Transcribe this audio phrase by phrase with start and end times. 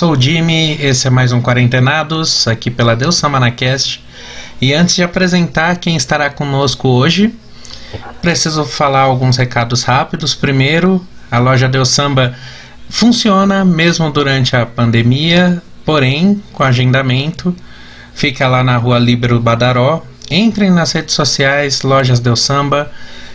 [0.00, 4.02] Sou o Jimmy, esse é mais um Quarentenados, aqui pela Deus Samanacast.
[4.58, 7.34] E antes de apresentar quem estará conosco hoje,
[8.22, 10.34] preciso falar alguns recados rápidos.
[10.34, 12.34] Primeiro, a loja Deus Samba
[12.88, 17.54] funciona mesmo durante a pandemia, porém com agendamento.
[18.14, 20.02] Fica lá na rua Líbero Badaró.
[20.30, 22.90] Entrem nas redes sociais, lojas Deus Samba.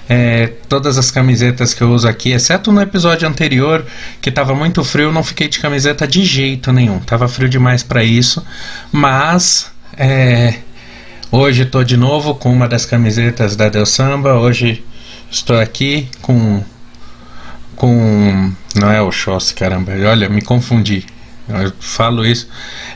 [0.08, 3.84] É, todas as camisetas que eu uso aqui, exceto no episódio anterior
[4.22, 7.00] que estava muito frio, não fiquei de camiseta de jeito nenhum.
[7.00, 8.46] Tava frio demais para isso,
[8.92, 10.56] mas é,
[11.32, 14.36] hoje estou de novo com uma das camisetas da Deus Samba.
[14.36, 14.84] Hoje
[15.32, 16.64] estou aqui com
[17.76, 19.92] com não é o Chossi, caramba.
[20.08, 21.06] Olha, me confundi.
[21.48, 22.48] Eu falo isso.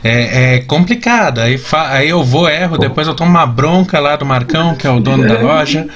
[0.02, 1.40] É, é complicado.
[1.40, 4.86] Aí, fa- aí eu vou, erro, depois eu tomo uma bronca lá do Marcão, que
[4.86, 5.86] é o dono da loja.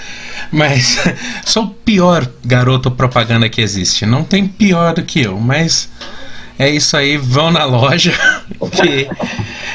[0.53, 0.99] Mas
[1.45, 4.07] sou o pior garoto propaganda que existe.
[4.07, 5.89] Não tem pior do que eu, mas
[6.59, 7.17] é isso aí.
[7.17, 8.13] Vão na loja
[8.71, 9.09] que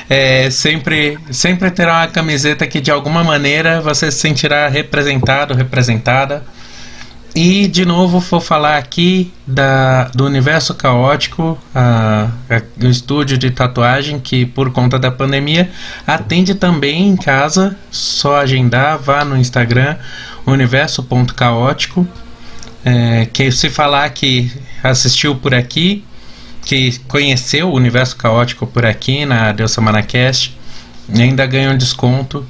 [0.09, 6.43] é, sempre, sempre terá uma camiseta que de alguma maneira você se sentirá representado, representada.
[7.35, 13.51] E de novo vou falar aqui da, do Universo Caótico, a, a- o estúdio de
[13.51, 15.69] tatuagem que por conta da pandemia
[16.05, 17.77] atende também em casa.
[17.91, 19.95] Só agendar, vá no Instagram
[20.45, 22.07] universo.caótico.
[22.83, 26.03] É, que se falar que assistiu por aqui,
[26.65, 30.57] que conheceu o Universo Caótico por aqui na Deus Samanacast,
[31.13, 32.45] ainda ganha um desconto.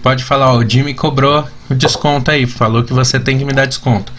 [0.00, 3.52] Pode falar, ó, o Jimmy cobrou o desconto aí, falou que você tem que me
[3.52, 4.12] dar desconto.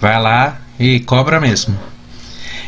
[0.00, 1.78] Vai lá e cobra mesmo.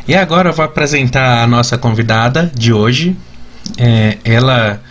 [0.07, 3.15] E agora eu vou apresentar a nossa convidada de hoje.
[3.77, 4.81] É, ela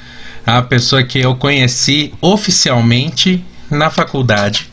[0.46, 4.70] é a pessoa que eu conheci oficialmente na faculdade.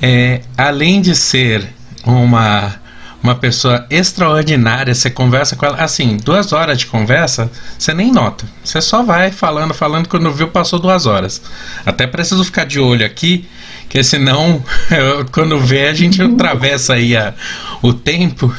[0.00, 1.68] É, além de ser
[2.04, 2.74] uma,
[3.22, 8.44] uma pessoa extraordinária, você conversa com ela, assim, duas horas de conversa, você nem nota.
[8.62, 11.42] Você só vai falando, falando, quando viu, passou duas horas.
[11.84, 13.48] Até preciso ficar de olho aqui,
[13.88, 14.62] que senão,
[15.32, 17.34] quando vê, a gente atravessa aí a-
[17.82, 18.54] o tempo.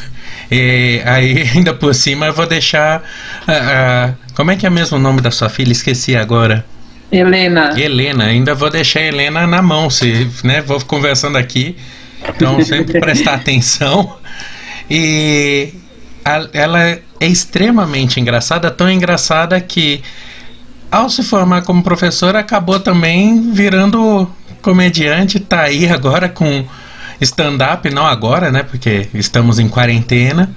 [0.51, 3.03] E aí, ainda por cima, eu vou deixar.
[3.47, 5.71] a- a- como é que é mesmo o nome da sua filha?
[5.71, 6.65] Esqueci agora.
[7.09, 11.77] Helena, Helena, ainda vou deixar a Helena na mão, se, né, vou conversando aqui,
[12.27, 14.17] então sempre prestar atenção.
[14.89, 15.73] E
[16.23, 20.01] a- ela é extremamente engraçada, tão engraçada que
[20.91, 24.29] ao se formar como professora acabou também virando
[24.61, 26.65] comediante, tá aí agora com
[27.19, 30.49] stand-up, não agora, né, porque estamos em quarentena.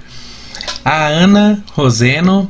[0.85, 2.49] A Ana Roseno.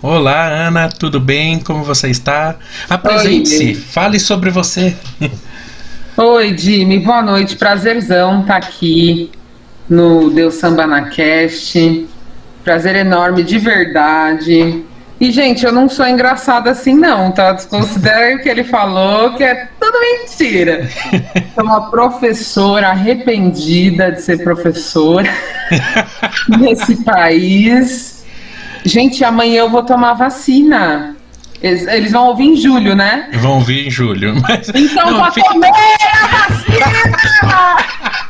[0.00, 1.58] Olá, Ana, tudo bem?
[1.58, 2.56] Como você está?
[2.88, 4.94] Apresente-se, fale sobre você.
[6.16, 9.30] oi Jimmy, boa noite, prazerzão estar aqui
[9.88, 12.06] no Deus Samba na Cast,
[12.64, 14.84] prazer enorme de verdade.
[15.20, 17.52] E gente, eu não sou engraçada assim não, tá?
[17.52, 20.88] Desconsidere o que ele falou, que é tudo mentira.
[21.56, 25.28] Sou uma professora arrependida de ser professora
[26.60, 28.24] nesse país.
[28.84, 31.16] Gente, amanhã eu vou tomar vacina.
[31.60, 33.28] Eles, eles vão ouvir em julho, né?
[33.40, 34.40] Vão vir em julho.
[34.40, 35.68] Mas, Então não, pra fique- comer
[36.22, 37.76] a vacina!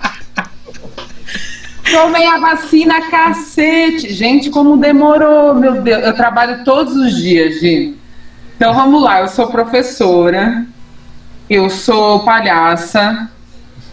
[1.90, 4.12] Tomei a vacina, cacete!
[4.12, 6.04] Gente, como demorou, meu Deus.
[6.04, 7.96] Eu trabalho todos os dias, gente.
[8.56, 10.66] Então vamos lá, eu sou professora,
[11.48, 13.30] eu sou palhaça,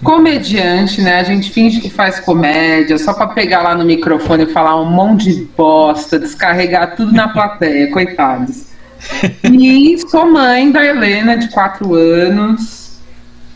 [0.04, 1.20] comediante, né?
[1.20, 4.90] A gente finge que faz comédia só pra pegar lá no microfone e falar um
[4.90, 8.66] monte de bosta, descarregar tudo na plateia, coitados.
[9.44, 12.85] E sou mãe da Helena, de 4 anos.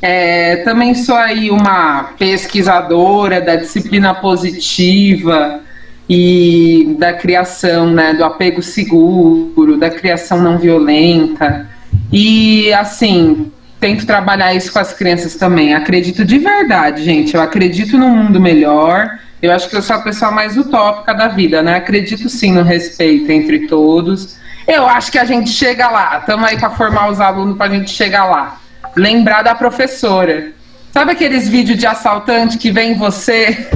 [0.02, 5.62] É, também sou aí uma pesquisadora da disciplina positiva
[6.10, 11.68] e da criação, né, do apego seguro, da criação não violenta.
[12.12, 15.74] E assim, tento trabalhar isso com as crianças também.
[15.74, 17.36] Acredito de verdade, gente.
[17.36, 19.20] Eu acredito num mundo melhor.
[19.42, 21.76] Eu acho que eu sou a pessoa mais utópica da vida, né?
[21.76, 24.38] Acredito sim no respeito entre todos.
[24.68, 26.18] Eu acho que a gente chega lá.
[26.20, 28.60] Estamos aí para formar os alunos para a gente chegar lá.
[29.00, 30.52] Lembrar da professora.
[30.92, 33.70] Sabe aqueles vídeos de assaltante que vem você,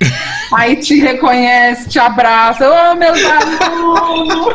[0.54, 4.54] aí te reconhece, te abraça, ô meus alunos!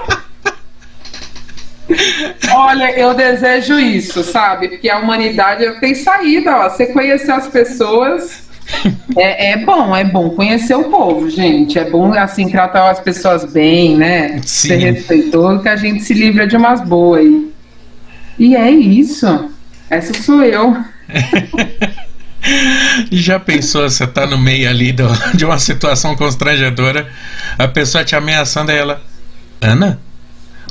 [2.51, 4.69] Olha, eu desejo isso, sabe?
[4.69, 6.69] Porque a humanidade tem saída, ó.
[6.69, 8.43] Você conhecer as pessoas
[9.17, 11.77] é, é bom, é bom conhecer o povo, gente.
[11.77, 14.39] É bom, assim, tratar as pessoas bem, né?
[14.43, 14.69] Sim.
[14.69, 17.25] Ser respeitoso, que a gente se livra de umas boas.
[18.39, 19.52] E é isso.
[19.89, 20.77] Essa sou eu.
[23.11, 27.09] Já pensou, você tá no meio ali do, de uma situação constrangedora,
[27.57, 29.01] a pessoa te ameaçando e ela.
[29.61, 29.99] Ana?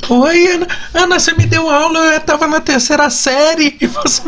[0.09, 0.67] Oi, Ana.
[0.93, 3.77] Ana, você me deu aula, eu tava na terceira série.
[3.79, 4.21] E você...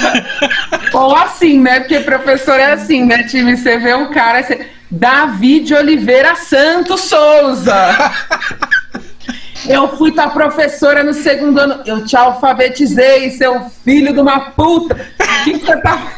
[0.92, 1.80] Ou assim, né?
[1.80, 3.56] Porque professor é assim, né, time?
[3.56, 4.42] Você vê um cara.
[4.42, 4.68] Você...
[4.90, 8.12] David Oliveira Santos Souza.
[9.68, 11.82] Eu fui tua professora no segundo ano.
[11.86, 14.94] Eu te alfabetizei, seu filho de uma puta.
[14.94, 16.12] O que, você tá.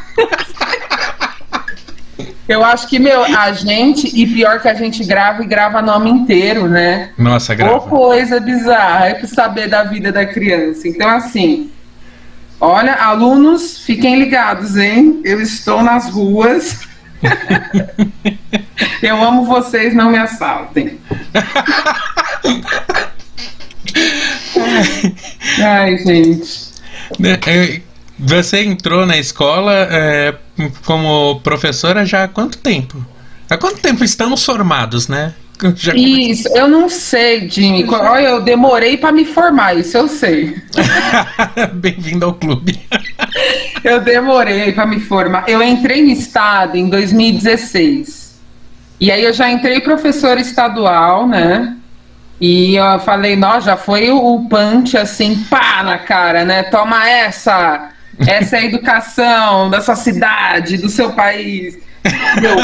[2.48, 6.10] Eu acho que, meu, a gente, e pior que a gente grava e grava nome
[6.10, 7.10] inteiro, né?
[7.18, 7.74] Nossa, grava.
[7.74, 10.86] Ou coisa bizarra, é pra saber da vida da criança.
[10.86, 11.72] Então, assim,
[12.60, 15.20] olha, alunos, fiquem ligados, hein?
[15.24, 16.86] Eu estou nas ruas.
[19.02, 21.00] Eu amo vocês, não me assaltem.
[25.62, 26.66] Ai, gente.
[27.22, 27.80] É,
[28.18, 30.34] você entrou na escola é,
[30.84, 33.04] como professora já há quanto tempo?
[33.48, 35.34] Há quanto tempo estamos formados, né?
[35.74, 35.94] Já...
[35.94, 37.86] Isso, eu não sei, Jimmy.
[37.88, 40.56] Olha, eu demorei para me formar, isso eu sei.
[41.72, 42.78] Bem-vindo ao clube.
[43.82, 45.44] eu demorei para me formar.
[45.48, 48.36] Eu entrei no estado em 2016.
[49.00, 51.75] E aí eu já entrei professora estadual, né?
[52.40, 56.64] E eu falei, nossa, já foi o punch assim, pá na cara, né?
[56.64, 57.90] Toma essa!
[58.18, 61.78] Essa é a educação da sua cidade, do seu país.
[62.40, 62.56] Meu,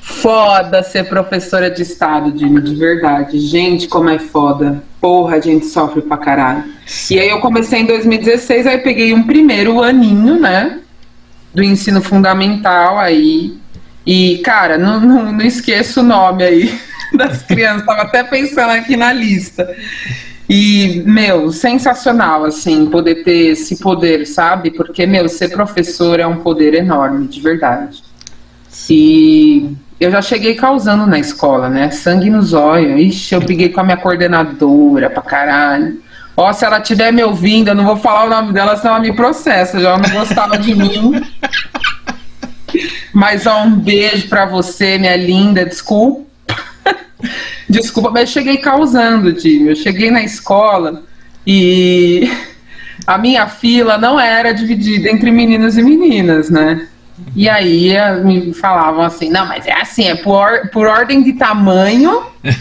[0.00, 3.38] foda ser professora de estado, Jimmy, de verdade.
[3.40, 4.82] Gente, como é foda.
[5.00, 6.64] Porra, a gente sofre pra caralho.
[7.10, 10.78] E aí eu comecei em 2016, aí peguei um primeiro aninho, né?
[11.52, 13.58] Do ensino fundamental aí.
[14.06, 16.78] E, cara, não, não, não esqueço o nome aí
[17.16, 19.74] das crianças, tava até pensando aqui na lista.
[20.48, 24.70] E, meu, sensacional, assim, poder ter esse poder, sabe?
[24.70, 28.02] Porque, meu, ser professor é um poder enorme, de verdade.
[28.90, 31.90] E eu já cheguei causando na escola, né?
[31.90, 33.00] Sangue nos olhos.
[33.00, 36.02] Ixi, eu briguei com a minha coordenadora pra caralho.
[36.36, 39.02] Ó, se ela estiver me ouvindo, eu não vou falar o nome dela, senão ela
[39.02, 39.80] me processa.
[39.80, 41.22] Já não gostava de mim.
[43.14, 45.64] Mas, ó, um beijo pra você, minha linda.
[45.64, 46.33] Desculpa.
[47.68, 49.70] Desculpa, mas eu cheguei causando, Jimmy.
[49.70, 51.02] Eu cheguei na escola
[51.46, 52.30] e
[53.06, 56.88] a minha fila não era dividida entre meninos e meninas, né?
[57.34, 57.92] E aí
[58.24, 62.24] me falavam assim, não, mas é assim, é por, por ordem de tamanho,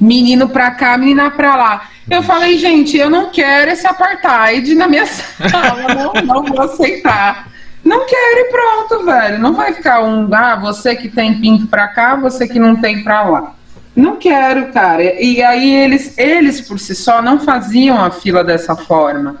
[0.00, 1.88] menino pra cá, menina pra lá.
[2.10, 7.50] Eu falei, gente, eu não quero esse apartheid na minha sala, não, não vou aceitar.
[7.84, 9.38] Não quero e pronto, velho.
[9.38, 13.02] Não vai ficar um, ah, você que tem pinto pra cá, você que não tem
[13.02, 13.54] pra lá.
[13.94, 15.02] Não quero, cara.
[15.20, 19.36] E aí eles, eles por si só não faziam a fila dessa forma.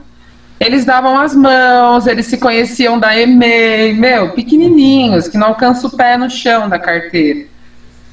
[0.60, 5.96] Eles davam as mãos, eles se conheciam da EMEI, meu, pequenininhos, que não alcançam o
[5.96, 7.46] pé no chão da carteira.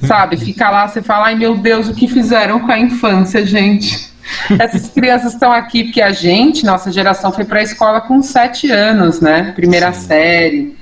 [0.02, 0.36] Sabe?
[0.36, 4.10] Fica lá, você fala, ai meu Deus, o que fizeram com a infância, gente?
[4.58, 8.70] Essas crianças estão aqui porque a gente, nossa geração, foi para a escola com sete
[8.70, 9.52] anos, né?
[9.54, 10.06] Primeira Sim.
[10.06, 10.76] série.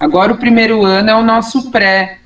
[0.00, 2.18] Agora o primeiro ano é o nosso pré.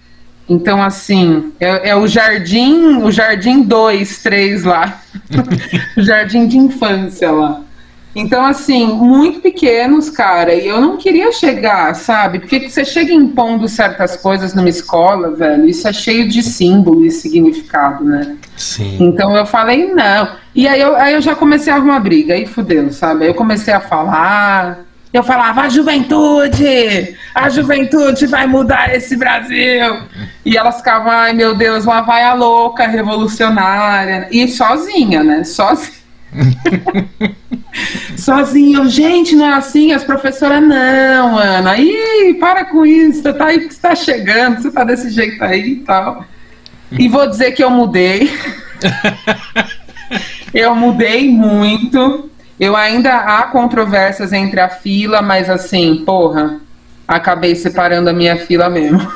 [0.49, 5.03] Então, assim, é, é, o jardim, o jardim 2, 3 lá.
[5.97, 7.63] o jardim de infância lá.
[8.17, 12.39] Então, assim, muito pequenos, cara, e eu não queria chegar, sabe?
[12.39, 17.11] Porque você chega impondo certas coisas numa escola, velho, isso é cheio de símbolo e
[17.11, 18.39] significado, né?
[18.57, 18.97] Sim.
[19.01, 20.31] Então eu falei, não.
[20.55, 23.25] E aí eu, aí eu já comecei a arrumar briga, aí fudeu, sabe?
[23.25, 30.03] Aí eu comecei a falar, eu falava, a juventude, a juventude vai mudar esse Brasil.
[30.45, 34.29] E elas ficavam, ai meu Deus, lá vai a louca revolucionária.
[34.31, 35.43] E sozinha, né?
[35.45, 35.97] Sozinha.
[38.17, 41.79] Sozinho, gente, não é assim, as professoras não, Ana.
[41.79, 45.73] Ih, para com isso, você tá aí que está chegando, você tá desse jeito aí
[45.73, 46.25] e tal.
[46.93, 48.31] E vou dizer que eu mudei.
[50.55, 52.31] eu mudei muito.
[52.59, 56.59] Eu ainda há controvérsias entre a fila, mas assim, porra,
[57.07, 59.07] acabei separando a minha fila mesmo.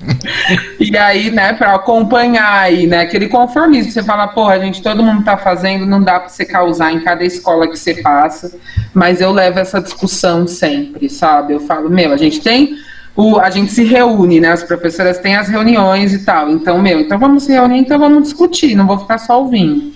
[0.80, 5.24] e aí, né, para acompanhar aí, né, aquele conformismo, você fala, porra, gente, todo mundo
[5.24, 8.58] tá fazendo, não dá para você causar em cada escola que você passa,
[8.94, 11.52] mas eu levo essa discussão sempre, sabe?
[11.52, 12.76] Eu falo, meu, a gente tem
[13.16, 14.52] o, a gente se reúne, né?
[14.52, 16.50] As professoras têm as reuniões e tal.
[16.50, 19.95] Então, meu, então vamos se reunir, então vamos discutir, não vou ficar só ouvindo.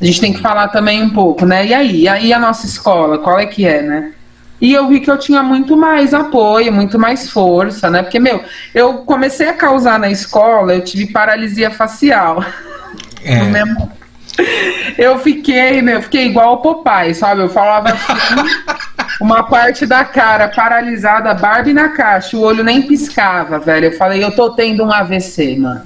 [0.00, 1.66] A gente tem que falar também um pouco, né?
[1.66, 2.00] E aí?
[2.02, 4.12] E aí a nossa escola, qual é que é, né?
[4.60, 8.02] E eu vi que eu tinha muito mais apoio, muito mais força, né?
[8.02, 8.42] Porque, meu,
[8.74, 12.44] eu comecei a causar na escola, eu tive paralisia facial.
[13.24, 13.40] É.
[14.96, 17.42] Eu fiquei, meu, eu fiquei igual o Popeye, sabe?
[17.42, 18.58] Eu falava assim.
[19.20, 23.86] uma parte da cara paralisada, Barbie na caixa, o olho nem piscava, velho.
[23.86, 25.82] Eu falei, eu tô tendo um AVC, mano.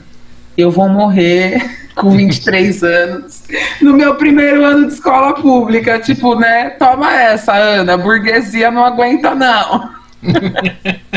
[0.56, 3.42] Eu vou morrer com 23 anos,
[3.80, 5.98] no meu primeiro ano de escola pública.
[5.98, 6.70] Tipo, né?
[6.70, 9.90] Toma essa, Ana, burguesia não aguenta, não.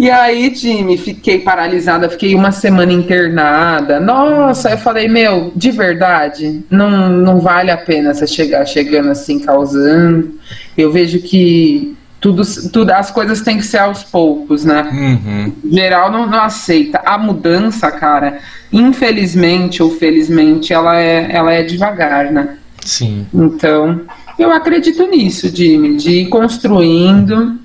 [0.00, 3.98] E aí, time, fiquei paralisada, fiquei uma semana internada.
[3.98, 9.40] Nossa, eu falei, meu, de verdade, não, não vale a pena você chegar chegando assim,
[9.40, 10.38] causando.
[10.76, 14.88] Eu vejo que tudo, tudo as coisas têm que ser aos poucos, né?
[14.90, 15.52] Uhum.
[15.70, 17.00] Geral não, não aceita.
[17.04, 18.40] A mudança, cara,
[18.72, 22.56] infelizmente ou felizmente, ela é, ela é devagar, né?
[22.84, 23.26] Sim.
[23.32, 24.00] Então,
[24.38, 27.58] eu acredito nisso, Jimmy, de ir construindo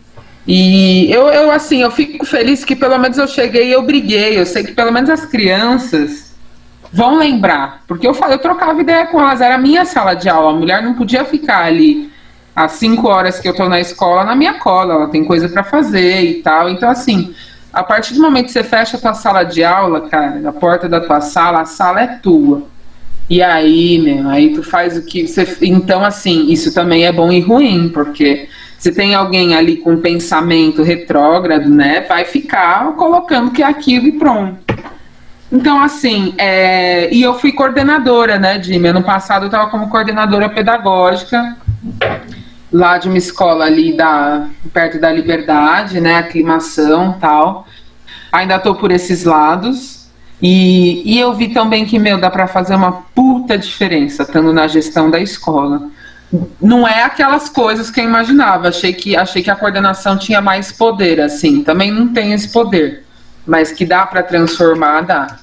[0.45, 4.37] e eu, eu, assim, eu fico feliz que pelo menos eu cheguei e eu briguei.
[4.39, 6.33] Eu sei que pelo menos as crianças
[6.91, 7.81] vão lembrar.
[7.87, 10.51] Porque eu eu trocava ideia com elas, era a minha sala de aula.
[10.51, 12.11] A mulher não podia ficar ali
[12.55, 15.63] às cinco horas que eu tô na escola na minha cola, ela tem coisa para
[15.63, 16.69] fazer e tal.
[16.69, 17.33] Então, assim,
[17.71, 20.87] a partir do momento que você fecha a tua sala de aula, cara, a porta
[20.87, 22.67] da tua sala, a sala é tua.
[23.29, 25.57] E aí, meu, aí tu faz o que você.
[25.61, 30.83] Então, assim, isso também é bom e ruim, porque se tem alguém ali com pensamento
[30.83, 34.59] retrógrado, né, vai ficar colocando que é aquilo e pronto.
[35.51, 37.13] Então, assim, é...
[37.13, 38.89] e eu fui coordenadora, né, Jimmy?
[38.89, 41.55] Ano passado eu estava como coordenadora pedagógica
[42.73, 47.67] lá de uma escola ali da, perto da Liberdade, né, aclimação tal.
[48.31, 50.09] Ainda estou por esses lados.
[50.41, 54.67] E, e eu vi também que, meu, dá para fazer uma puta diferença estando na
[54.67, 55.89] gestão da escola
[56.59, 58.69] não é aquelas coisas que eu imaginava.
[58.69, 61.63] Achei que, achei que a coordenação tinha mais poder, assim.
[61.63, 63.03] Também não tem esse poder.
[63.45, 65.37] Mas que dá para transformar, dá.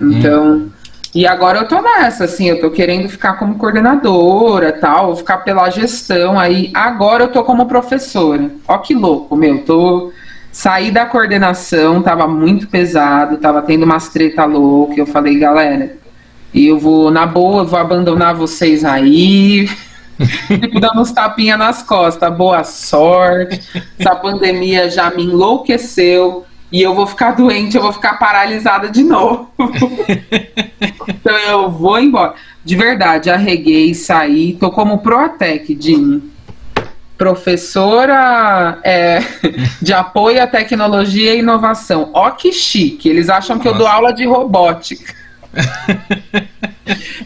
[0.00, 0.54] Então.
[0.54, 0.70] Hum.
[1.14, 5.70] E agora eu tô nessa, assim, eu tô querendo ficar como coordenadora tal, ficar pela
[5.70, 6.38] gestão.
[6.38, 8.50] Aí agora eu tô como professora.
[8.66, 9.64] Ó que louco, meu.
[9.64, 10.12] Tô.
[10.52, 14.94] Saí da coordenação, tava muito pesado, tava tendo umas treta louca.
[14.96, 15.96] Eu falei, galera,
[16.54, 19.68] eu vou, na boa, eu vou abandonar vocês aí
[20.48, 22.34] tipo, dando uns tapinhas nas costas.
[22.36, 23.60] Boa sorte.
[23.98, 26.44] Essa pandemia já me enlouqueceu.
[26.70, 29.50] E eu vou ficar doente, eu vou ficar paralisada de novo.
[31.08, 32.34] então eu vou embora.
[32.64, 34.52] De verdade, arreguei, saí.
[34.54, 36.22] Tô como Proatec, Dini.
[37.16, 39.20] Professora é,
[39.80, 42.10] de apoio à tecnologia e inovação.
[42.12, 43.08] Ó, que chique.
[43.08, 43.68] Eles acham Nossa.
[43.68, 45.14] que eu dou aula de robótica.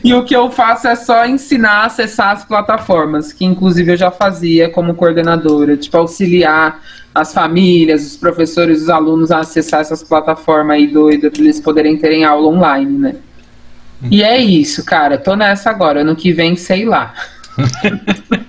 [0.03, 3.97] e o que eu faço é só ensinar a acessar as plataformas, que inclusive eu
[3.97, 6.81] já fazia como coordenadora, tipo auxiliar
[7.15, 11.97] as famílias, os professores, os alunos a acessar essas plataformas aí doidas para eles poderem
[11.97, 13.17] terem aula online, né?
[14.11, 15.19] E é isso, cara.
[15.19, 16.01] Tô nessa agora.
[16.01, 17.15] Ano que vem, sei lá.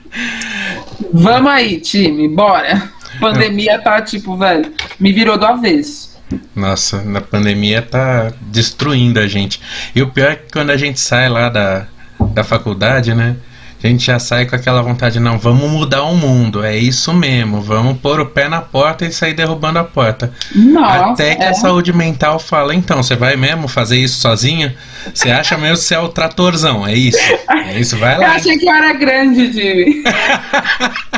[1.13, 2.27] Vamos aí, time.
[2.27, 2.89] Bora.
[3.19, 6.12] Pandemia tá tipo, velho, me virou do avesso.
[6.55, 9.59] Nossa, na pandemia tá destruindo a gente.
[9.95, 11.87] E o pior é que quando a gente sai lá da,
[12.33, 13.35] da faculdade, né?
[13.83, 17.59] A gente já sai com aquela vontade, não, vamos mudar o mundo, é isso mesmo,
[17.59, 20.31] vamos pôr o pé na porta e sair derrubando a porta.
[20.55, 21.49] Nossa, Até que é.
[21.49, 24.71] a saúde mental fala, então, você vai mesmo fazer isso sozinho?
[25.13, 27.19] Você acha mesmo que você é o tratorzão, é isso?
[27.49, 28.23] É isso, vai lá.
[28.23, 30.01] Eu achei que eu era grande, Jimmy.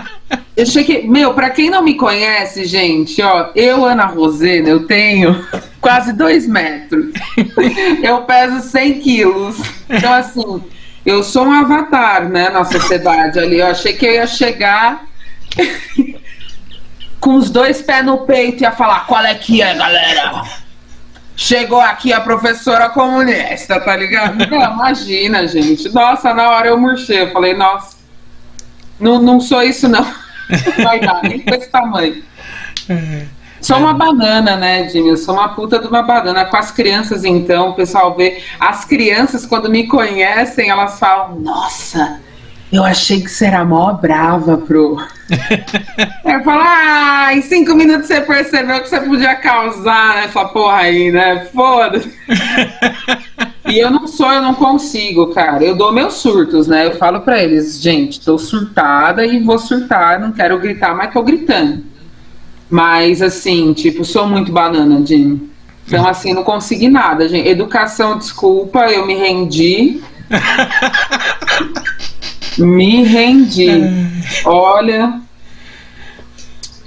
[0.56, 1.08] Eu cheguei.
[1.08, 5.46] Meu, pra quem não me conhece, gente, ó, eu, Ana Rosena, eu tenho
[5.82, 7.14] quase dois metros.
[8.02, 9.58] Eu peso 100 quilos.
[9.90, 10.64] Então, assim,
[11.06, 13.60] eu sou um avatar, né, na sociedade ali.
[13.60, 15.06] Eu achei que eu ia chegar
[17.20, 20.44] com os dois pés no peito e ia falar: qual é que é, galera?
[21.36, 24.38] Chegou aqui a professora comunista, tá ligado?
[24.50, 25.90] Não, imagina, gente.
[25.90, 27.24] Nossa, na hora eu murchei.
[27.24, 27.98] Eu falei, nossa,
[29.00, 30.25] não, não sou isso, não.
[30.84, 32.24] Vai dar, nem com esse tamanho.
[33.62, 35.10] Sou uma banana, né, Jimmy?
[35.10, 36.46] Eu sou uma puta de uma banana.
[36.46, 38.44] Com as crianças, então, o pessoal vê.
[38.60, 42.20] As crianças, quando me conhecem, elas falam: Nossa,
[42.72, 44.98] eu achei que você era mó brava, pro.
[46.26, 51.12] eu falo: Ah, em cinco minutos você percebeu que você podia causar nessa porra aí,
[51.12, 51.48] né?
[51.52, 52.14] Foda-se.
[53.68, 55.64] E eu não sou, eu não consigo, cara.
[55.64, 56.86] Eu dou meus surtos, né?
[56.86, 61.24] Eu falo para eles, gente, tô surtada e vou surtar, não quero gritar, mas tô
[61.24, 61.84] gritando.
[62.70, 65.50] Mas assim, tipo, sou muito banana, Jim.
[65.88, 67.48] Então, assim, não consegui nada, gente.
[67.48, 70.02] Educação, desculpa, eu me rendi.
[72.58, 73.70] me rendi.
[74.46, 75.22] Olha,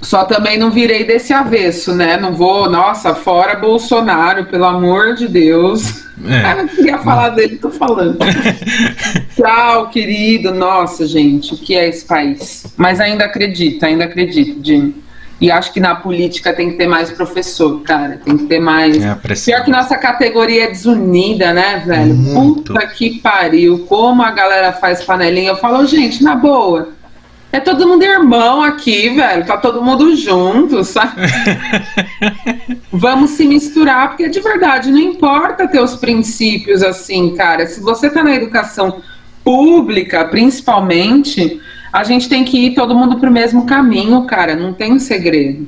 [0.01, 2.17] Só também não virei desse avesso, né?
[2.17, 6.05] Não vou, nossa, fora Bolsonaro, pelo amor de Deus.
[6.25, 6.51] É.
[6.53, 8.17] Eu não queria falar dele, tô falando.
[9.35, 10.53] Tchau, querido.
[10.53, 12.65] Nossa, gente, o que é esse país?
[12.77, 14.95] Mas ainda acredito, ainda acredito, Jim.
[15.41, 18.19] E acho que na política tem que ter mais professor, cara.
[18.23, 19.01] Tem que ter mais.
[19.01, 22.13] É Pior que nossa categoria é desunida, né, velho?
[22.13, 22.73] Muito.
[22.73, 23.85] Puta que pariu.
[23.87, 25.51] Como a galera faz panelinha.
[25.51, 26.89] Eu falo, gente, na boa.
[27.51, 29.45] É todo mundo irmão aqui, velho.
[29.45, 31.21] Tá todo mundo junto, sabe?
[32.93, 37.65] Vamos se misturar, porque de verdade não importa ter os princípios assim, cara.
[37.65, 39.01] Se você tá na educação
[39.43, 41.59] pública, principalmente,
[41.91, 44.55] a gente tem que ir todo mundo pro mesmo caminho, cara.
[44.55, 45.67] Não tem segredo.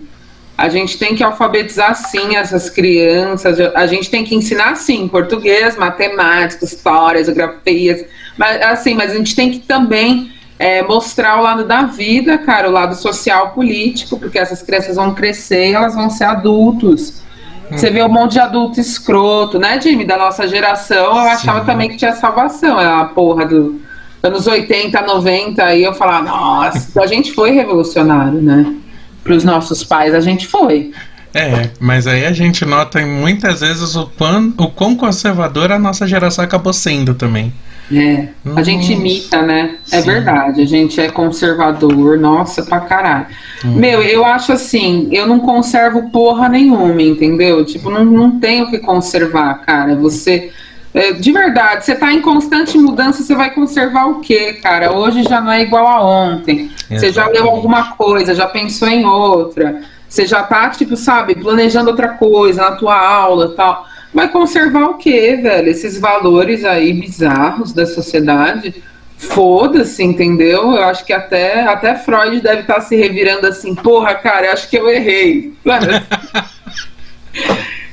[0.55, 3.59] A gente tem que alfabetizar sim essas crianças.
[3.73, 8.05] A gente tem que ensinar sim português, matemática, história, geografias.
[8.37, 12.69] Mas assim, mas a gente tem que também é, mostrar o lado da vida, cara,
[12.69, 17.23] o lado social, político, porque essas crianças vão crescer e elas vão ser adultos.
[17.71, 20.05] Você vê um monte de adulto escroto, né, Jimmy?
[20.05, 22.79] Da nossa geração, eu achava também que tinha salvação.
[22.79, 23.81] É a porra do
[24.21, 28.75] anos 80, 90, aí eu falava, nossa, a gente foi revolucionário, né?
[29.23, 30.91] Para os nossos pais, a gente foi.
[31.33, 36.05] É, mas aí a gente nota muitas vezes o quão, o quão conservadora a nossa
[36.05, 37.51] geração acabou sendo também.
[37.93, 39.77] É, a gente imita, né?
[39.91, 40.07] É Sim.
[40.09, 43.27] verdade, a gente é conservador, nossa, pra caralho.
[43.65, 43.75] Hum.
[43.75, 47.65] Meu, eu acho assim, eu não conservo porra nenhuma, entendeu?
[47.65, 49.95] Tipo, não, não tenho que conservar, cara.
[49.95, 50.51] Você.
[50.93, 54.91] É, de verdade, você tá em constante mudança, você vai conservar o quê, cara?
[54.91, 56.69] Hoje já não é igual a ontem.
[56.89, 56.99] Exatamente.
[56.99, 59.81] Você já leu alguma coisa, já pensou em outra.
[60.07, 63.87] Você já tá, tipo, sabe, planejando outra coisa na tua aula tal.
[64.13, 65.69] Vai conservar o quê, velho?
[65.69, 68.83] Esses valores aí bizarros da sociedade.
[69.17, 70.73] Foda-se, entendeu?
[70.73, 74.53] Eu acho que até, até Freud deve estar tá se revirando assim, porra, cara, eu
[74.53, 75.53] acho que eu errei.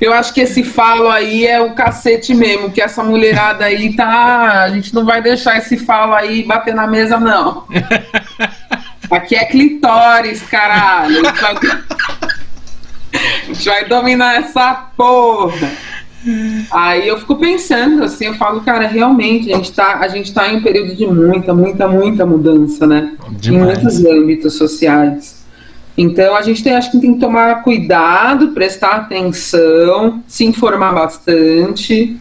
[0.00, 4.62] Eu acho que esse falo aí é o cacete mesmo, que essa mulherada aí tá.
[4.62, 7.66] A gente não vai deixar esse falo aí bater na mesa, não.
[9.10, 11.22] Aqui é clitóris, caralho.
[13.12, 15.72] A gente vai dominar essa porra.
[16.70, 20.48] Aí eu fico pensando, assim, eu falo, cara, realmente, a gente tá, a gente tá
[20.48, 23.16] em um período de muita, muita, muita mudança, né?
[23.30, 23.78] Demais.
[23.78, 25.38] Em muitos âmbitos sociais.
[25.96, 32.16] Então a gente tem, acho que tem que tomar cuidado, prestar atenção, se informar bastante.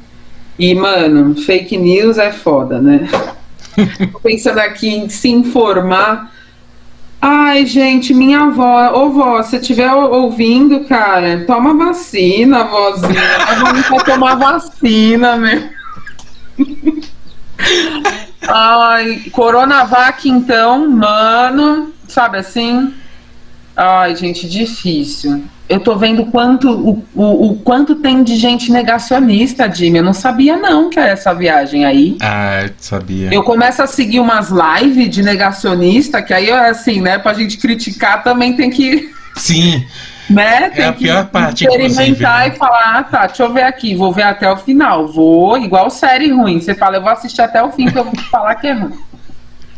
[0.57, 3.07] E, mano, fake news é foda, né?
[4.11, 6.31] Tô pensando aqui em se informar
[7.19, 13.21] Ai, gente, minha avó, ô vó, se estiver ouvindo, cara, toma vacina, vozinha.
[13.47, 15.71] A quer tomar vacina, né?
[18.47, 22.93] Ai, Coronavac, então, mano, sabe assim?
[23.77, 29.69] Ai, gente, difícil eu tô vendo quanto, o, o, o, quanto tem de gente negacionista,
[29.69, 29.97] Jimmy.
[29.97, 32.17] Eu não sabia, não, que era essa viagem aí.
[32.21, 33.33] Ah, sabia.
[33.33, 38.23] Eu começo a seguir umas lives de negacionista, que aí, assim, né, pra gente criticar
[38.23, 39.11] também tem que.
[39.35, 39.85] Sim.
[40.29, 40.65] Né?
[40.65, 42.47] É tem a pior que parte, experimentar né?
[42.49, 45.07] e falar, ah, tá, deixa eu ver aqui, vou ver até o final.
[45.07, 46.59] Vou, igual série ruim.
[46.59, 48.91] Você fala, eu vou assistir até o fim, que eu vou falar que é ruim.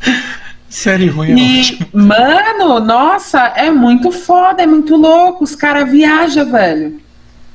[0.69, 1.79] Série ruim é e.
[1.91, 5.43] Mano, nossa, é muito foda, é muito louco.
[5.43, 7.01] Os caras viajam, velho.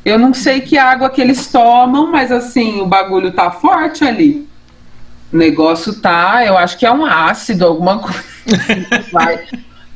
[0.04, 4.46] Eu não sei que água que eles tomam, mas assim, o bagulho tá forte ali.
[5.32, 8.22] O negócio tá, eu acho que é um ácido, alguma coisa.
[8.44, 9.42] Assim, vai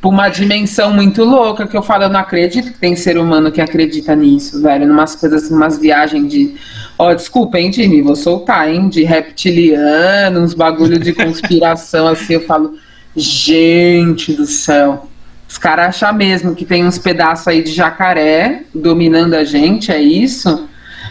[0.01, 3.53] pra uma dimensão muito louca que eu falo, eu não acredito que tem ser humano
[3.53, 4.87] que acredita nisso, velho.
[4.87, 6.55] Numas coisas, umas viagens de.
[6.99, 8.89] Ó, oh, desculpa, hein, Jimmy, vou soltar, hein?
[8.89, 12.75] De reptiliano, uns bagulho de conspiração, assim, eu falo.
[13.19, 15.09] Gente do céu.
[15.49, 20.01] Os caras acham mesmo que tem uns pedaços aí de jacaré dominando a gente, é
[20.01, 20.69] isso?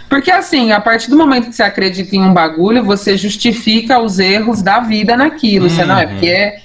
[0.08, 4.20] Porque assim, a partir do momento que você acredita em um bagulho, você justifica os
[4.20, 5.65] erros da vida naquilo.
[5.65, 5.70] Uhum.
[5.70, 6.12] Você não é uhum.
[6.12, 6.60] porque é.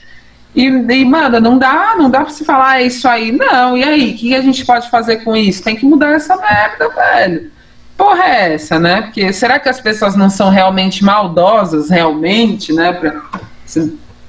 [0.55, 3.33] E, e, mano, não dá, não dá pra se falar é isso aí.
[3.33, 4.13] Não, e aí?
[4.13, 5.65] O que a gente pode fazer com isso?
[5.65, 7.51] Tem que mudar essa merda, velho.
[7.97, 9.03] Porra é essa, né?
[9.03, 12.93] Porque será que as pessoas não são realmente maldosas, realmente, né?
[12.93, 13.23] Pra,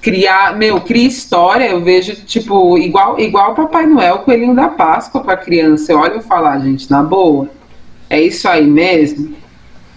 [0.03, 5.37] criar, meu, cria história, eu vejo, tipo, igual igual Papai Noel, Coelhinho da Páscoa pra
[5.37, 5.93] criança.
[5.93, 7.49] Eu olho e falar, gente, na boa,
[8.09, 9.33] é isso aí mesmo?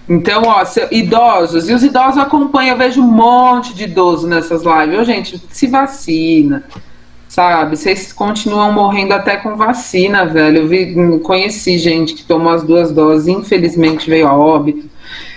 [0.09, 4.63] Então, ó, se, idosos, e os idosos acompanham, eu vejo um monte de idoso nessas
[4.63, 4.95] lives.
[4.95, 6.63] Eu, gente, se vacina,
[7.29, 7.77] sabe?
[7.77, 10.59] Vocês continuam morrendo até com vacina, velho.
[10.59, 14.89] Eu vi, conheci gente que tomou as duas doses, infelizmente veio a óbito.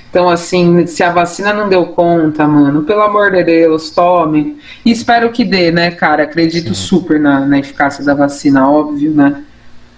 [0.09, 4.57] Então, assim, se a vacina não deu conta, mano, pelo amor de Deus, tome.
[4.83, 6.23] E espero que dê, né, cara?
[6.23, 6.73] Acredito Sim.
[6.73, 9.43] super na, na eficácia da vacina, óbvio, né?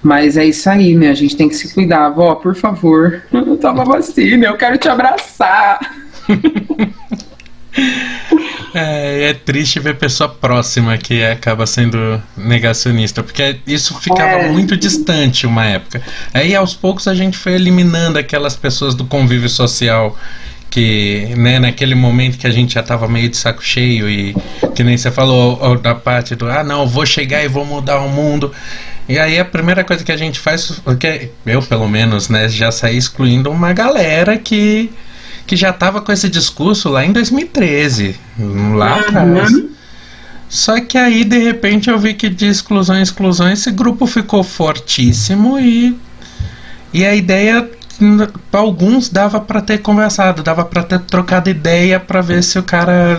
[0.03, 1.09] Mas é isso aí, né?
[1.09, 2.09] A gente tem que se cuidar.
[2.09, 3.23] Vó, por favor,
[3.61, 5.79] toma vacina, eu quero te abraçar.
[8.73, 14.49] É, é, triste ver pessoa próxima que acaba sendo negacionista, porque isso ficava é.
[14.49, 16.01] muito distante uma época.
[16.33, 20.17] Aí aos poucos a gente foi eliminando aquelas pessoas do convívio social
[20.69, 24.33] que, né, naquele momento que a gente já tava meio de saco cheio e
[24.73, 28.07] que nem você falou da parte do ah, não, vou chegar e vou mudar o
[28.07, 28.53] mundo.
[29.09, 32.71] E aí a primeira coisa que a gente faz, porque eu pelo menos, né, já
[32.71, 34.89] saí excluindo uma galera que
[35.51, 38.17] que já estava com esse discurso lá em 2013,
[38.73, 39.01] lá uhum.
[39.01, 39.51] atrás.
[40.47, 44.45] Só que aí, de repente, eu vi que de exclusão em exclusão esse grupo ficou
[44.45, 45.99] fortíssimo e,
[46.93, 47.69] e a ideia
[48.49, 52.63] para alguns dava para ter conversado, dava para ter trocado ideia para ver se o
[52.63, 53.17] cara,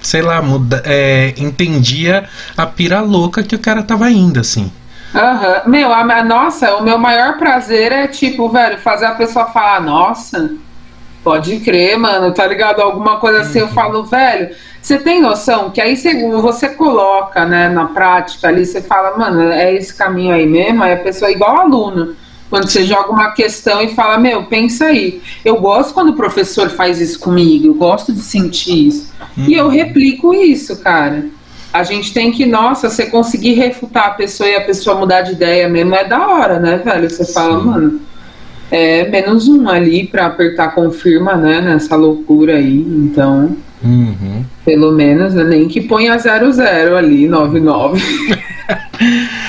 [0.00, 4.72] sei lá, muda, é, entendia a pira louca que o cara tava indo, assim.
[5.14, 5.70] Uhum.
[5.70, 10.50] Meu, a, nossa, o meu maior prazer é, tipo, velho, fazer a pessoa falar, nossa,
[11.24, 12.82] Pode crer, mano, tá ligado?
[12.82, 13.72] Alguma coisa assim, eu uhum.
[13.72, 18.82] falo, velho, você tem noção que aí você, você coloca, né, na prática ali, você
[18.82, 22.14] fala, mano, é esse caminho aí mesmo, aí a pessoa é igual aluno.
[22.50, 25.22] Quando você joga uma questão e fala, meu, pensa aí.
[25.42, 29.10] Eu gosto quando o professor faz isso comigo, eu gosto de sentir isso.
[29.34, 29.70] E eu uhum.
[29.70, 31.24] replico isso, cara.
[31.72, 35.32] A gente tem que, nossa, você conseguir refutar a pessoa e a pessoa mudar de
[35.32, 37.08] ideia mesmo é da hora, né, velho?
[37.08, 38.13] Você fala, mano
[38.70, 41.60] é menos um ali para apertar confirma, né?
[41.60, 42.80] Nessa loucura aí.
[42.80, 44.44] Então, uhum.
[44.64, 48.02] pelo menos, né, nem que ponha 00 ali, 99.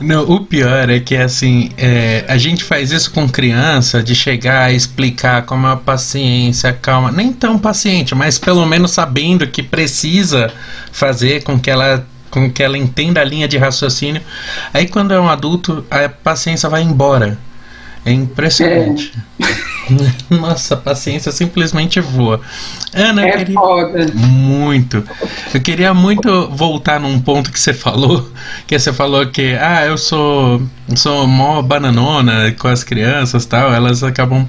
[0.00, 4.72] Não, o pior é que assim, é, a gente faz isso com criança, de chegar
[4.72, 9.62] e explicar como é a paciência, calma, nem tão paciente, mas pelo menos sabendo que
[9.62, 10.50] precisa
[10.92, 14.20] fazer com que ela com que ela entenda a linha de raciocínio.
[14.72, 17.38] Aí quando é um adulto, a paciência vai embora.
[18.04, 19.12] É impressionante.
[19.40, 19.54] É.
[20.34, 22.40] Nossa, a paciência simplesmente voa.
[22.92, 23.54] Ana, é queria...
[23.54, 24.06] foda.
[24.14, 25.04] Muito.
[25.54, 28.28] Eu queria muito voltar num ponto que você falou,
[28.66, 30.60] que você falou que, ah, eu sou,
[30.96, 34.46] sou mó bananona com as crianças tal, elas acabam.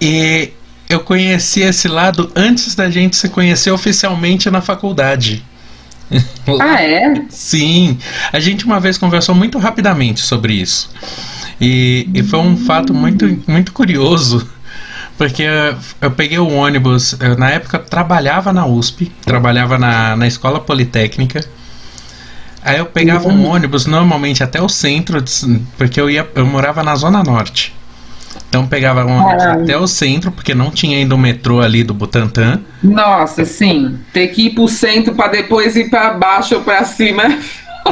[0.00, 0.50] E
[0.88, 5.44] eu conheci esse lado antes da gente se conhecer oficialmente na faculdade.
[6.60, 7.22] Ah, é?
[7.28, 7.98] Sim.
[8.32, 10.90] A gente uma vez conversou muito rapidamente sobre isso.
[11.60, 14.48] E, e foi um fato muito, muito curioso,
[15.16, 15.44] porque
[16.00, 20.58] eu peguei o ônibus, eu, na época eu trabalhava na USP, trabalhava na, na escola
[20.58, 21.44] politécnica.
[22.64, 25.22] Aí eu pegava um ônibus normalmente até o centro,
[25.76, 27.74] porque eu ia, eu morava na zona norte.
[28.52, 32.60] Então pegava ônibus até o centro, porque não tinha ainda o metrô ali do Butantã.
[32.82, 33.98] Nossa, sim.
[34.12, 37.22] Ter que ir pro centro para depois ir para baixo ou para cima.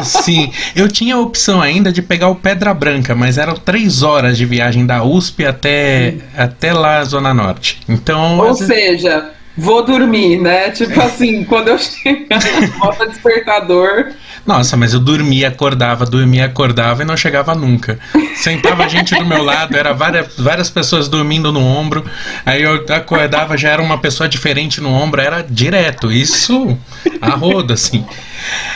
[0.05, 4.38] Sim, eu tinha a opção ainda de pegar o Pedra Branca, mas eram três horas
[4.38, 7.81] de viagem da USP até, até lá, Zona Norte.
[7.88, 8.38] Então.
[8.38, 10.71] Ou seja, vou dormir, né?
[10.71, 12.41] Tipo assim, quando eu chegar,
[12.79, 14.13] bota despertador.
[14.47, 17.99] Nossa, mas eu dormia, acordava, dormia, acordava e não chegava nunca.
[18.35, 22.05] Sentava gente do meu lado, era várias, várias pessoas dormindo no ombro.
[22.45, 26.11] Aí eu acordava, já era uma pessoa diferente no ombro, era direto.
[26.11, 26.79] Isso
[27.21, 28.05] a roda, assim.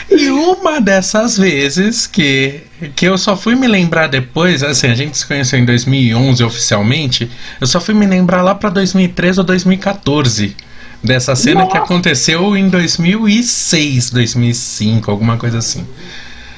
[0.09, 2.61] E uma dessas vezes que,
[2.95, 7.29] que eu só fui me lembrar depois, assim, a gente se conheceu em 2011 oficialmente,
[7.59, 10.55] eu só fui me lembrar lá para 2013 ou 2014
[11.03, 11.71] dessa cena Nossa.
[11.71, 15.85] que aconteceu em 2006, 2005, alguma coisa assim.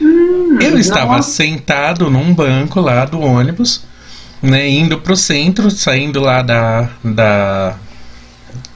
[0.02, 1.32] Hum, eu estava nossa.
[1.32, 3.84] sentado num banco lá do ônibus,
[4.42, 7.76] né, indo pro centro, saindo lá da, da,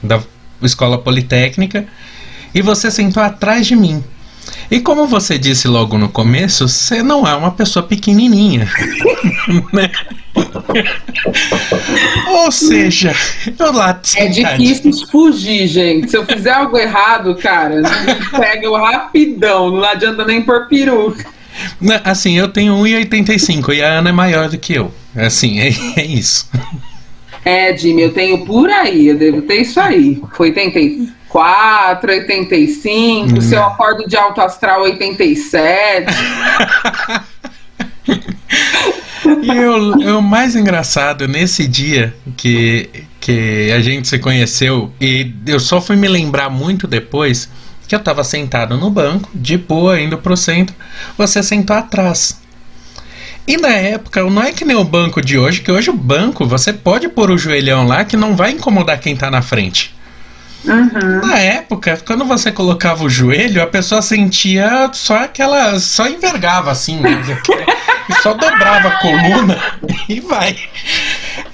[0.02, 0.20] da
[0.60, 1.86] escola politécnica,
[2.54, 4.04] e você sentou atrás de mim.
[4.70, 8.68] E como você disse logo no começo, você não é uma pessoa pequenininha.
[9.72, 9.90] né?
[12.26, 13.14] Ou seja,
[13.58, 16.10] eu lá É difícil fugir, gente.
[16.10, 17.82] Se eu fizer algo errado, cara,
[18.30, 21.26] pega eu rapidão, não adianta nem pôr peruca.
[21.80, 24.92] Né, assim, eu tenho 1,85 e a Ana é maior do que eu.
[25.14, 26.48] Assim, é, é isso.
[27.44, 30.22] É, Jimmy, eu tenho por aí, eu devo ter isso aí.
[30.34, 33.40] Foi 84, 85, hum.
[33.40, 36.06] se eu acordo de alto astral 87.
[39.42, 42.88] e o, o mais engraçado nesse dia que,
[43.20, 47.48] que a gente se conheceu, e eu só fui me lembrar muito depois
[47.88, 50.74] que eu estava sentado no banco, de boa, indo pro centro,
[51.18, 52.41] você sentou atrás.
[53.46, 56.46] E na época, não é que nem o banco de hoje, que hoje o banco
[56.46, 59.94] você pode pôr o joelhão lá que não vai incomodar quem tá na frente.
[60.64, 61.26] Uhum.
[61.26, 65.78] Na época, quando você colocava o joelho, a pessoa sentia só aquela.
[65.80, 67.20] só envergava assim, né?
[68.20, 69.58] Só dobrava a coluna
[70.08, 70.56] e vai.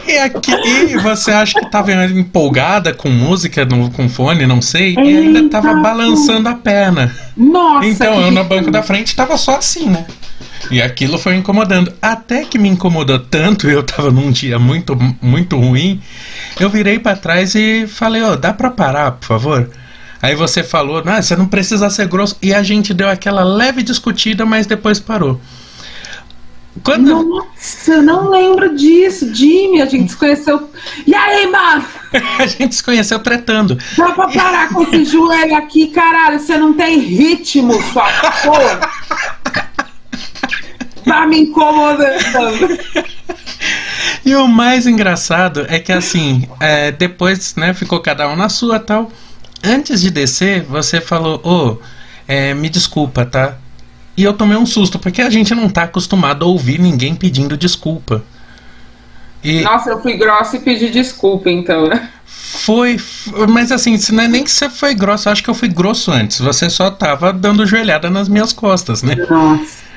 [0.07, 4.99] E aqui você acha que tava empolgada com música, no, com fone, não sei, e
[4.99, 5.81] ainda tava Eita.
[5.81, 7.15] balançando a perna.
[7.37, 7.87] Nossa!
[7.87, 10.07] Então eu no banco da frente tava só assim, né?
[10.71, 11.93] E aquilo foi incomodando.
[12.01, 16.01] Até que me incomodou tanto, eu tava num dia muito, muito ruim.
[16.59, 19.71] Eu virei pra trás e falei, ó, dá pra parar, por favor?
[20.21, 22.37] Aí você falou, não, você não precisa ser grosso.
[22.43, 25.41] E a gente deu aquela leve discutida, mas depois parou.
[26.83, 27.25] Quando.
[27.25, 29.81] Nossa, eu não lembro disso, Jimmy.
[29.81, 30.71] A gente se conheceu.
[31.07, 31.85] E aí, mano?
[32.39, 33.79] a gente se conheceu tretando.
[33.97, 36.39] Dá pra parar com esse joelho aqui, caralho?
[36.39, 38.05] Você não tem ritmo, sua
[38.43, 38.81] porra.
[41.05, 42.79] Tá me incomodando.
[44.25, 48.79] E o mais engraçado é que assim, é, depois, né, ficou cada um na sua
[48.79, 49.11] tal.
[49.65, 51.79] Antes de descer, você falou, ô,
[52.27, 53.57] é, me desculpa, tá?
[54.17, 57.57] E eu tomei um susto, porque a gente não tá acostumado a ouvir ninguém pedindo
[57.57, 58.23] desculpa.
[59.43, 62.11] E Nossa, eu fui grossa e pedi desculpa, então, né?
[62.69, 62.99] foi,
[63.49, 66.11] mas assim, não é nem que você foi grosso, eu acho que eu fui grosso
[66.11, 66.41] antes.
[66.41, 69.15] Você só tava dando joelhada nas minhas costas, né?
[69.15, 69.88] Nossa.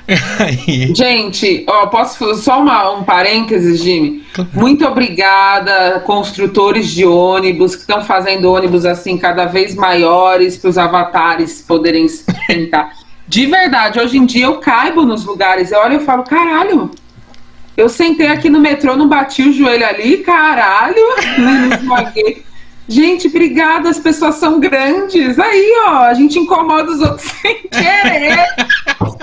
[0.95, 4.23] Gente, ó, posso fazer só uma, um parênteses, Jimmy?
[4.53, 10.77] Muito obrigada, construtores de ônibus que estão fazendo ônibus assim cada vez maiores para os
[10.77, 12.91] avatares poderem sentar.
[13.27, 16.91] De verdade, hoje em dia eu caibo nos lugares, eu olho e falo, caralho,
[17.77, 21.01] eu sentei aqui no metrô, não bati o joelho ali, caralho,
[21.39, 22.43] não esmaguei.
[22.91, 25.39] Gente, obrigada, as pessoas são grandes.
[25.39, 28.45] Aí, ó, a gente incomoda os outros sem querer.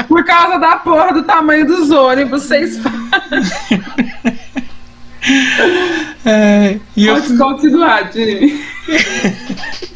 [0.09, 2.81] Por causa da porra do tamanho dos ônibus, vocês
[6.25, 8.65] é, e eu Pode continuar, Jimmy.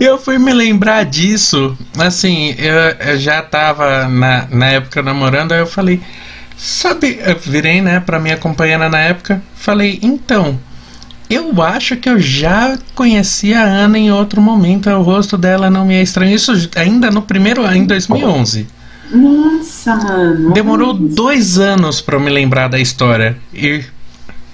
[0.00, 2.74] Eu fui me lembrar disso, assim, eu,
[3.08, 6.00] eu já tava na, na época namorando, aí eu falei,
[6.56, 10.58] sabe, eu virei, né, pra minha companheira na época, falei, então,
[11.28, 15.86] eu acho que eu já conheci a Ana em outro momento, o rosto dela não
[15.86, 18.66] me é estranho, isso ainda no primeiro ano, em 2011.
[19.10, 20.52] Nossa, mano.
[20.52, 23.36] Demorou dois anos pra eu me lembrar da história.
[23.54, 23.82] E,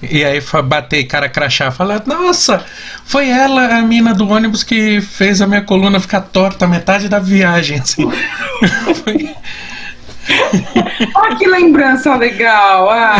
[0.02, 2.64] e aí bater cara crachá, falar, nossa,
[3.04, 7.18] foi ela, a mina do ônibus, que fez a minha coluna ficar torta metade da
[7.18, 7.78] viagem.
[7.78, 8.08] Assim.
[9.04, 9.34] Foi-
[11.14, 12.90] Olha que lembrança legal.
[12.90, 13.18] Ah,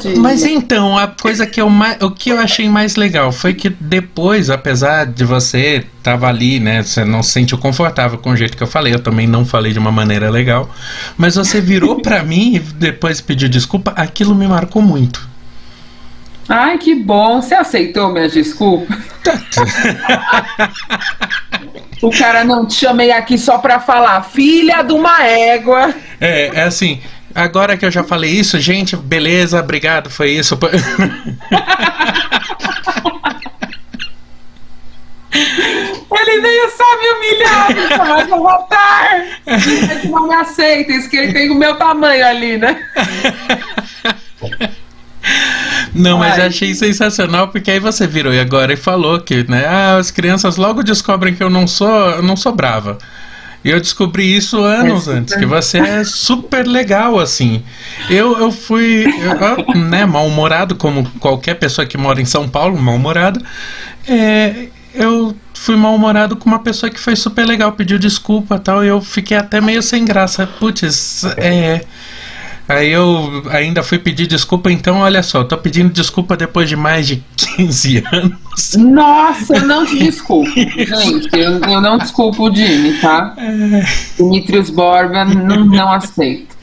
[0.00, 0.18] Jimmy.
[0.18, 3.68] Mas então, a coisa que eu mais, o que eu achei mais legal foi que
[3.68, 8.56] depois, apesar de você tava ali, né, você não se sentiu confortável com o jeito
[8.56, 10.70] que eu falei, eu também não falei de uma maneira legal,
[11.16, 15.26] mas você virou pra mim e depois pediu desculpa, aquilo me marcou muito.
[16.48, 17.42] Ai, que bom.
[17.42, 18.96] Você aceitou minhas desculpas?
[22.02, 25.94] o cara não te chamei aqui só pra falar, filha de uma égua.
[26.20, 27.00] É, é assim,
[27.34, 30.58] agora que eu já falei isso, gente, beleza, obrigado, foi isso.
[36.18, 39.22] Ele veio só me humilhar, mas eu vou voltar.
[39.58, 42.84] Dizer que não me aceita, isso que ele tem o meu tamanho ali, né?
[45.96, 46.48] Não, mas Ai.
[46.48, 50.56] achei sensacional porque aí você virou e agora e falou que, né, ah, as crianças
[50.56, 52.98] logo descobrem que eu não sou, eu não sou brava.
[53.64, 57.64] E eu descobri isso anos É antes, que você é super legal, assim.
[58.08, 63.44] Eu, eu fui, eu, né, mal-humorado, como qualquer pessoa que mora em São Paulo, mal-humorado.
[64.06, 68.84] É, eu fui mal-humorado com uma pessoa que foi super legal, pediu desculpa e tal,
[68.84, 70.46] e eu fiquei até meio sem graça.
[70.46, 71.84] Putz, é.
[72.68, 76.74] Aí eu ainda fui pedir desculpa, então olha só, eu tô pedindo desculpa depois de
[76.74, 78.74] mais de 15 anos.
[78.76, 80.50] Nossa, eu não te desculpo.
[80.52, 83.36] Gente, eu, eu não desculpo o Jimmy, tá?
[84.16, 86.56] Dimitrios Borba não, não aceito.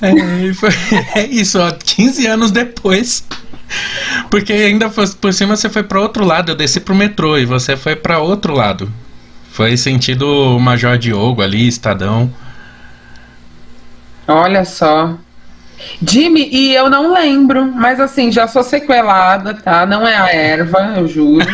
[0.00, 0.12] É,
[0.46, 0.70] e foi-
[1.14, 3.24] é isso, ó, 15 anos depois.
[4.30, 7.44] Porque ainda foi- por cima você foi para outro lado, eu desci pro metrô e
[7.44, 8.90] você foi para outro lado.
[9.50, 12.32] Foi sentido Major Diogo ali, Estadão.
[14.26, 15.16] Olha só.
[16.00, 19.84] Jimmy, e eu não lembro, mas assim, já sou sequelada, tá?
[19.84, 21.46] Não é a erva, eu juro.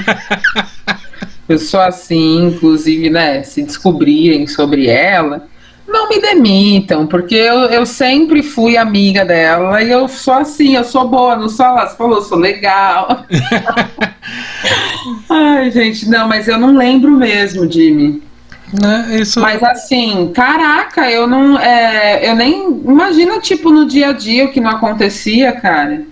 [1.49, 3.43] eu sou assim, inclusive, né?
[3.43, 5.47] Se descobrirem sobre ela,
[5.87, 10.85] não me demitam, porque eu, eu sempre fui amiga dela e eu sou assim, eu
[10.85, 13.25] sou boa, não sou ela, você falou, eu sou legal.
[15.31, 18.28] Ai, gente, não, mas eu não lembro mesmo, Jimmy.
[18.73, 19.21] Né?
[19.21, 19.41] Isso...
[19.41, 21.59] Mas assim, caraca, eu não.
[21.59, 22.81] É, eu nem.
[22.85, 26.03] Imagina, tipo, no dia a dia o que não acontecia, cara.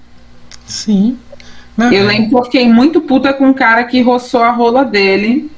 [0.64, 1.18] Sim.
[1.76, 4.84] Não, eu lembro que eu fiquei muito puta com um cara que roçou a rola
[4.84, 5.50] dele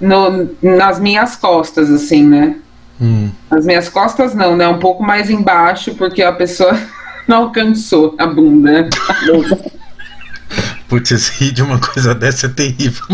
[0.00, 2.56] no, nas minhas costas, assim, né?
[3.00, 3.30] Hum.
[3.50, 4.68] As minhas costas não, né?
[4.68, 6.78] Um pouco mais embaixo, porque a pessoa
[7.26, 8.88] não alcançou a bunda.
[10.94, 13.04] Putz, rir de uma coisa dessa é terrível.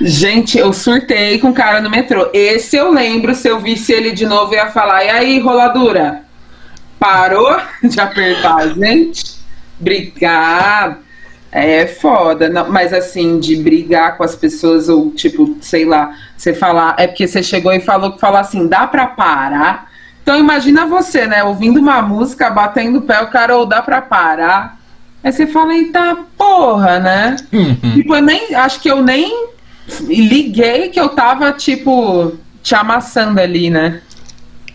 [0.00, 2.30] Gente, eu surtei com o cara no metrô.
[2.32, 6.22] Esse eu lembro, se eu visse ele de novo, eu ia falar: e aí, roladura?
[6.98, 9.38] Parou de apertar gente?
[9.78, 10.96] Obrigado.
[11.52, 16.54] É foda, não, mas assim, de brigar com as pessoas, ou tipo, sei lá, você
[16.54, 19.89] falar, é porque você chegou e falou que falou assim, dá pra parar.
[20.30, 24.00] Então imagina você, né, ouvindo uma música, batendo o pé, o cara, ou dá pra
[24.00, 24.78] parar.
[25.24, 27.34] Aí você fala, eita porra, né?
[27.52, 27.94] Uhum.
[27.94, 29.48] Tipo, eu nem, acho que eu nem
[30.02, 34.02] liguei que eu tava, tipo, te amassando ali, né?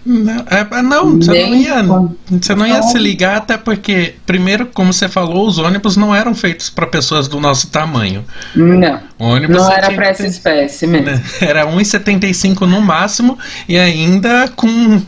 [0.05, 1.83] Não, é, não, você não ia,
[2.29, 6.35] você não ia se ligar até porque, primeiro, como você falou, os ônibus não eram
[6.35, 8.25] feitos para pessoas do nosso tamanho.
[8.53, 8.99] Não.
[9.17, 11.07] ônibus não era para essa espécie mesmo.
[11.07, 13.39] Né, era 1,75 no máximo
[13.69, 15.01] e ainda com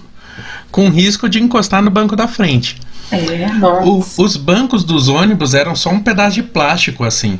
[0.77, 2.77] com risco de encostar no banco da frente.
[3.11, 3.17] É.
[3.83, 7.39] O, os bancos dos ônibus eram só um pedaço de plástico assim.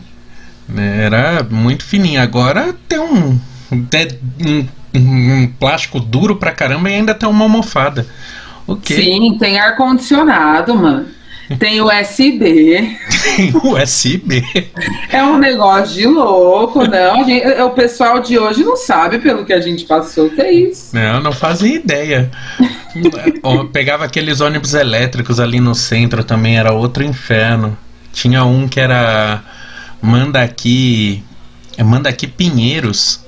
[0.67, 2.19] Né, era muito fininho.
[2.19, 3.39] Agora tem um,
[3.71, 8.07] um um plástico duro pra caramba e ainda tem uma almofada.
[8.65, 9.03] Okay.
[9.03, 11.05] Sim, tem ar-condicionado, mano.
[11.59, 12.97] Tem USB.
[13.35, 14.43] Tem USB.
[15.09, 17.25] É um negócio de louco, não.
[17.25, 20.93] Gente, o pessoal de hoje não sabe pelo que a gente passou, que é isso.
[20.93, 22.29] Não, não fazem ideia.
[23.71, 27.77] pegava aqueles ônibus elétricos ali no centro também, era outro inferno.
[28.11, 29.43] Tinha um que era
[30.01, 31.23] Manda aqui.
[31.79, 33.25] Manda aqui Pinheiros.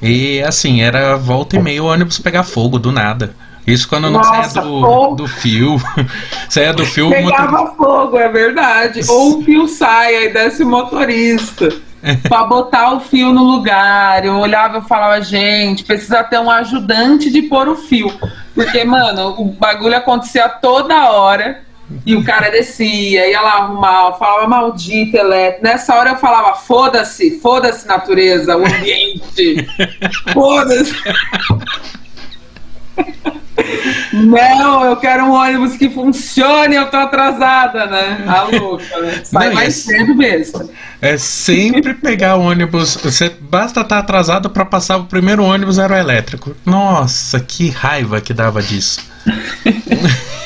[0.00, 3.34] E assim, era volta e meia o ônibus pegar fogo do nada.
[3.68, 5.76] Isso quando não saia do, do fio.
[6.48, 7.10] saia do fio.
[7.10, 7.76] Pegava motor...
[7.76, 9.00] fogo, é verdade.
[9.08, 11.68] Ou o fio sai, e desce o motorista.
[12.28, 14.24] pra botar o fio no lugar.
[14.24, 18.12] Eu olhava e falava, gente, precisa ter um ajudante de pôr o fio.
[18.54, 21.62] Porque, mano, o bagulho acontecia toda hora.
[22.04, 25.64] E o cara descia, ia lá arrumar, falava maldito elétrico.
[25.64, 29.66] Nessa hora eu falava, foda-se, foda-se natureza, o ambiente.
[30.34, 30.94] foda-se.
[34.12, 38.24] Não, eu quero um ônibus que funcione, eu tô atrasada, né?
[38.26, 39.20] A louca, né?
[39.24, 40.70] Sai Não, mais é, cedo mesmo.
[41.00, 42.96] É sempre pegar o ônibus.
[42.96, 46.56] Você basta estar tá atrasado para passar o primeiro ônibus aeroelétrico.
[46.64, 49.00] Nossa, que raiva que dava disso.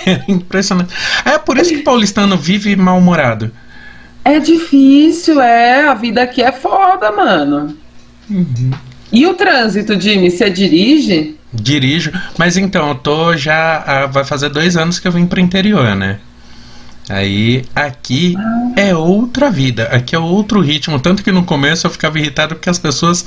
[0.07, 0.95] é impressionante.
[1.25, 3.51] É por isso que o paulistano vive mal-humorado.
[4.25, 5.89] É difícil, é.
[5.89, 7.77] A vida aqui é foda, mano.
[8.31, 8.71] Uhum.
[9.13, 10.31] E o trânsito, Jimmy?
[10.31, 11.37] Você dirige?
[11.53, 13.83] Dirijo, mas então, eu tô já.
[13.87, 16.19] Ah, vai fazer dois anos que eu vim pro interior, né?
[17.09, 18.35] Aí aqui
[18.77, 20.99] é outra vida, aqui é outro ritmo.
[20.99, 23.27] Tanto que no começo eu ficava irritado porque as pessoas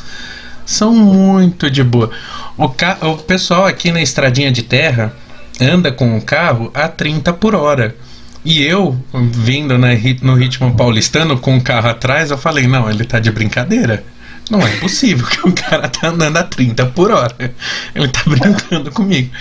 [0.65, 2.09] são muito de boa.
[2.57, 2.97] O, ca...
[3.01, 5.13] o pessoal aqui na estradinha de terra
[5.61, 7.95] anda com o carro a 30 por hora.
[8.43, 9.89] E eu, vindo na,
[10.21, 14.03] no ritmo paulistano com o carro atrás, eu falei: não, ele tá de brincadeira.
[14.49, 17.55] Não é possível que o cara tá andando a 30 por hora.
[17.95, 19.31] Ele tá brincando comigo.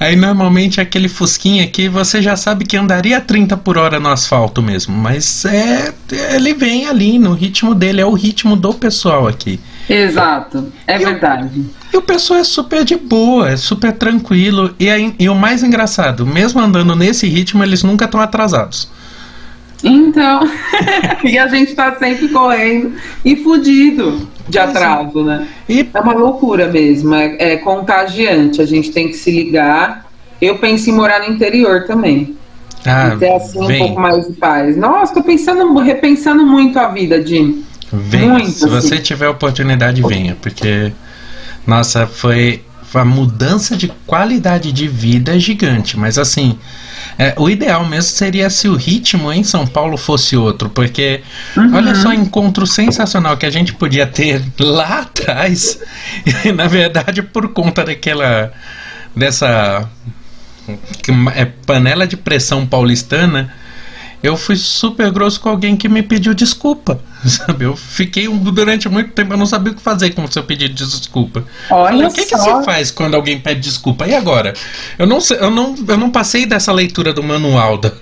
[0.00, 4.08] Aí normalmente aquele fusquinha aqui você já sabe que andaria a 30 por hora no
[4.08, 4.96] asfalto mesmo.
[4.96, 5.92] Mas é.
[6.34, 9.60] Ele vem ali no ritmo dele, é o ritmo do pessoal aqui.
[9.88, 11.48] Exato, é e verdade.
[11.92, 14.74] O, e o pessoal é super de boa, é super tranquilo.
[14.78, 18.90] E, aí, e o mais engraçado, mesmo andando nesse ritmo, eles nunca estão atrasados.
[19.82, 20.40] Então,
[21.24, 25.46] e a gente tá sempre correndo e fudido de atraso, né?
[25.68, 25.88] E...
[25.92, 28.60] É uma loucura mesmo, é, é, contagiante.
[28.60, 30.06] A gente tem que se ligar.
[30.40, 32.36] Eu penso em morar no interior também.
[32.84, 33.82] Ah, e ter assim vem.
[33.82, 34.76] um pouco mais de paz.
[34.76, 37.64] Nossa, tô pensando, repensando muito a vida, Jim.
[37.92, 38.32] Venha.
[38.32, 38.74] Muito, se assim.
[38.74, 40.92] você tiver oportunidade, venha, porque
[41.66, 42.62] nossa, foi
[42.94, 46.58] a mudança de qualidade de vida é gigante, mas assim,
[47.18, 51.22] é, o ideal mesmo seria se o ritmo em São Paulo fosse outro, porque
[51.56, 51.74] uhum.
[51.74, 55.80] olha só o encontro sensacional que a gente podia ter lá atrás,
[56.44, 58.52] e na verdade por conta daquela
[59.14, 59.88] dessa
[61.34, 63.52] é, panela de pressão paulistana
[64.22, 67.00] eu fui super grosso com alguém que me pediu desculpa.
[67.24, 67.64] Sabe?
[67.64, 70.74] Eu fiquei durante muito tempo, eu não sabia o que fazer com o seu pedido
[70.74, 71.44] de desculpa.
[71.70, 74.06] Olha o que, que você faz quando alguém pede desculpa?
[74.06, 74.54] E agora?
[74.98, 77.92] Eu não, eu, não, eu não passei dessa leitura do manual da,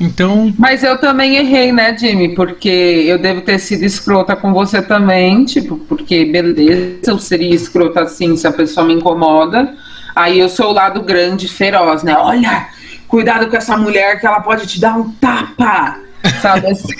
[0.00, 0.54] Então.
[0.56, 2.34] Mas eu também errei, né, Jimmy?
[2.34, 8.02] Porque eu devo ter sido escrota com você também, tipo, porque beleza, eu seria escrota
[8.02, 9.74] assim se a pessoa me incomoda.
[10.14, 12.16] Aí eu sou o lado grande, feroz, né?
[12.16, 12.68] Olha,
[13.08, 15.98] cuidado com essa mulher que ela pode te dar um tapa,
[16.40, 16.68] sabe?
[16.70, 16.94] Assim.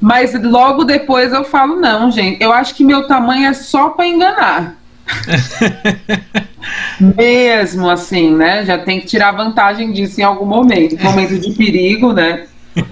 [0.00, 4.06] Mas logo depois eu falo, não, gente, eu acho que meu tamanho é só para
[4.06, 4.76] enganar.
[7.00, 8.64] Mesmo assim, né?
[8.64, 11.00] Já tem que tirar vantagem disso em algum momento.
[11.02, 12.46] Momento de perigo, né?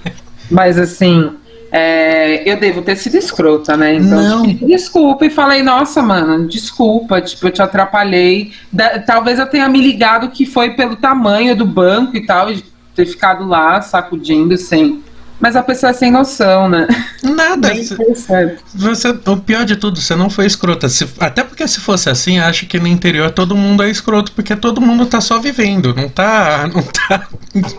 [0.50, 1.36] Mas assim,
[1.72, 3.94] é, eu devo ter sido escrota, né?
[3.94, 8.52] Então, tipo, desculpa e falei, nossa, mano, desculpa, tipo, eu te atrapalhei.
[8.72, 12.64] Da, talvez eu tenha me ligado que foi pelo tamanho do banco e tal, e
[12.94, 15.02] ter ficado lá sacudindo sem
[15.40, 16.86] mas a pessoa é sem noção, né?
[17.22, 17.72] Nada.
[18.74, 20.88] Você, o pior de tudo, você não foi escrota.
[20.88, 24.54] Se, até porque se fosse assim, acho que no interior todo mundo é escroto, porque
[24.54, 27.26] todo mundo tá só vivendo, não tá, não tá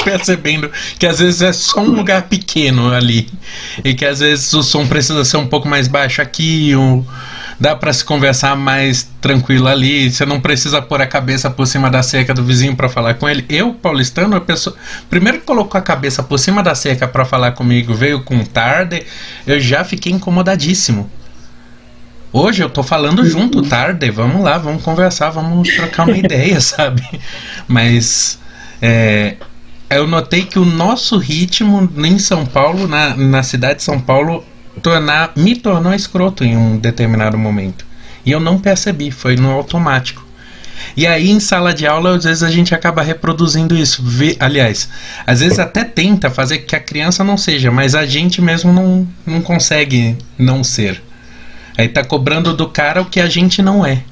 [0.03, 3.29] percebendo que às vezes é só um lugar pequeno ali.
[3.83, 7.05] E que às vezes o som precisa ser um pouco mais baixo aqui, um
[7.61, 10.09] dá para se conversar mais tranquilo ali.
[10.09, 13.29] Você não precisa pôr a cabeça por cima da cerca do vizinho para falar com
[13.29, 13.45] ele.
[13.47, 14.75] Eu, paulistano, a pessoa
[15.11, 19.05] primeiro que colocou a cabeça por cima da cerca para falar comigo, veio com tarde,
[19.45, 21.07] eu já fiquei incomodadíssimo.
[22.33, 27.03] Hoje eu tô falando junto, tarde, vamos lá, vamos conversar, vamos trocar uma ideia, sabe?
[27.67, 28.39] Mas
[28.81, 29.35] é,
[29.87, 34.43] eu notei que o nosso ritmo em São Paulo, na, na cidade de São Paulo,
[34.81, 37.85] tornar, me tornou escroto em um determinado momento.
[38.25, 40.25] E eu não percebi, foi no automático.
[40.95, 44.01] E aí em sala de aula, às vezes a gente acaba reproduzindo isso.
[44.03, 44.89] Vê, aliás,
[45.25, 49.07] às vezes até tenta fazer que a criança não seja, mas a gente mesmo não,
[49.25, 51.01] não consegue não ser.
[51.77, 54.03] Aí tá cobrando do cara o que a gente não é.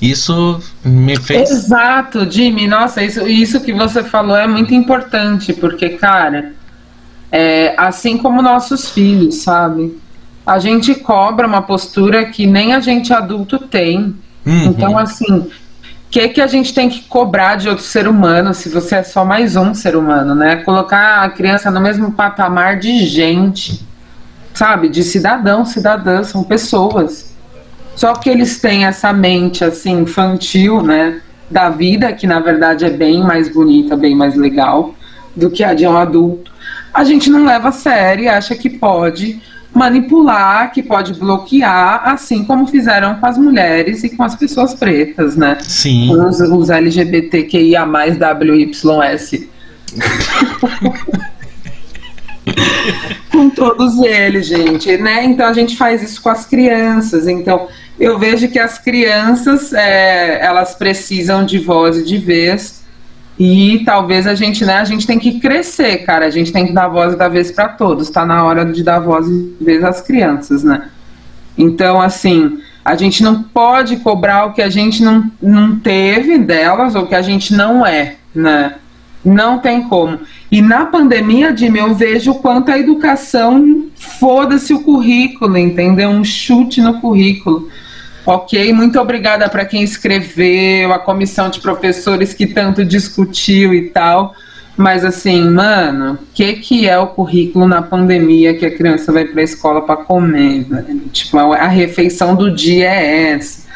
[0.00, 1.50] Isso me fez.
[1.50, 2.68] Exato, Jimmy.
[2.68, 6.52] Nossa, isso, isso que você falou é muito importante, porque, cara,
[7.30, 9.98] é, assim como nossos filhos, sabe?
[10.46, 14.16] A gente cobra uma postura que nem a gente adulto tem.
[14.46, 14.64] Uhum.
[14.64, 15.50] Então, assim, o
[16.10, 19.24] que, que a gente tem que cobrar de outro ser humano se você é só
[19.24, 20.56] mais um ser humano, né?
[20.56, 23.86] Colocar a criança no mesmo patamar de gente,
[24.54, 24.88] sabe?
[24.88, 27.34] De cidadão, cidadã, são pessoas.
[27.94, 31.20] Só que eles têm essa mente, assim, infantil, né?
[31.50, 34.94] Da vida, que na verdade é bem mais bonita, bem mais legal
[35.36, 36.57] do que a de um adulto
[36.92, 39.40] a gente não leva a sério e acha que pode
[39.72, 45.36] manipular, que pode bloquear, assim como fizeram com as mulheres e com as pessoas pretas,
[45.36, 45.58] né?
[45.60, 46.10] Sim.
[46.16, 49.46] Os, os LGBTQIA+, WYS.
[53.30, 55.24] com todos eles, gente, né?
[55.24, 57.28] Então a gente faz isso com as crianças.
[57.28, 57.68] Então
[57.98, 62.82] eu vejo que as crianças é, elas precisam de voz e de vez
[63.38, 66.26] e talvez a gente, né, a gente tem que crescer, cara.
[66.26, 68.08] A gente tem que dar voz da vez para todos.
[68.08, 70.88] Está na hora de dar voz e vez às crianças, né?
[71.56, 76.96] Então, assim, a gente não pode cobrar o que a gente não, não teve delas
[76.96, 78.74] ou que a gente não é, né?
[79.24, 80.18] Não tem como.
[80.50, 86.08] E na pandemia, Jimmy, eu vejo o quanto a educação foda-se o currículo, entendeu?
[86.10, 87.68] Um chute no currículo.
[88.30, 94.34] Ok, muito obrigada para quem escreveu, a comissão de professores que tanto discutiu e tal.
[94.76, 99.24] Mas assim, mano, o que, que é o currículo na pandemia que a criança vai
[99.24, 100.66] para a escola para comer?
[101.10, 103.66] Tipo, a, a refeição do dia é essa.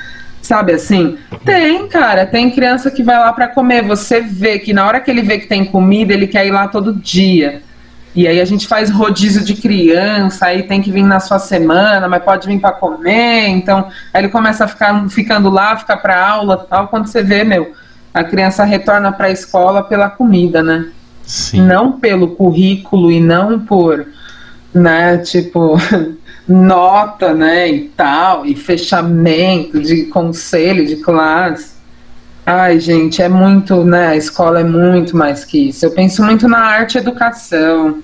[0.42, 1.16] Sabe assim?
[1.46, 3.82] Tem, cara, tem criança que vai lá para comer.
[3.84, 6.68] Você vê que na hora que ele vê que tem comida, ele quer ir lá
[6.68, 7.62] todo dia.
[8.14, 12.06] E aí a gente faz rodízio de criança, aí tem que vir na sua semana,
[12.08, 13.48] mas pode vir para comer.
[13.48, 16.88] Então, aí ele começa a ficar ficando lá, ficar para aula, tal.
[16.88, 17.72] Quando você vê, meu,
[18.12, 20.86] a criança retorna para a escola pela comida, né?
[21.22, 21.62] Sim.
[21.62, 24.06] Não pelo currículo e não por,
[24.74, 25.76] né, tipo,
[26.46, 31.72] nota, né, e tal, e fechamento de conselho de classe.
[32.44, 34.08] Ai, gente, é muito, né?
[34.08, 35.86] A escola é muito mais que isso.
[35.86, 38.02] Eu penso muito na arte e educação.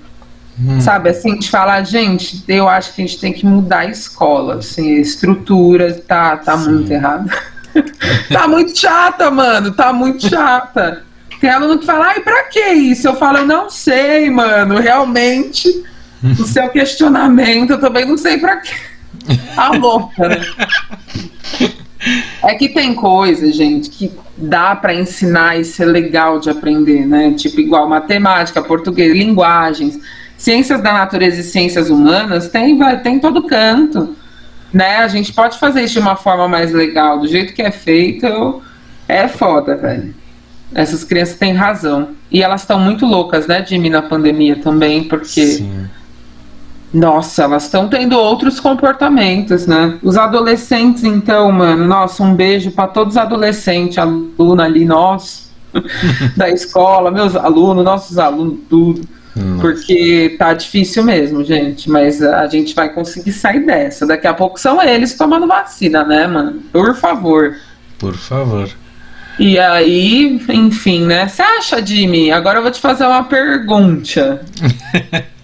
[0.61, 0.79] Hum.
[0.81, 4.55] Sabe, assim, de falar, gente, eu acho que a gente tem que mudar a escola,
[4.55, 7.31] assim, a estrutura tá, tá muito errada.
[8.31, 11.03] tá muito chata, mano, tá muito chata.
[11.39, 13.07] Tem aluno que fala, ai, pra que isso?
[13.07, 15.83] Eu falo, eu não sei, mano, realmente,
[16.23, 18.73] o seu questionamento, eu também não sei pra quê.
[19.55, 20.41] Tá louca, né?
[22.43, 27.33] É que tem coisa, gente, que dá para ensinar e ser legal de aprender, né?
[27.33, 29.99] Tipo, igual matemática, português, linguagens,
[30.37, 34.15] ciências da natureza e ciências humanas, tem, vai, tem todo canto,
[34.73, 34.97] né?
[34.97, 38.61] A gente pode fazer isso de uma forma mais legal, do jeito que é feito,
[39.07, 40.15] é foda, velho.
[40.73, 42.09] Essas crianças têm razão.
[42.31, 45.45] E elas estão muito loucas, né, Jimmy, na pandemia também, porque.
[45.45, 45.89] Sim.
[46.93, 49.99] Nossa, elas estão tendo outros comportamentos, né?
[50.01, 55.51] Os adolescentes, então, mano, nossa, um beijo para todos os adolescentes, aluna ali, nós,
[56.35, 59.01] da escola, meus alunos, nossos alunos, tudo.
[59.35, 59.61] Nossa.
[59.61, 61.89] Porque tá difícil mesmo, gente.
[61.89, 64.05] Mas a gente vai conseguir sair dessa.
[64.05, 66.59] Daqui a pouco são eles tomando vacina, né, mano?
[66.73, 67.55] Por favor.
[67.99, 68.69] Por favor.
[69.37, 71.27] E aí, enfim, né?
[71.27, 72.31] Você acha, Jimmy?
[72.31, 74.41] Agora eu vou te fazer uma pergunta.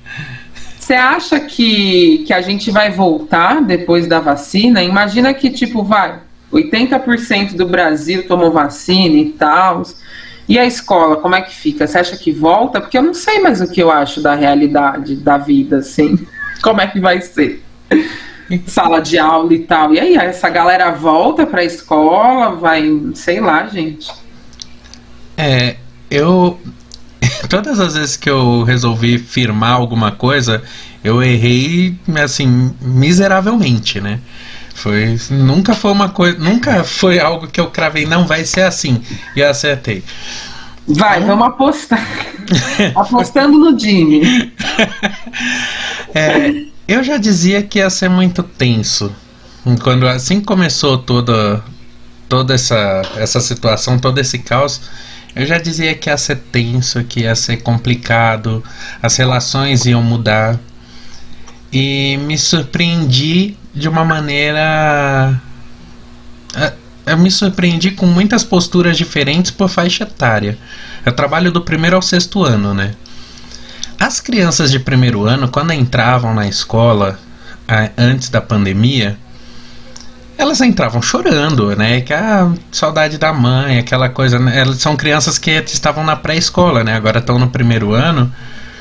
[0.86, 4.84] Você acha que, que a gente vai voltar depois da vacina?
[4.84, 6.20] Imagina que, tipo, vai,
[6.54, 9.82] 80% do Brasil tomou vacina e tal.
[10.48, 11.88] E a escola, como é que fica?
[11.88, 12.80] Você acha que volta?
[12.80, 16.20] Porque eu não sei mais o que eu acho da realidade da vida, assim.
[16.62, 17.64] Como é que vai ser?
[18.68, 19.92] Sala de aula e tal.
[19.92, 22.84] E aí, essa galera volta pra escola, vai,
[23.16, 24.12] sei lá, gente.
[25.36, 25.78] É,
[26.12, 26.60] eu.
[27.56, 30.62] Todas as vezes que eu resolvi firmar alguma coisa,
[31.02, 34.20] eu errei, assim, miseravelmente, né?
[34.74, 39.02] Foi, nunca foi uma coisa, nunca foi algo que eu cravei, não vai ser assim,
[39.34, 40.04] e eu acertei.
[40.86, 42.06] Vai, vamos apostar.
[42.94, 44.54] Apostando no Jimmy.
[46.14, 49.16] É, eu já dizia que ia ser muito tenso.
[49.82, 51.64] Quando assim que começou toda
[52.28, 54.82] toda essa essa situação, todo esse caos,
[55.36, 58.64] eu já dizia que ia ser tenso, que ia ser complicado,
[59.02, 60.58] as relações iam mudar.
[61.72, 65.42] E me surpreendi de uma maneira
[66.56, 66.74] é,
[67.06, 70.58] eu me surpreendi com muitas posturas diferentes por faixa etária.
[71.06, 72.96] Eu trabalho do primeiro ao sexto ano, né?
[74.00, 77.20] As crianças de primeiro ano, quando entravam na escola
[77.98, 79.18] antes da pandemia,
[80.38, 82.02] elas entravam chorando, né?
[82.02, 84.40] Que a saudade da mãe, aquela coisa.
[84.40, 84.60] Né?
[84.60, 86.96] Elas são crianças que estavam na pré-escola, né?
[86.96, 88.32] Agora estão no primeiro ano.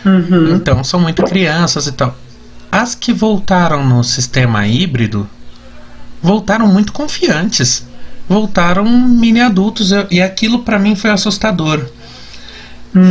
[0.04, 0.56] Uhum.
[0.56, 2.16] Então são muito crianças e tal.
[2.70, 5.28] As que voltaram no sistema híbrido
[6.22, 7.86] voltaram muito confiantes.
[8.28, 11.84] Voltaram mini adultos e aquilo pra mim foi assustador.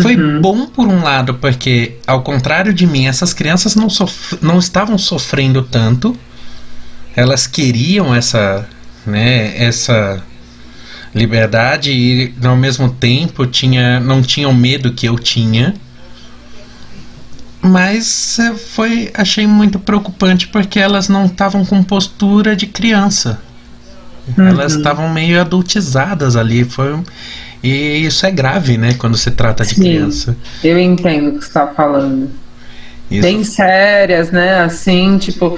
[0.01, 3.87] Foi bom por um lado, porque ao contrário de mim, essas crianças não,
[4.41, 6.17] não estavam sofrendo tanto.
[7.15, 8.67] Elas queriam essa,
[9.05, 10.21] né, essa
[11.13, 15.73] liberdade e ao mesmo tempo tinha, não tinham medo que eu tinha.
[17.61, 23.39] Mas eh, foi, achei muito preocupante porque elas não estavam com postura de criança.
[24.37, 26.63] Elas estavam meio adultizadas ali.
[26.65, 26.99] Foi,
[27.61, 28.93] e isso é grave, né?
[28.95, 29.81] Quando se trata de Sim.
[29.81, 30.35] criança.
[30.63, 32.29] Eu entendo o que você está falando.
[33.11, 34.61] Isso- Bem sérias, né?
[34.61, 35.57] Assim, tipo.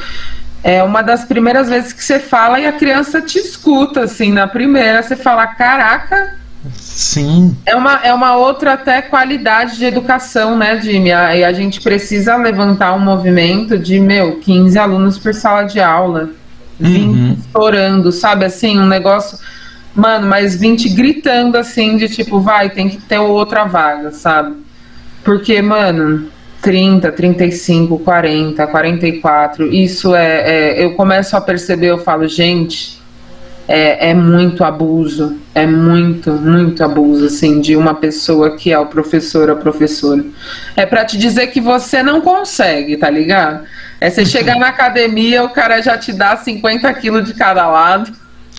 [0.68, 4.47] É uma das primeiras vezes que você fala e a criança te escuta, assim, na
[4.47, 6.34] primeira, você fala, caraca,
[6.74, 11.11] Sim, É uma, é uma outra até qualidade de educação, né, Jimmy?
[11.11, 15.80] A- E a gente precisa levantar um movimento de, meu, 15 alunos por sala de
[15.80, 16.30] aula.
[16.80, 17.38] 20 Uhum.
[17.39, 18.45] estourando, sabe?
[18.45, 19.38] Assim, um negócio.
[19.93, 24.55] Mano, mas 20 gritando assim, de tipo, vai, tem que ter outra vaga, sabe?
[25.24, 26.30] Porque, mano,
[26.66, 30.74] 30, 35, 40, 44, isso é.
[30.74, 32.99] é eu começo a perceber, eu falo, gente,
[33.68, 38.88] é, é muito abuso, é muito, muito abuso, assim, de uma pessoa que é o
[38.88, 40.26] professor, a professora.
[40.76, 43.63] É pra te dizer que você não consegue, tá ligado?
[44.01, 48.11] É você chegar na academia, o cara já te dá 50 quilos de cada lado.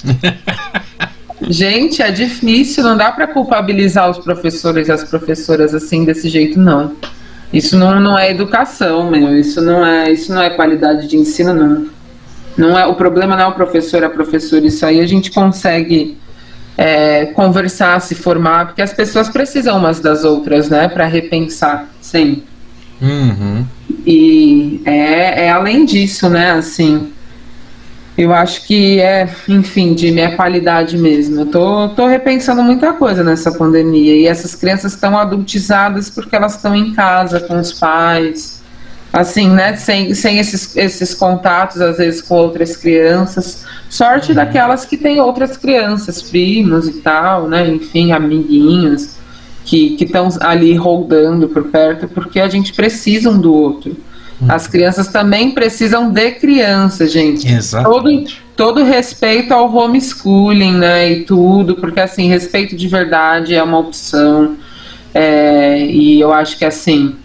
[1.42, 6.58] Gente, é difícil, não dá pra culpabilizar os professores e as professoras assim desse jeito,
[6.60, 6.94] não.
[7.52, 9.36] Isso não, não é educação, meu.
[9.36, 11.86] Isso não é, isso não é qualidade de ensino, não.
[12.56, 14.66] Não é o problema não é o professor, a professora.
[14.66, 16.16] Isso aí a gente consegue
[16.76, 22.44] é, conversar, se formar, porque as pessoas precisam umas das outras, né, para repensar sempre.
[23.00, 23.64] Uhum.
[24.06, 27.12] E é, é além disso, né, assim.
[28.16, 31.40] Eu acho que é, enfim, de minha qualidade mesmo.
[31.40, 34.16] Eu tô, tô repensando muita coisa nessa pandemia.
[34.16, 38.62] E essas crianças estão adultizadas porque elas estão em casa com os pais.
[39.12, 39.76] Assim, né?
[39.76, 43.64] Sem, sem esses, esses contatos, às vezes, com outras crianças.
[43.88, 47.68] Sorte daquelas que têm outras crianças, primos e tal, né?
[47.68, 49.16] Enfim, amiguinhos
[49.64, 53.96] que estão ali rodando por perto, porque a gente precisa um do outro.
[54.48, 57.46] As crianças também precisam de criança, gente.
[57.46, 58.42] Todo, Exatamente.
[58.54, 64.56] todo respeito ao homeschooling, né, e tudo, porque assim, respeito de verdade é uma opção.
[65.14, 67.16] É, e eu acho que assim,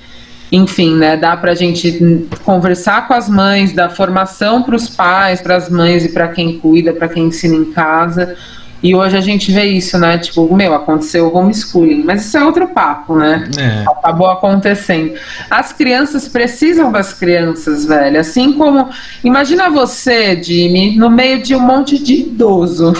[0.51, 5.57] enfim, né, dá pra gente conversar com as mães, dar formação para os pais, para
[5.57, 8.37] as mães e para quem cuida, para quem ensina em casa.
[8.83, 10.17] E hoje a gente vê isso, né?
[10.17, 13.49] Tipo, meu, aconteceu o homeschooling, mas isso é outro papo, né?
[13.57, 13.83] É.
[13.87, 15.13] Acabou acontecendo.
[15.49, 18.19] As crianças precisam das crianças, velho.
[18.19, 18.89] Assim como.
[19.23, 22.93] Imagina você, Jimmy, no meio de um monte de idoso.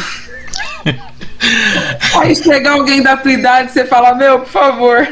[2.20, 5.08] Aí chega alguém da tua idade e você fala, meu, por favor.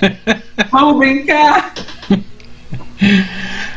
[0.70, 1.72] Vamos brincar.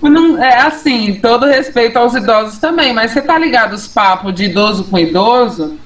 [0.00, 4.44] Não, é assim, todo respeito aos idosos também, mas você tá ligado os papos de
[4.44, 5.78] idoso com idoso?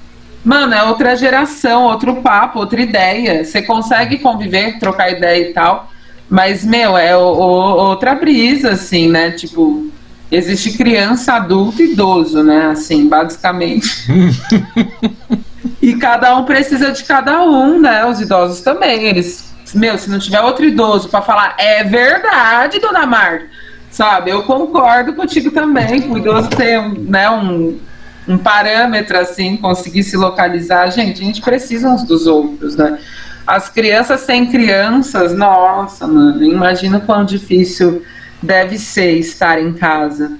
[0.43, 3.43] Mano, é outra geração, outro papo, outra ideia.
[3.43, 5.91] Você consegue conviver, trocar ideia e tal,
[6.29, 9.31] mas, meu, é o, o, outra brisa, assim, né?
[9.31, 9.87] Tipo,
[10.31, 12.67] existe criança, adulto e idoso, né?
[12.67, 14.07] Assim, basicamente.
[15.81, 18.05] e cada um precisa de cada um, né?
[18.05, 23.05] Os idosos também, eles meu, se não tiver outro idoso para falar, é verdade, dona
[23.05, 23.45] Marta,
[23.89, 24.31] sabe?
[24.31, 27.79] Eu concordo contigo também, o idoso ter né, um,
[28.27, 30.91] um parâmetro assim, conseguir se localizar.
[30.91, 32.99] Gente, a gente precisa uns dos outros, né?
[33.45, 38.03] As crianças sem crianças, nossa, mano, imagina quão difícil
[38.43, 40.37] deve ser estar em casa,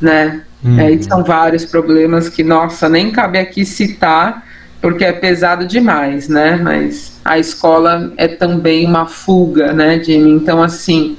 [0.00, 0.42] né?
[0.64, 0.78] Hum.
[0.78, 4.44] É, são vários problemas que, nossa, nem cabe aqui citar,
[4.84, 6.56] porque é pesado demais, né?
[6.62, 10.30] Mas a escola é também uma fuga, né, Jimmy?
[10.30, 11.16] Então, assim,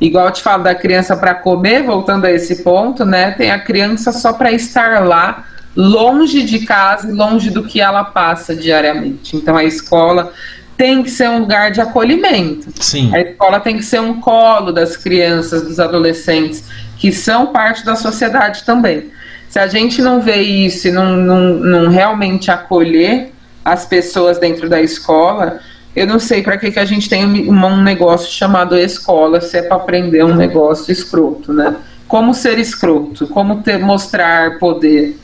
[0.00, 3.32] igual eu te falo da criança para comer, voltando a esse ponto, né?
[3.32, 5.44] Tem a criança só para estar lá,
[5.74, 9.36] longe de casa e longe do que ela passa diariamente.
[9.36, 10.32] Então, a escola
[10.76, 12.72] tem que ser um lugar de acolhimento.
[12.80, 13.12] Sim.
[13.12, 16.62] A escola tem que ser um colo das crianças, dos adolescentes,
[16.96, 19.10] que são parte da sociedade também.
[19.50, 23.32] Se a gente não vê isso e não, não, não realmente acolher
[23.64, 25.58] as pessoas dentro da escola,
[25.94, 29.62] eu não sei para que, que a gente tem um negócio chamado escola, se é
[29.62, 31.74] para aprender um negócio escroto, né?
[32.06, 35.18] Como ser escroto, como ter, mostrar poder.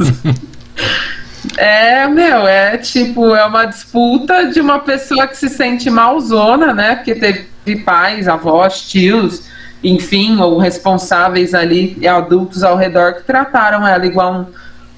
[1.58, 6.96] é, meu, é tipo, é uma disputa de uma pessoa que se sente malzona, né?
[6.96, 9.42] Porque teve pais, avós, tios,
[9.82, 14.46] enfim, ou responsáveis ali, adultos ao redor que trataram ela igual um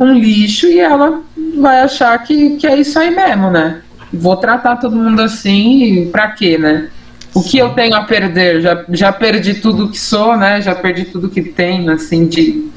[0.00, 1.22] um lixo e ela
[1.56, 3.80] vai achar que, que é isso aí mesmo, né?
[4.12, 6.88] Vou tratar todo mundo assim, pra quê, né?
[7.34, 8.62] O que eu tenho a perder?
[8.62, 10.60] Já, já perdi tudo que sou, né?
[10.60, 12.68] Já perdi tudo que tenho, assim, de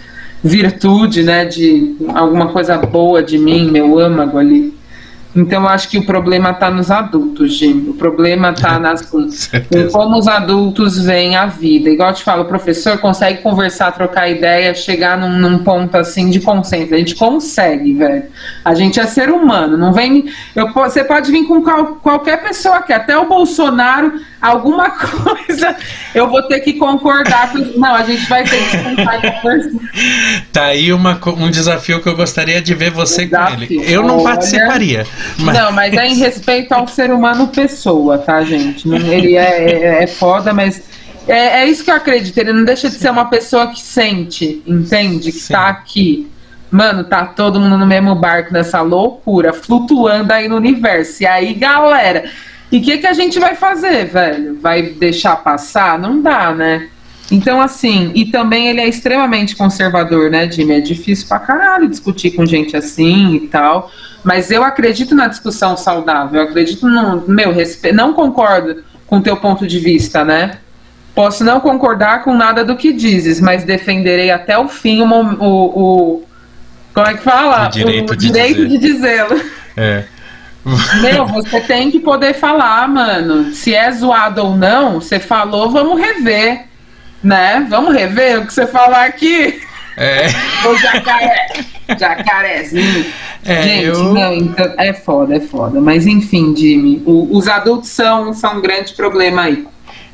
[0.44, 1.46] virtude, né?
[1.46, 4.78] De alguma coisa boa de mim, meu âmago ali.
[5.36, 7.86] Então, eu acho que o problema está nos adultos, Jim.
[7.90, 11.90] O problema está nas em como os adultos veem a vida.
[11.90, 16.30] Igual eu te falo, o professor consegue conversar, trocar ideia, chegar num, num ponto assim
[16.30, 16.94] de consenso.
[16.94, 18.24] A gente consegue, velho.
[18.64, 19.78] A gente é ser humano.
[19.78, 20.26] Não vem.
[20.56, 25.76] Eu, você pode vir com qual, qualquer pessoa aqui, até o Bolsonaro, alguma coisa,
[26.14, 27.52] eu vou ter que concordar.
[27.52, 27.80] Com...
[27.80, 29.80] Não, a gente vai ter que sentar e conversar.
[30.52, 33.68] Tá aí uma, um desafio que eu gostaria de ver você desafio.
[33.68, 33.94] com ele.
[33.94, 35.06] Eu não participaria.
[35.40, 35.58] Mas...
[35.58, 38.88] Não, mas é em respeito ao ser humano pessoa, tá, gente?
[38.90, 40.84] Ele é, é, é foda, mas
[41.28, 42.38] é, é, isso que eu acredito.
[42.38, 45.32] Ele não deixa de ser uma pessoa que sente, entende?
[45.32, 45.54] Que Sim.
[45.54, 46.28] tá aqui.
[46.70, 51.24] Mano, tá todo mundo no mesmo barco nessa loucura, flutuando aí no universo.
[51.24, 52.26] E aí, galera,
[52.72, 54.58] e o que, que a gente vai fazer, velho?
[54.60, 56.00] Vai deixar passar?
[56.00, 56.88] Não dá, né?
[57.32, 60.74] Então, assim, e também ele é extremamente conservador, né, Jimmy?
[60.74, 63.90] É difícil pra caralho discutir com gente assim e tal.
[64.22, 67.96] Mas eu acredito na discussão saudável, eu acredito no meu respeito.
[67.96, 70.58] Não concordo com o teu ponto de vista, né?
[71.16, 75.06] Posso não concordar com nada do que dizes, mas defenderei até o fim o.
[75.06, 76.24] o, o
[76.94, 77.68] como é que fala?
[77.68, 78.80] O direito, o de, direito dizer.
[78.80, 79.42] de dizê-lo.
[79.78, 80.04] É.
[81.02, 83.54] Meu, você tem que poder falar, mano.
[83.54, 86.71] Se é zoado ou não, você falou, vamos rever
[87.24, 87.66] né?
[87.70, 89.62] Vamos rever o que você falar aqui.
[89.98, 90.28] É.
[90.66, 91.48] O jacaré.
[92.00, 93.06] Jacarezinho.
[93.44, 94.14] É, Gente, eu...
[94.14, 95.82] não, então, é foda, é foda.
[95.82, 99.68] Mas enfim, Jimmy, o, os adultos são, são um grande problema aí.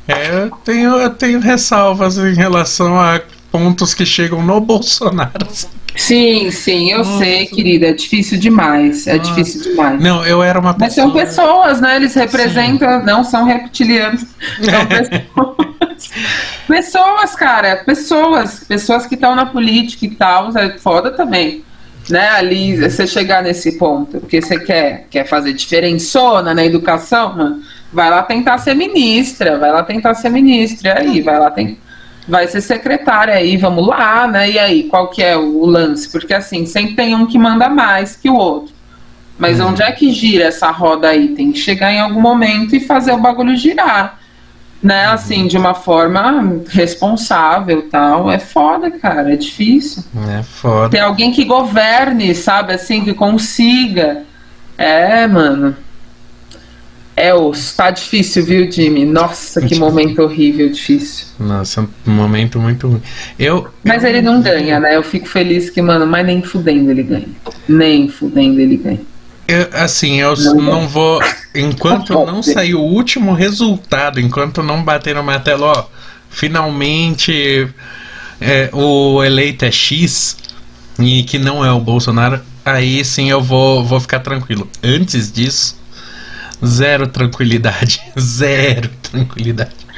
[0.08, 3.20] É, eu tenho, eu tenho ressalvas em relação a
[3.52, 5.46] pontos que chegam no Bolsonaro.
[5.94, 7.18] Sim, sim, eu Nossa.
[7.18, 7.88] sei, querida.
[7.88, 9.06] É difícil demais.
[9.06, 9.30] É Nossa.
[9.30, 10.00] difícil demais.
[10.00, 11.08] Não, eu era uma pessoa.
[11.08, 11.96] Mas são pessoas, né?
[11.96, 13.06] Eles representam, sim.
[13.06, 14.24] não são reptilianos.
[14.62, 15.77] São pessoas.
[16.66, 21.64] Pessoas, cara, pessoas, pessoas que estão na política e tal, é foda também.
[22.08, 27.60] Né, ali você chegar nesse ponto, porque você quer, quer fazer diferençona na educação, mano,
[27.92, 31.76] vai lá tentar ser ministra, vai lá tentar ser ministra, aí vai lá tem,
[32.26, 34.50] vai ser secretária aí, vamos lá, né?
[34.50, 36.10] E aí, qual que é o lance?
[36.10, 38.74] Porque assim, sempre tem um que manda mais que o outro.
[39.38, 39.68] Mas uhum.
[39.68, 41.28] onde é que gira essa roda aí?
[41.28, 44.17] Tem que chegar em algum momento e fazer o bagulho girar.
[44.82, 48.30] Né, assim, de uma forma responsável tal.
[48.30, 50.04] É foda, cara, é difícil.
[50.38, 50.90] É foda.
[50.90, 54.22] Ter alguém que governe, sabe, assim, que consiga.
[54.76, 55.76] É, mano.
[57.16, 57.76] É osso.
[57.76, 59.04] Tá difícil, viu, Jimmy?
[59.04, 61.26] Nossa, que momento horrível, difícil.
[61.40, 63.02] Nossa, um momento muito ruim.
[63.36, 63.66] Eu.
[63.82, 64.94] Mas ele não ganha, né?
[64.94, 67.28] Eu fico feliz que, mano, mas nem fudendo ele ganha.
[67.68, 69.00] Nem fudendo ele ganha.
[69.48, 71.22] Eu, assim, eu Não não, vou.
[71.54, 75.86] Enquanto não sair o último resultado, enquanto não bater no martelo, ó,
[76.28, 77.66] finalmente
[78.38, 80.36] é, o eleito é X
[80.98, 84.68] e que não é o Bolsonaro, aí sim eu vou, vou ficar tranquilo.
[84.84, 85.80] Antes disso,
[86.64, 88.02] zero tranquilidade.
[88.20, 89.88] Zero tranquilidade.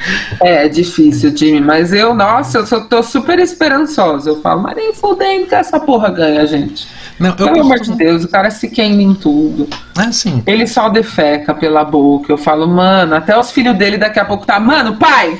[0.41, 4.29] É, é difícil, Jimmy, mas eu, nossa, eu só tô super esperançosa.
[4.29, 6.87] Eu falo, mas nem fudendo que essa porra ganha, gente.
[7.21, 9.67] Não, Pelo amor de Deus, o cara se queima em tudo.
[9.95, 12.31] Assim, Ele só defeca pela boca.
[12.33, 15.39] Eu falo, mano, até os filhos dele daqui a pouco tá, mano, pai,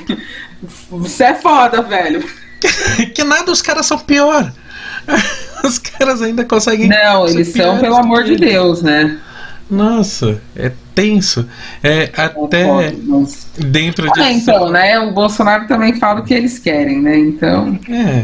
[0.90, 2.24] você é foda, velho.
[3.14, 4.52] que nada, os caras são pior.
[5.64, 6.88] Os caras ainda conseguem.
[6.88, 8.36] Não, eles são, pelo amor de.
[8.36, 9.18] Deus, né?
[9.70, 11.48] Nossa, é tenso.
[11.82, 12.92] É até
[13.58, 14.28] dentro Ah, disso.
[14.50, 14.98] então, né?
[15.00, 17.16] O Bolsonaro também fala o que eles querem, né?
[17.18, 18.22] Então, É.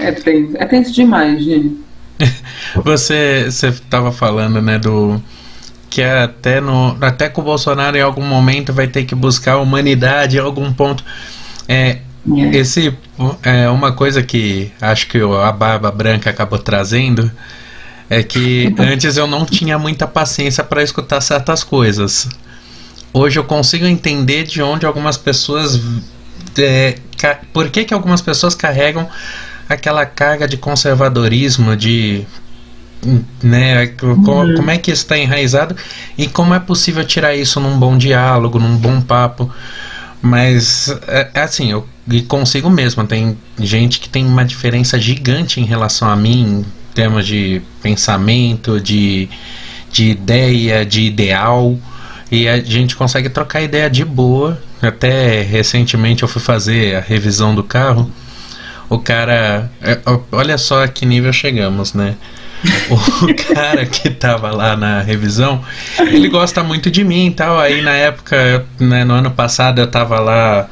[0.00, 1.83] é tenso, é tenso demais, Jimmy.
[2.84, 5.20] Você estava falando, né, do
[5.90, 9.58] que até no até com o Bolsonaro em algum momento vai ter que buscar a
[9.58, 11.04] humanidade em algum ponto.
[11.68, 12.56] É, É.
[12.56, 12.96] esse
[13.42, 17.30] é uma coisa que acho que a barba branca acabou trazendo
[18.08, 22.28] é que antes eu não tinha muita paciência para escutar certas coisas.
[23.12, 25.80] Hoje eu consigo entender de onde algumas pessoas
[26.58, 26.96] é,
[27.52, 29.08] por que, que algumas pessoas carregam
[29.68, 32.24] aquela carga de conservadorismo, de
[33.42, 35.76] né, co- co- como é que isso está enraizado
[36.16, 39.50] e como é possível tirar isso num bom diálogo, num bom papo.
[40.22, 41.86] Mas é, é assim, eu
[42.26, 43.06] consigo mesmo.
[43.06, 48.80] Tem gente que tem uma diferença gigante em relação a mim, em termos de pensamento,
[48.80, 49.28] de,
[49.92, 51.78] de ideia, de ideal.
[52.30, 54.58] E a gente consegue trocar ideia de boa.
[54.80, 58.10] Até recentemente eu fui fazer a revisão do carro.
[58.88, 59.70] O cara.
[59.82, 59.98] é,
[60.30, 62.16] Olha só a que nível chegamos, né?
[62.90, 65.62] O cara que tava lá na revisão,
[65.98, 67.58] ele gosta muito de mim e tal.
[67.58, 70.68] Aí na época, né, no ano passado, eu tava lá,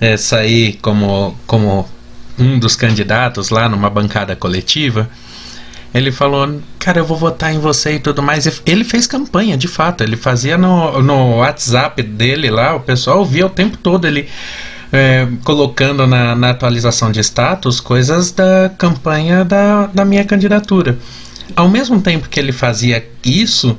[0.00, 1.88] é, saí como, como
[2.38, 5.08] um dos candidatos lá numa bancada coletiva.
[5.94, 8.62] Ele falou, cara, eu vou votar em você e tudo mais.
[8.64, 10.02] Ele fez campanha, de fato.
[10.02, 14.26] Ele fazia no, no WhatsApp dele lá, o pessoal via o tempo todo ele
[14.92, 20.98] é, colocando na, na atualização de status coisas da campanha da, da minha candidatura.
[21.56, 23.76] Ao mesmo tempo que ele fazia isso,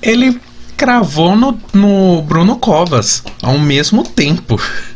[0.00, 0.40] ele
[0.76, 4.60] cravou no, no Bruno Covas ao mesmo tempo.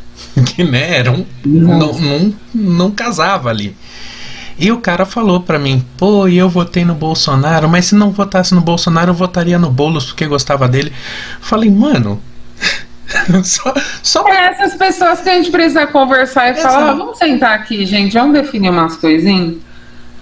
[0.54, 3.74] Que né, era um, não, não, não casava ali.
[4.58, 8.10] E o cara falou pra mim, pô, e eu votei no Bolsonaro, mas se não
[8.10, 10.92] votasse no Bolsonaro, eu votaria no Boulos porque gostava dele.
[11.40, 12.20] Falei, mano,
[13.44, 16.94] só, só É essas pessoas que a gente precisa conversar e falar, Exato.
[16.94, 19.56] "Ó, vamos sentar aqui, gente, vamos definir umas coisinhas.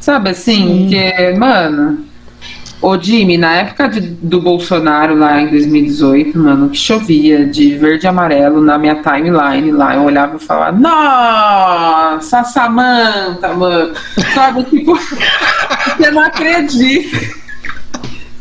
[0.01, 0.89] Sabe assim, Sim.
[0.91, 2.05] que, mano.
[2.83, 8.05] Ô Jimmy, na época de- do Bolsonaro lá em 2018, mano, que chovia de verde
[8.05, 13.95] e amarelo na minha timeline lá, eu olhava e falava, nossa, Samanta, mano.
[14.35, 14.95] Sabe, tipo,
[15.97, 17.44] você não acredita.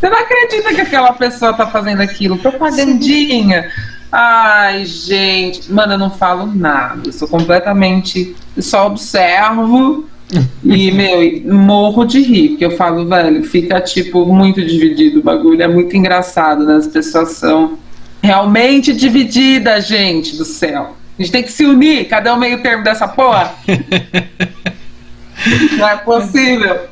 [0.03, 2.37] Você não acredita que aquela pessoa tá fazendo aquilo?
[2.37, 3.71] Propagandinha.
[4.11, 5.71] Ai, gente.
[5.71, 7.03] Mano, eu não falo nada.
[7.05, 8.35] Eu sou completamente.
[8.53, 10.05] Eu só observo
[10.61, 12.49] e, meu, morro de rir.
[12.49, 15.61] Porque eu falo, velho, fica, tipo, muito dividido o bagulho.
[15.61, 16.75] É muito engraçado, né?
[16.75, 17.77] As pessoas são
[18.21, 20.97] realmente divididas, gente do céu.
[21.17, 22.09] A gente tem que se unir.
[22.09, 23.55] Cadê o meio termo dessa porra?
[25.79, 26.91] não é possível.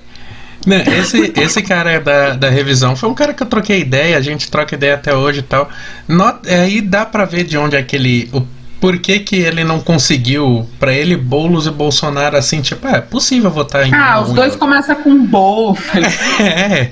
[0.66, 4.22] Não, esse, esse cara da, da revisão foi um cara que eu troquei ideia, a
[4.22, 5.70] gente troca ideia até hoje e tal.
[6.08, 8.30] Not, aí dá pra ver de onde é que ele.
[8.32, 8.42] O,
[8.82, 13.52] por que, que ele não conseguiu, pra ele, Boulos e Bolsonaro, assim, tipo, é possível
[13.52, 15.78] votar em Ah, um os dois começam com bol.
[16.42, 16.90] É,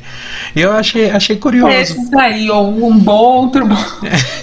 [0.55, 1.73] eu achei, achei curioso.
[1.73, 3.85] Esses daí, ou um bom, outro bom.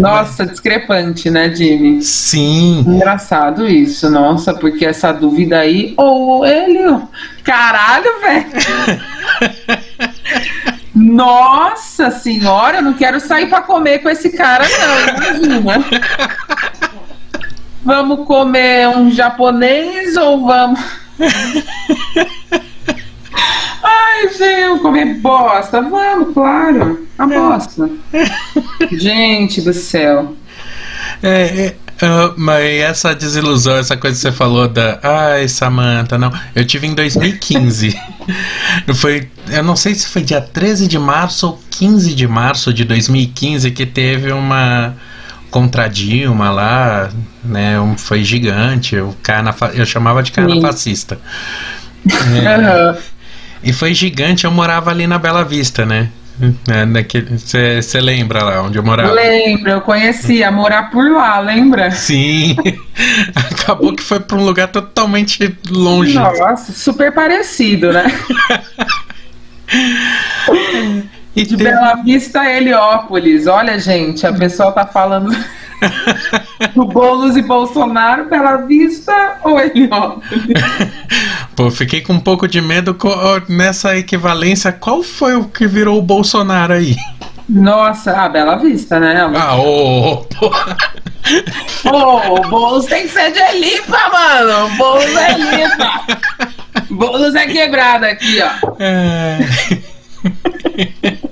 [0.00, 2.02] Nossa, discrepante, né, Jimmy?
[2.02, 7.08] Sim, Engraçado isso, nossa, porque essa dúvida aí, ou ele, ou-
[7.44, 8.46] caralho, velho.
[10.94, 15.84] Nossa senhora, eu não quero sair pra comer com esse cara, não, imagina.
[17.84, 20.80] Vamos comer um japonês ou vamos.
[23.96, 25.82] Ai, gente, comer bosta.
[25.82, 27.06] Vamos, claro.
[27.18, 27.90] A bosta.
[28.92, 30.34] Gente do céu.
[31.22, 35.00] É, é, Uh, mas essa desilusão, essa coisa que você falou da.
[35.02, 36.30] Ai, Samantha, não.
[36.54, 37.98] Eu tive em 2015.
[38.94, 42.84] foi, eu não sei se foi dia 13 de março ou 15 de março de
[42.84, 44.94] 2015 que teve uma
[45.50, 47.08] contra Dilma lá,
[47.42, 47.80] né?
[47.80, 48.98] Um, foi gigante.
[48.98, 50.60] O carna, eu chamava de carna Sim.
[50.60, 51.18] fascista.
[52.06, 53.15] É.
[53.66, 56.08] E foi gigante, eu morava ali na Bela Vista, né?
[57.80, 59.10] Você é, lembra lá onde eu morava?
[59.10, 61.90] Lembro, eu conhecia, morar por lá, lembra?
[61.90, 62.54] Sim.
[63.34, 66.14] Acabou que foi para um lugar totalmente longe.
[66.14, 68.06] Nossa, super parecido, né?
[71.34, 71.64] E de teve...
[71.64, 73.46] Bela Vista a Heliópolis.
[73.46, 75.30] Olha, gente, a pessoa tá falando
[76.74, 80.46] do Boulos e Bolsonaro, Bela Vista ou Heliópolis?
[81.54, 82.96] Pô, fiquei com um pouco de medo
[83.48, 84.72] nessa equivalência.
[84.72, 86.96] Qual foi o que virou o Bolsonaro aí?
[87.48, 89.20] Nossa, a Bela Vista, né?
[89.34, 90.76] Ah, ô, porra.
[91.84, 94.66] Ô, o Boulos tem que ser de Elipa, mano.
[94.66, 96.02] O Boulos é Elipa.
[96.90, 98.50] Boulos é quebrado aqui, ó.
[98.80, 99.38] É.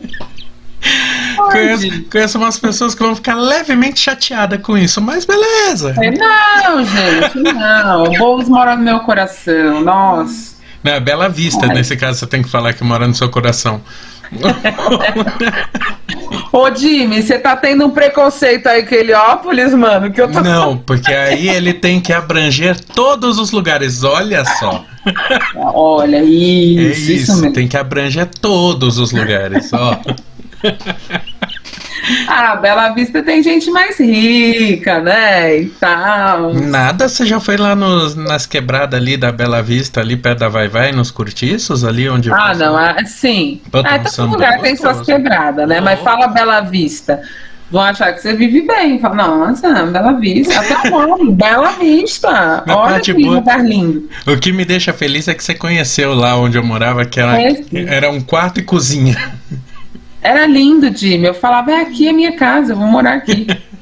[1.37, 5.95] Conheço, conheço umas pessoas que vão ficar levemente chateadas com isso, mas beleza.
[6.01, 8.05] É, não, gente, não.
[8.05, 10.55] O Boulos mora no meu coração, nossa.
[10.83, 11.75] Não, é Bela Vista, Ai.
[11.75, 13.81] nesse caso você tem que falar que mora no seu coração.
[16.53, 20.11] Ô Jimmy, você tá tendo um preconceito aí com Heliópolis, mano?
[20.13, 20.41] Que eu tô...
[20.41, 24.85] Não, porque aí ele tem que abranger todos os lugares, olha só.
[25.57, 26.81] Olha, isso.
[26.81, 29.99] É isso, isso tem que abranger todos os lugares, ó.
[32.29, 35.61] Ah, Bela Vista tem gente mais rica, né?
[35.61, 36.53] E tal.
[36.53, 40.49] Nada, você já foi lá nos, nas quebradas ali da Bela Vista, ali perto da
[40.49, 42.31] Vai Vai, nos cortiços, ali onde.
[42.31, 43.61] Ah, não, é, sim.
[43.73, 45.81] Ah, todo lugar tem suas quebradas, né?
[45.81, 47.23] Mas fala Bela Vista.
[47.71, 49.01] Vão achar que você vive bem.
[49.01, 50.61] Fala, nossa, Bela Vista.
[50.61, 52.63] Até o nome, Bela Vista.
[52.67, 53.37] Mas Olha que boa.
[53.37, 54.09] lugar lindo.
[54.27, 57.41] O que me deixa feliz é que você conheceu lá onde eu morava, que era,
[57.41, 59.17] é era um quarto e cozinha.
[60.25, 61.27] Era lindo, Jimmy.
[61.27, 63.47] Eu falava, é aqui é minha casa, eu vou morar aqui.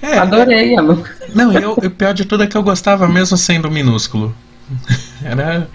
[0.00, 1.04] É, Adorei, Alu.
[1.34, 4.32] Não, eu, o pior de tudo é que eu gostava mesmo sendo minúsculo.
[5.24, 5.68] Era.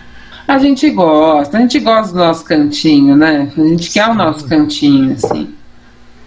[0.48, 3.52] A gente gosta, a gente gosta do nosso cantinho, né?
[3.56, 3.92] A gente Sim.
[3.92, 5.54] quer o nosso cantinho, assim.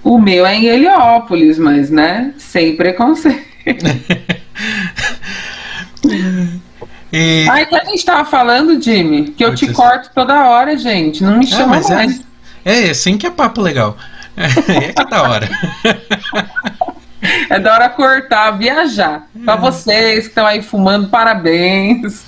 [0.04, 2.34] O meu é em Heliópolis, mas, né?
[2.36, 3.48] Sem preconceito.
[7.10, 7.46] e...
[7.48, 11.24] Ai, que a gente tava falando, Jimmy, que eu te corto toda hora, gente.
[11.24, 12.20] Não me é, chama é, mais.
[12.20, 12.27] É...
[12.68, 13.96] É, assim que é papo legal.
[14.36, 14.44] É,
[14.88, 15.48] é que é da hora.
[17.48, 19.26] É da hora cortar, viajar.
[19.42, 19.56] Para é.
[19.56, 22.26] vocês que estão aí fumando, parabéns.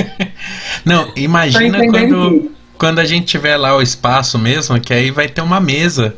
[0.86, 5.42] Não, imagina quando, quando a gente tiver lá o espaço mesmo, que aí vai ter
[5.42, 6.16] uma mesa.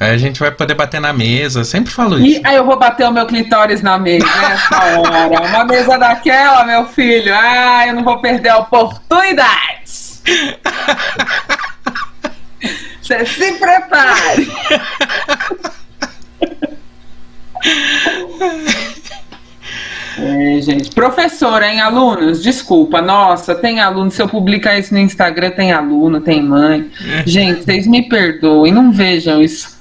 [0.00, 1.62] Aí a gente vai poder bater na mesa.
[1.62, 2.40] Sempre falo isso.
[2.40, 5.46] E aí eu vou bater o meu clitóris na mesa nessa hora.
[5.46, 7.32] Uma mesa daquela, meu filho.
[7.32, 10.10] Ah, eu não vou perder a oportunidade.
[13.10, 14.48] Você se prepare!
[20.18, 20.90] É, gente.
[20.90, 22.42] Professora, hein, alunos?
[22.42, 24.10] Desculpa, nossa, tem aluno.
[24.10, 26.90] Se eu publicar isso no Instagram, tem aluno, tem mãe.
[27.24, 29.78] Gente, vocês me perdoem, não vejam isso.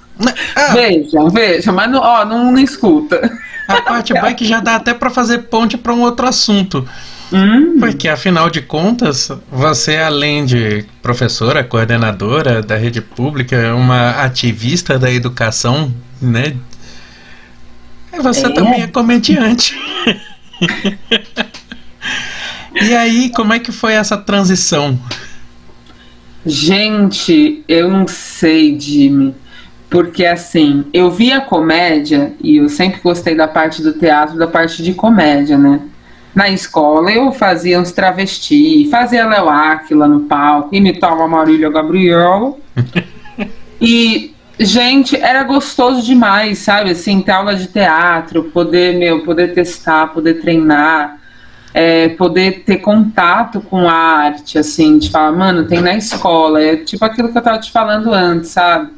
[0.56, 0.74] Ah.
[0.74, 3.32] Vejam, vejam, mas não, ó, não, não escuta.
[3.68, 6.88] A parte é que já dá até para fazer ponte para um outro assunto.
[7.32, 7.80] Hum.
[7.80, 14.98] Porque, afinal de contas, você, além de professora, coordenadora da rede pública, é uma ativista
[14.98, 16.56] da educação, né?
[18.22, 18.50] Você é.
[18.50, 19.78] também é comediante.
[22.82, 25.00] e aí, como é que foi essa transição?
[26.46, 29.36] Gente, eu não sei, Jimmy.
[29.90, 34.84] Porque assim, eu via comédia e eu sempre gostei da parte do teatro, da parte
[34.84, 35.82] de comédia, né?
[36.40, 42.58] Na escola eu fazia uns travesti, fazia Léo Áquila no palco, imitava a Marília Gabriel.
[43.82, 46.92] e, gente, era gostoso demais, sabe?
[46.92, 51.20] Assim, ter aula de teatro, poder, meu, poder testar, poder treinar.
[51.72, 56.78] É, poder ter contato com a arte, assim, de falar, mano, tem na escola, é
[56.78, 58.90] tipo aquilo que eu tava te falando antes, sabe?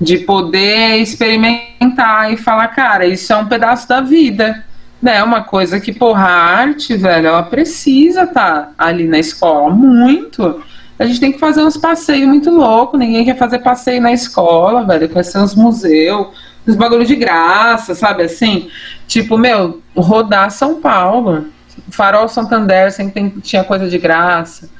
[0.00, 4.64] De poder experimentar e falar, cara, isso é um pedaço da vida
[5.02, 9.74] né, uma coisa que, porra, a arte, velho, ela precisa estar tá ali na escola,
[9.74, 10.62] muito.
[10.96, 14.86] A gente tem que fazer uns passeios muito loucos, ninguém quer fazer passeio na escola,
[14.86, 16.28] velho, conhecer uns museus,
[16.66, 18.70] uns bagulho de graça, sabe assim?
[19.08, 21.46] Tipo, meu, rodar São Paulo,
[21.90, 24.70] Farol Santander sempre tinha coisa de graça,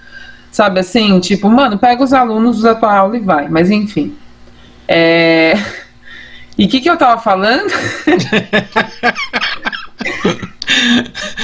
[0.53, 1.19] sabe assim?
[1.19, 4.17] Tipo, mano, pega os alunos da tua aula e vai, mas enfim.
[4.87, 5.55] É...
[6.59, 7.73] E o que, que eu tava falando?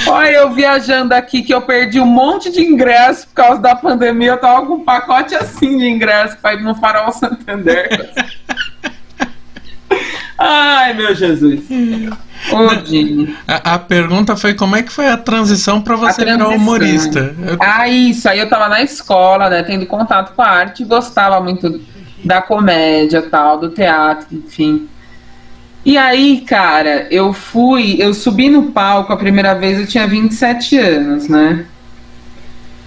[0.07, 4.31] Olha, eu viajando aqui que eu perdi um monte de ingresso por causa da pandemia.
[4.31, 8.09] Eu tava com um pacote assim de ingresso para ir no Farol Santander.
[10.37, 11.61] Ai, meu Jesus.
[12.51, 13.35] Ô, Dini.
[13.47, 17.35] A, a pergunta foi como é que foi a transição para você virar humorista?
[17.45, 18.29] Eu- Ah, isso.
[18.29, 19.61] Aí eu tava na escola, né?
[19.63, 21.81] Tendo contato com a arte, gostava muito
[22.23, 24.87] da comédia, tal, do teatro, enfim.
[25.85, 30.77] E aí, cara, eu fui, eu subi no palco a primeira vez, eu tinha 27
[30.77, 31.65] anos, né?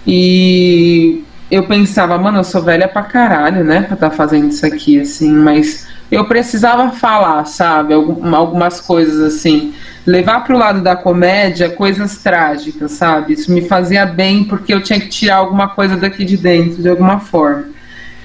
[0.07, 3.83] E eu pensava, mano, eu sou velha pra caralho, né?
[3.83, 7.95] Pra estar fazendo isso aqui, assim, mas eu precisava falar, sabe?
[7.95, 9.73] Algum- Algumas coisas assim.
[10.07, 13.35] Levar pro lado da comédia coisas trágicas, sabe?
[13.35, 16.89] Isso me fazia bem porque eu tinha que tirar alguma coisa daqui de dentro, de
[16.89, 17.67] alguma forma.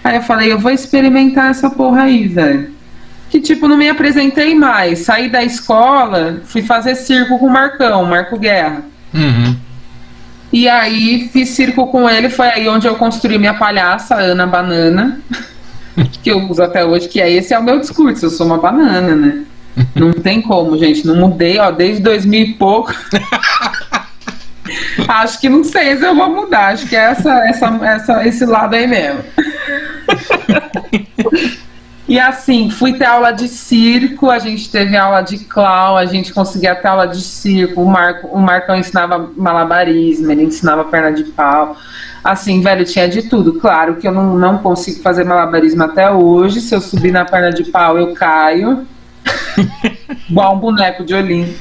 [0.03, 2.76] Aí eu falei, eu vou experimentar essa porra aí, velho.
[3.30, 5.00] Que tipo, não me apresentei mais.
[5.00, 8.84] Saí da escola, fui fazer circo com o Marcão, Marco Guerra.
[9.14, 9.56] Uhum.
[10.52, 15.20] E aí fiz circo com ele, foi aí onde eu construí minha palhaça, Ana Banana,
[16.24, 18.58] que eu uso até hoje, que é esse é o meu discurso, eu sou uma
[18.58, 19.44] banana, né?
[19.94, 22.92] Não tem como, gente, não mudei, ó, desde 2000 e pouco.
[25.08, 28.46] acho que não sei se eu vou mudar, acho que é essa, essa, essa, esse
[28.46, 29.24] lado aí mesmo.
[32.08, 36.34] E assim, fui ter aula de circo, a gente teve aula de clown, a gente
[36.34, 41.26] conseguia ter aula de circo, o, Marco, o Marcão ensinava malabarismo, ele ensinava perna de
[41.26, 41.76] pau.
[42.24, 43.60] Assim, velho, tinha de tudo.
[43.60, 46.62] Claro que eu não, não consigo fazer malabarismo até hoje.
[46.62, 48.88] Se eu subir na perna de pau, eu caio.
[50.30, 51.53] Igual um boneco de olhinho.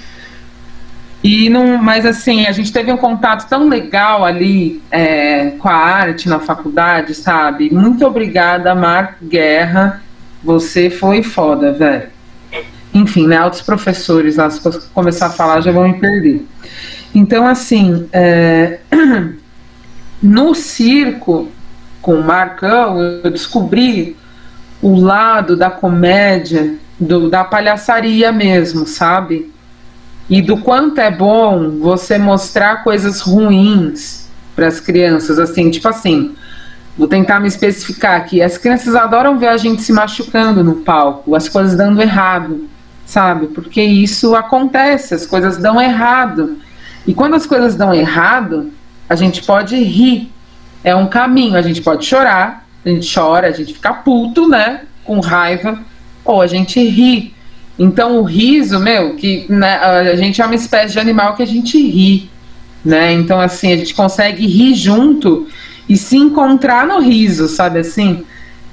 [1.22, 5.74] E não, mas assim, a gente teve um contato tão legal ali é, com a
[5.74, 7.68] arte na faculdade, sabe?
[7.72, 10.02] Muito obrigada, Marco Guerra.
[10.46, 12.08] Você foi foda, velho.
[12.94, 13.42] Enfim, né?
[13.42, 14.60] Outros professores lá, se
[14.94, 16.46] começar a falar, já vão me perder.
[17.12, 18.78] Então, assim, é,
[20.22, 21.48] no circo
[22.00, 24.16] com o Marcão, eu descobri
[24.80, 29.52] o lado da comédia, do, da palhaçaria mesmo, sabe?
[30.30, 36.36] E do quanto é bom você mostrar coisas ruins para as crianças, assim, tipo assim,
[36.96, 38.40] vou tentar me especificar aqui.
[38.40, 42.68] As crianças adoram ver a gente se machucando no palco, as coisas dando errado,
[43.04, 43.48] sabe?
[43.48, 46.56] Porque isso acontece, as coisas dão errado.
[47.06, 48.72] E quando as coisas dão errado,
[49.08, 50.32] a gente pode rir.
[50.82, 54.82] É um caminho, a gente pode chorar, a gente chora, a gente fica puto, né?
[55.04, 55.78] Com raiva,
[56.24, 57.34] ou a gente ri.
[57.78, 61.46] Então o riso, meu, que né, a gente é uma espécie de animal que a
[61.46, 62.30] gente ri,
[62.84, 63.12] né?
[63.12, 65.46] Então assim, a gente consegue rir junto
[65.88, 68.24] e se encontrar no riso, sabe assim?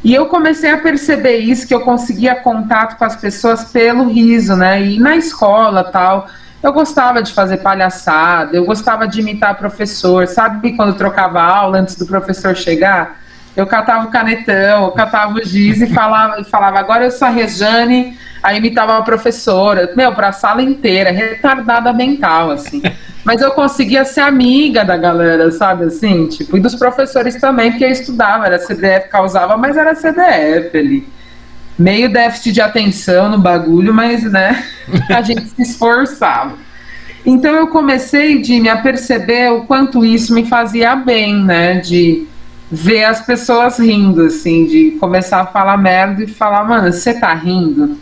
[0.03, 4.55] E eu comecei a perceber isso, que eu conseguia contato com as pessoas pelo riso,
[4.55, 4.81] né?
[4.81, 6.27] E na escola tal,
[6.61, 11.95] eu gostava de fazer palhaçada, eu gostava de imitar professor, sabe quando trocava aula antes
[11.95, 13.22] do professor chegar?
[13.55, 17.31] Eu catava o canetão, eu catava o giz e falava, falava agora eu sou a
[17.31, 22.81] Rejane, aí imitava a professora, meu, pra sala inteira, retardada mental, assim.
[23.23, 26.27] Mas eu conseguia ser amiga da galera, sabe assim?
[26.27, 31.07] Tipo, e dos professores também, porque eu estudava, era CDF, causava, mas era CDF ali.
[31.77, 34.63] Meio déficit de atenção no bagulho, mas, né,
[35.09, 36.53] a gente se esforçava.
[37.25, 41.75] Então eu comecei, Jimmy, a perceber o quanto isso me fazia bem, né?
[41.75, 42.27] De
[42.73, 47.31] ver as pessoas rindo, assim, de começar a falar merda e falar, mano, você tá
[47.31, 47.99] rindo?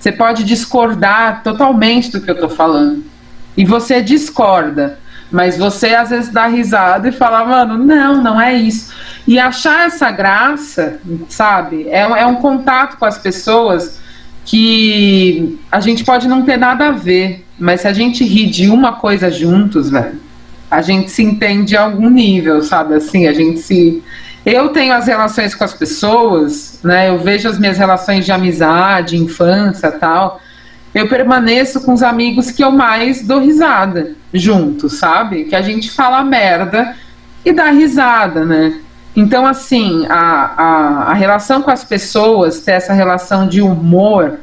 [0.00, 3.04] Você pode discordar totalmente do que eu tô falando.
[3.54, 4.98] E você discorda.
[5.30, 8.94] Mas você às vezes dá risada e fala, mano, não, não é isso.
[9.28, 10.98] E achar essa graça,
[11.28, 11.86] sabe?
[11.88, 14.00] É, é um contato com as pessoas
[14.46, 18.70] que a gente pode não ter nada a ver, mas se a gente rir de
[18.70, 20.18] uma coisa juntos, velho,
[20.74, 22.94] a gente se entende a algum nível, sabe?
[22.94, 24.02] Assim, a gente se.
[24.44, 27.08] Eu tenho as relações com as pessoas, né?
[27.08, 30.40] Eu vejo as minhas relações de amizade, infância tal.
[30.92, 35.44] Eu permaneço com os amigos que eu mais dou risada junto, sabe?
[35.44, 36.94] Que a gente fala merda
[37.44, 38.80] e dá risada, né?
[39.16, 44.40] Então, assim, a, a, a relação com as pessoas, ter essa relação de humor,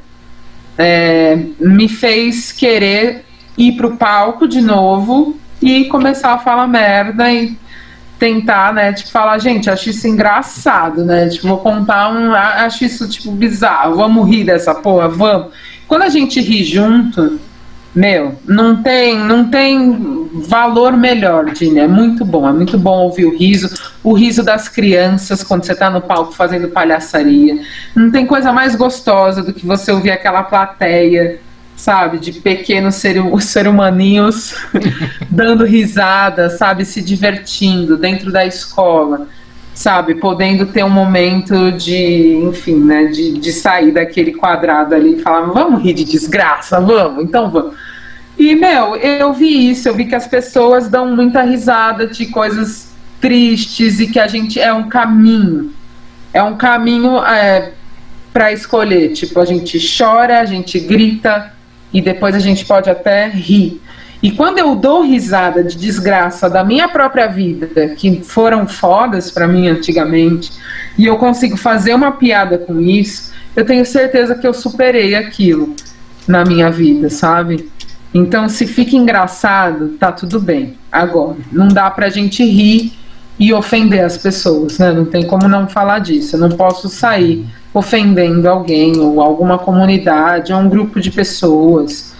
[0.77, 3.25] é, me fez querer
[3.57, 7.57] ir pro palco de novo e começar a falar merda e
[8.17, 13.09] tentar, né, tipo, falar, gente, acho isso engraçado, né, tipo, vou contar um, acho isso,
[13.09, 15.47] tipo, bizarro, vamos rir dessa porra, vamos.
[15.87, 17.39] Quando a gente ri junto,
[17.93, 23.25] meu, não tem, não tem valor melhor, Dini, é muito bom, é muito bom ouvir
[23.25, 23.69] o riso,
[24.03, 27.59] o riso das crianças quando você tá no palco fazendo palhaçaria,
[27.95, 31.39] não tem coisa mais gostosa do que você ouvir aquela plateia
[31.81, 32.19] sabe?
[32.19, 34.55] De pequenos ser, ser humaninhos
[35.29, 36.85] dando risada, sabe?
[36.85, 39.27] Se divertindo dentro da escola,
[39.73, 40.15] sabe?
[40.15, 43.05] Podendo ter um momento de, enfim, né?
[43.05, 47.73] De, de sair daquele quadrado ali e falar, vamos rir de desgraça, vamos, então vamos.
[48.37, 52.91] E, meu, eu vi isso, eu vi que as pessoas dão muita risada de coisas
[53.19, 55.73] tristes e que a gente é um caminho.
[56.33, 57.73] É um caminho é,
[58.31, 59.13] para escolher.
[59.13, 61.51] Tipo, a gente chora, a gente grita
[61.93, 63.81] e depois a gente pode até rir.
[64.21, 69.47] E quando eu dou risada de desgraça da minha própria vida, que foram fodas para
[69.47, 70.51] mim antigamente,
[70.97, 75.75] e eu consigo fazer uma piada com isso, eu tenho certeza que eu superei aquilo
[76.27, 77.69] na minha vida, sabe?
[78.13, 80.77] Então, se fica engraçado, tá tudo bem.
[80.91, 82.93] Agora, não dá pra gente rir
[83.39, 84.91] e ofender as pessoas, né?
[84.91, 86.35] Não tem como não falar disso.
[86.35, 92.11] Eu não posso sair ofendendo alguém ou alguma comunidade ou um grupo de pessoas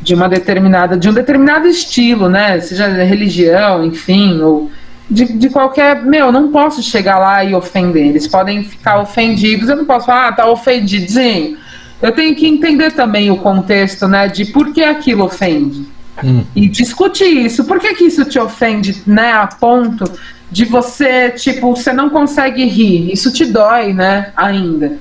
[0.00, 2.60] de uma determinada de um determinado estilo, né?
[2.60, 4.70] Seja religião, enfim, ou
[5.10, 6.04] de, de qualquer.
[6.04, 8.06] Meu, não posso chegar lá e ofender.
[8.06, 9.68] Eles podem ficar ofendidos.
[9.68, 11.58] Eu não posso falar, ah, tá ofendidinho.
[12.00, 14.28] Eu tenho que entender também o contexto, né?
[14.28, 15.86] De por que aquilo ofende.
[16.22, 16.44] Hum.
[16.54, 17.64] E discutir isso.
[17.64, 19.32] Por que, que isso te ofende, né?
[19.32, 20.04] A ponto
[20.50, 23.12] de você, tipo, você não consegue rir.
[23.12, 24.32] Isso te dói, né?
[24.36, 24.98] Ainda.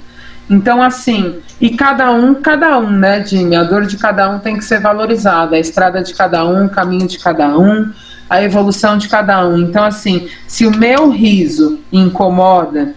[0.49, 3.55] Então, assim, e cada um, cada um, né, Jimmy?
[3.55, 5.55] A dor de cada um tem que ser valorizada.
[5.55, 7.91] A estrada de cada um, o caminho de cada um,
[8.29, 9.57] a evolução de cada um.
[9.57, 12.93] Então, assim, se o meu riso incomoda,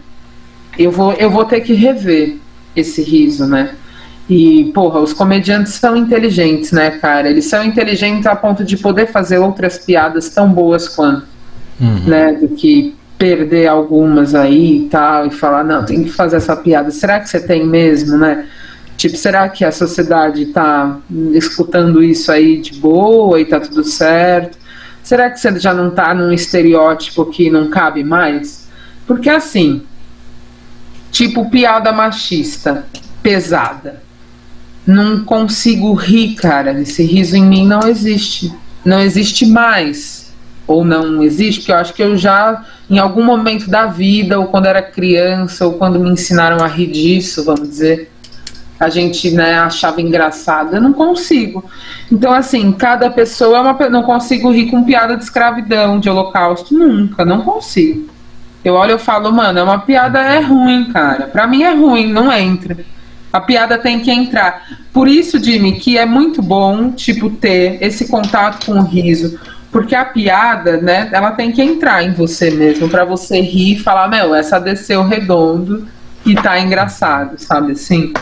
[0.78, 2.38] eu vou, eu vou ter que rever
[2.74, 3.74] esse riso, né?
[4.28, 7.30] E, porra, os comediantes são inteligentes, né, cara?
[7.30, 11.26] Eles são inteligentes a ponto de poder fazer outras piadas tão boas quanto,
[11.80, 12.04] uhum.
[12.06, 12.32] né?
[12.32, 16.90] Do que perder algumas aí e tal, e falar, não, tem que fazer essa piada.
[16.90, 18.46] Será que você tem mesmo, né?
[18.96, 20.98] Tipo, será que a sociedade tá
[21.32, 24.58] escutando isso aí de boa e tá tudo certo?
[25.02, 28.68] Será que você já não tá num estereótipo que não cabe mais?
[29.06, 29.82] Porque assim,
[31.10, 32.84] tipo, piada machista,
[33.22, 34.08] pesada
[34.88, 36.80] não consigo rir, cara.
[36.80, 38.50] Esse riso em mim não existe.
[38.82, 40.17] Não existe mais.
[40.68, 44.46] Ou não existe, porque eu acho que eu já, em algum momento da vida, ou
[44.46, 48.12] quando era criança, ou quando me ensinaram a rir disso, vamos dizer,
[48.78, 50.76] a gente né, achava engraçado.
[50.76, 51.64] Eu não consigo.
[52.12, 53.88] Então, assim, cada pessoa é uma.
[53.88, 56.74] Não consigo rir com piada de escravidão, de holocausto.
[56.74, 58.08] Nunca, não consigo.
[58.64, 61.26] Eu olho e falo, mano, é uma piada é ruim, cara.
[61.26, 62.76] Pra mim é ruim, não entra.
[63.32, 64.64] A piada tem que entrar.
[64.92, 69.38] Por isso, Jimmy, que é muito bom, tipo, ter esse contato com o riso.
[69.70, 73.78] Porque a piada, né, ela tem que entrar em você mesmo, para você rir e
[73.78, 75.86] falar, meu, essa desceu redondo
[76.24, 78.12] e tá engraçado, sabe assim?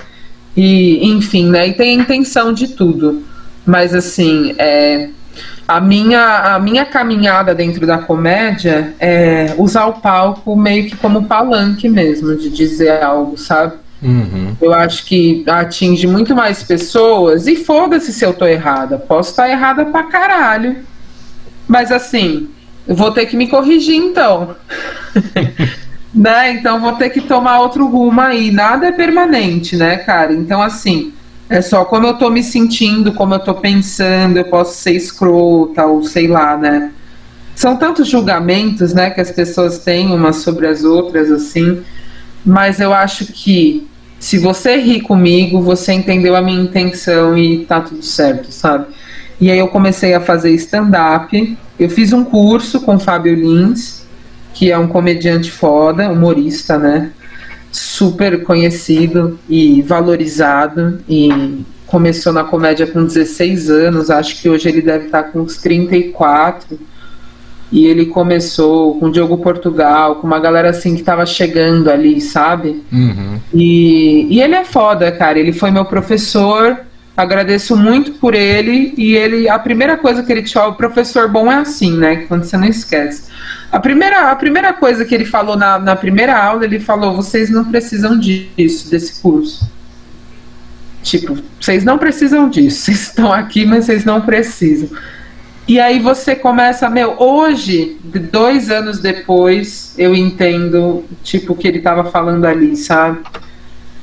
[0.56, 3.22] E, enfim, né, e tem a intenção de tudo.
[3.64, 5.10] Mas, assim, é,
[5.66, 11.26] a minha, a minha caminhada dentro da comédia é usar o palco meio que como
[11.26, 13.74] palanque mesmo, de dizer algo, sabe?
[14.02, 14.54] Uhum.
[14.60, 17.46] Eu acho que atinge muito mais pessoas.
[17.46, 18.98] E foda-se se eu tô errada.
[18.98, 20.76] Posso estar errada pra caralho.
[21.66, 22.48] Mas assim,
[22.86, 24.56] eu vou ter que me corrigir então.
[26.14, 26.52] né?
[26.52, 28.50] Então vou ter que tomar outro rumo aí.
[28.50, 30.32] Nada é permanente, né, cara?
[30.32, 31.12] Então, assim,
[31.48, 35.84] é só como eu tô me sentindo, como eu tô pensando, eu posso ser escrota,
[35.86, 36.92] ou sei lá, né?
[37.54, 41.82] São tantos julgamentos, né, que as pessoas têm umas sobre as outras, assim
[42.46, 43.88] mas eu acho que
[44.20, 48.86] se você ri comigo, você entendeu a minha intenção e tá tudo certo, sabe?
[49.40, 51.58] E aí eu comecei a fazer stand-up.
[51.78, 54.06] Eu fiz um curso com o Fábio Lins,
[54.54, 57.10] que é um comediante foda, humorista, né?
[57.70, 61.00] Super conhecido e valorizado.
[61.08, 65.56] E começou na comédia com 16 anos, acho que hoje ele deve estar com uns
[65.58, 66.78] 34
[67.70, 72.20] e ele começou com o Diogo Portugal, com uma galera assim que tava chegando ali,
[72.20, 72.82] sabe?
[72.92, 73.40] Uhum.
[73.52, 75.38] E, e ele é foda, cara.
[75.38, 76.78] Ele foi meu professor.
[77.16, 78.92] Agradeço muito por ele.
[78.96, 82.24] E ele, a primeira coisa que ele fala, o professor bom é assim, né?
[82.28, 83.24] Quando você não esquece.
[83.72, 87.50] A primeira, a primeira coisa que ele falou na, na primeira aula, ele falou: vocês
[87.50, 89.70] não precisam disso, desse curso.
[91.02, 92.80] Tipo, vocês não precisam disso.
[92.86, 94.88] Vocês estão aqui, mas vocês não precisam.
[95.68, 97.96] E aí você começa, meu, hoje,
[98.30, 103.20] dois anos depois, eu entendo, tipo, o que ele estava falando ali, sabe?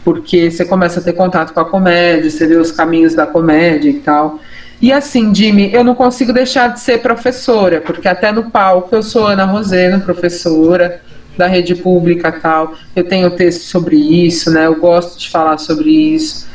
[0.03, 3.89] Porque você começa a ter contato com a comédia, você vê os caminhos da comédia
[3.89, 4.39] e tal.
[4.81, 9.01] E assim, Jimmy, eu não consigo deixar de ser professora, porque até no palco eu
[9.01, 11.01] sou Ana Rosena, professora
[11.37, 12.73] da rede pública tal.
[12.95, 14.67] Eu tenho texto sobre isso, né?
[14.67, 16.47] Eu gosto de falar sobre isso.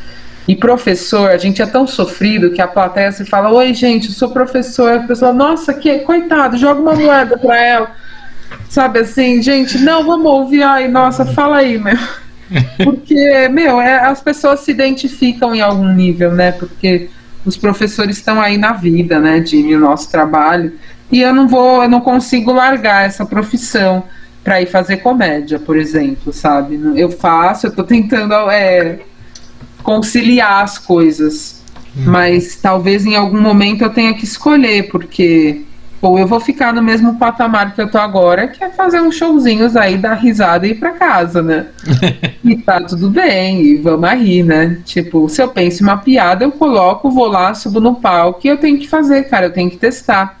[0.47, 4.13] E professor, a gente é tão sofrido que a plateia se fala: Oi, gente, eu
[4.13, 4.91] sou professor.
[4.91, 7.91] A pessoa, nossa, que coitado, joga uma moeda pra ela.
[8.67, 10.63] Sabe assim, gente, não, vamos ouvir.
[10.63, 11.97] Ai, nossa, fala aí, meu.
[12.83, 16.51] Porque, meu, é, as pessoas se identificam em algum nível, né?
[16.51, 17.09] Porque
[17.45, 20.73] os professores estão aí na vida, né, Jimmy, o nosso trabalho.
[21.11, 24.03] E eu não vou, eu não consigo largar essa profissão
[24.43, 26.79] para ir fazer comédia, por exemplo, sabe?
[26.95, 28.99] Eu faço, eu tô tentando é,
[29.83, 31.61] conciliar as coisas.
[31.97, 32.03] Hum.
[32.05, 35.63] Mas talvez em algum momento eu tenha que escolher, porque
[36.01, 39.15] ou eu vou ficar no mesmo patamar que eu tô agora, que é fazer uns
[39.15, 41.67] showzinhos aí, dar risada e ir pra casa, né?
[42.43, 44.79] e tá tudo bem, e vamos rir, né?
[44.85, 48.57] Tipo, se eu penso uma piada, eu coloco, vou lá, subo no palco e eu
[48.57, 50.39] tenho que fazer, cara, eu tenho que testar.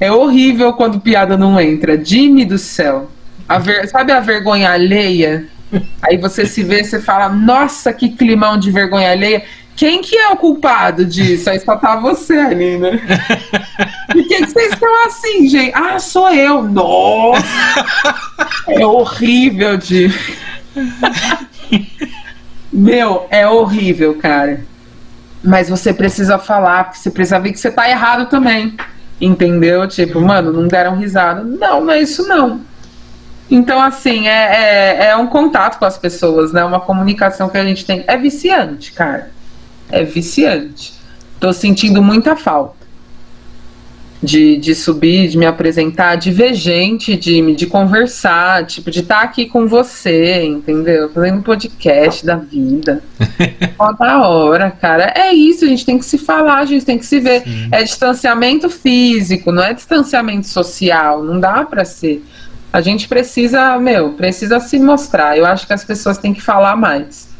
[0.00, 2.02] É horrível quando piada não entra.
[2.02, 3.10] Jimmy do céu.
[3.48, 3.88] A ver...
[3.88, 5.48] Sabe a vergonha alheia?
[6.02, 9.42] Aí você se vê, você fala, nossa, que climão de vergonha alheia.
[9.76, 11.50] Quem que é o culpado disso?
[11.50, 12.98] Aí só tá você ali, né?
[14.10, 15.72] Por que, que vocês estão assim, gente?
[15.74, 16.62] Ah, sou eu.
[16.62, 17.44] Nossa!
[18.66, 20.10] É horrível de.
[22.72, 24.64] Meu, é horrível, cara.
[25.44, 28.74] Mas você precisa falar, porque você precisa ver que você tá errado também.
[29.20, 29.86] Entendeu?
[29.86, 31.44] Tipo, mano, não deram risada.
[31.44, 32.62] Não, não é isso não.
[33.50, 36.64] Então, assim, é, é, é um contato com as pessoas, né?
[36.64, 38.04] Uma comunicação que a gente tem.
[38.06, 39.35] É viciante, cara
[39.90, 40.94] é viciante.
[41.38, 42.86] Tô sentindo muita falta
[44.22, 49.20] de, de subir, de me apresentar, de ver gente, de, de conversar, tipo, de estar
[49.20, 51.10] tá aqui com você, entendeu?
[51.10, 53.02] Fazendo podcast da vida.
[53.76, 55.12] Toda hora, cara.
[55.16, 57.42] É isso, a gente tem que se falar, a gente tem que se ver.
[57.42, 57.68] Sim.
[57.70, 62.24] É distanciamento físico, não é distanciamento social, não dá para ser.
[62.72, 65.38] A gente precisa, meu, precisa se mostrar.
[65.38, 67.35] Eu acho que as pessoas têm que falar mais.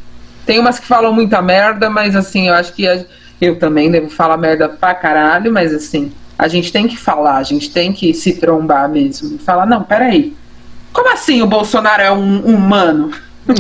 [0.47, 3.05] Tem umas que falam muita merda, mas assim, eu acho que a,
[3.41, 7.43] eu também devo falar merda pra caralho, mas assim, a gente tem que falar, a
[7.43, 9.39] gente tem que se trombar mesmo.
[9.41, 10.37] Falar, não, peraí.
[10.93, 13.11] Como assim o Bolsonaro é um humano?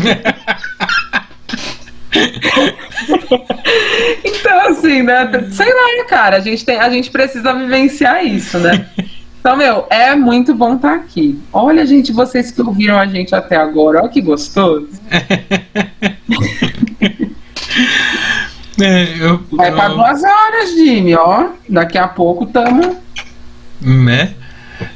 [4.25, 5.29] então, assim, né?
[5.51, 8.87] Sei lá, cara, a gente, tem, a gente precisa vivenciar isso, né?
[9.47, 11.41] Então, meu, é muito bom estar tá aqui.
[11.53, 14.89] Olha, gente, vocês que ouviram a gente até agora, olha que gostoso.
[18.81, 21.51] é, eu, Vai para duas horas, Jimmy, ó.
[21.69, 23.01] Daqui a pouco tamo.
[23.81, 24.35] Né?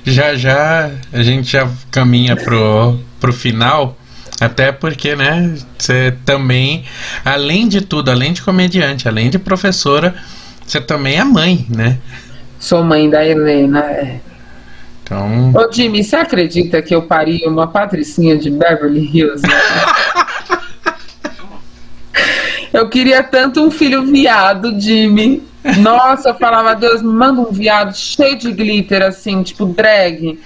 [0.02, 3.96] Já já a gente já caminha pro, pro final.
[4.40, 6.84] Até porque, né, você também,
[7.24, 10.12] além de tudo, além de comediante, além de professora,
[10.66, 11.98] você também é mãe, né?
[12.58, 14.18] Sou mãe da Helena, é.
[15.10, 15.52] Então.
[15.52, 19.42] Ô, Jimmy, você acredita que eu pari uma patricinha de Beverly Hills?
[19.42, 19.54] Né?
[22.72, 25.42] eu queria tanto um filho viado, Jimmy.
[25.80, 30.38] Nossa, eu falava, Deus, manda um viado cheio de glitter, assim, tipo drag.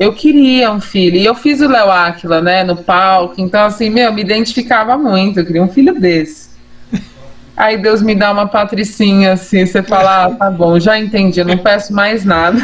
[0.00, 1.18] Eu queria um filho.
[1.18, 3.34] E eu fiz o Léo Aquila, né, no palco.
[3.36, 5.38] Então, assim, meu, me identificava muito.
[5.38, 6.51] Eu queria um filho desse.
[7.56, 11.58] Aí Deus me dá uma patricinha assim, você fala, ah, tá bom, já entendi, não
[11.58, 12.58] peço mais nada.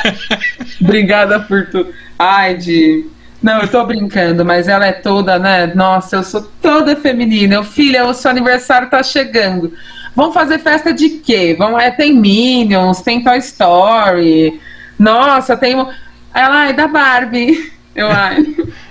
[0.80, 1.92] Obrigada por tudo.
[2.18, 3.06] Ai, de.
[3.42, 5.70] Não, eu tô brincando, mas ela é toda, né?
[5.74, 7.56] Nossa, eu sou toda feminina.
[7.56, 9.72] Eu, filha, o seu aniversário tá chegando.
[10.16, 11.54] Vamos fazer festa de quê?
[11.58, 14.58] Vamos, é, tem Minions, tem Toy Story.
[14.98, 15.74] Nossa, tem.
[15.74, 17.72] Ela, ai, da Barbie.
[17.94, 18.42] Eu, ai.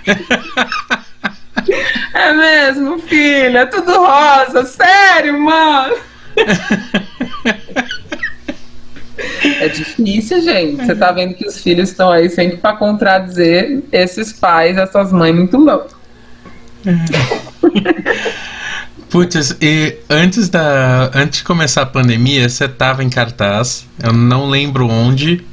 [2.13, 5.95] É mesmo, filha, é tudo rosa, sério, mano.
[9.43, 10.85] É difícil, gente.
[10.85, 15.35] Você tá vendo que os filhos estão aí sempre para contradizer esses pais, essas mães
[15.35, 15.93] muito loucas.
[19.09, 21.09] Putz, e antes da.
[21.13, 25.45] Antes de começar a pandemia, você tava em cartaz, eu não lembro onde.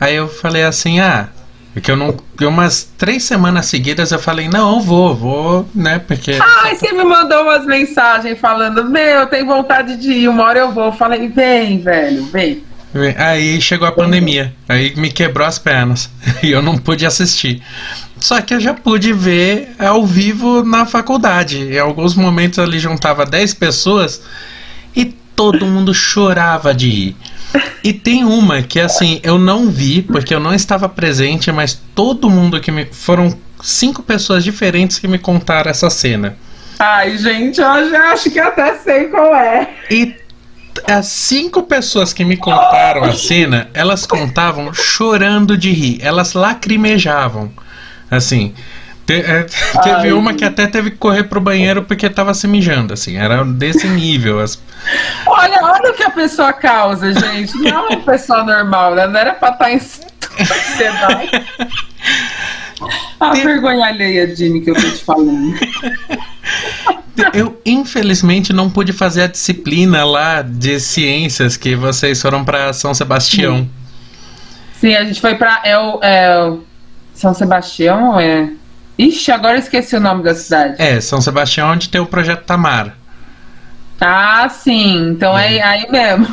[0.00, 1.28] Aí eu falei assim, ah,
[1.74, 2.16] porque eu não.
[2.42, 5.98] Umas três semanas seguidas eu falei, não, vou, vou, né?
[5.98, 6.38] Porque.
[6.40, 10.70] Ai, você me mandou umas mensagens falando, meu, tem vontade de ir, uma hora eu
[10.70, 10.86] vou.
[10.86, 12.62] Eu falei, vem, velho, vem.
[13.18, 16.08] Aí chegou a pandemia, aí me quebrou as pernas
[16.44, 17.60] e eu não pude assistir.
[18.20, 21.58] Só que eu já pude ver ao vivo na faculdade.
[21.58, 24.22] Em alguns momentos ali juntava 10 pessoas
[24.94, 27.16] e todo mundo chorava de rir.
[27.82, 32.30] E tem uma que assim, eu não vi, porque eu não estava presente, mas todo
[32.30, 32.86] mundo que me.
[32.86, 36.36] Foram cinco pessoas diferentes que me contaram essa cena.
[36.78, 39.70] Ai, gente, eu já acho que até sei qual é.
[39.90, 40.16] E
[40.86, 47.52] as cinco pessoas que me contaram a cena, elas contavam chorando de rir, elas lacrimejavam.
[48.10, 48.54] Assim,
[49.06, 49.46] Te, é,
[49.82, 53.16] teve Ai, uma que até teve que correr pro banheiro porque tava se mijando, assim,
[53.16, 54.40] era desse nível.
[54.40, 54.60] As...
[55.26, 57.56] Olha, olha o que a pessoa causa, gente.
[57.58, 59.06] Não é uma pessoa normal, né?
[59.06, 61.30] Não era pra estar tá em sociedade.
[63.20, 65.54] A vergonha alheia, Jimmy, que eu tô te falando.
[67.32, 72.92] Eu, infelizmente, não pude fazer a disciplina lá de ciências que vocês foram para São
[72.92, 73.58] Sebastião.
[73.58, 73.70] Sim.
[74.80, 76.60] Sim, a gente foi para é o, é o
[77.14, 78.50] São Sebastião, é.
[78.98, 80.76] Ixi, agora esqueci o nome da cidade.
[80.78, 82.94] É, São Sebastião, onde tem o projeto Tamar.
[84.00, 85.10] Ah, sim.
[85.10, 86.26] Então é, é aí mesmo.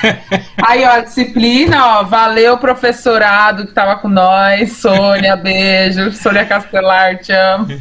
[0.62, 2.02] aí, ó, disciplina, ó.
[2.04, 4.72] Valeu, professorado que tava com nós.
[4.72, 6.12] Sônia, beijo.
[6.12, 7.66] Sônia Castelar, te amo.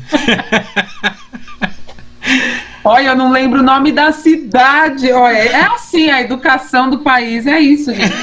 [2.83, 5.11] Olha, eu não lembro o nome da cidade.
[5.11, 8.13] Olha, é assim, a educação do país é isso, gente.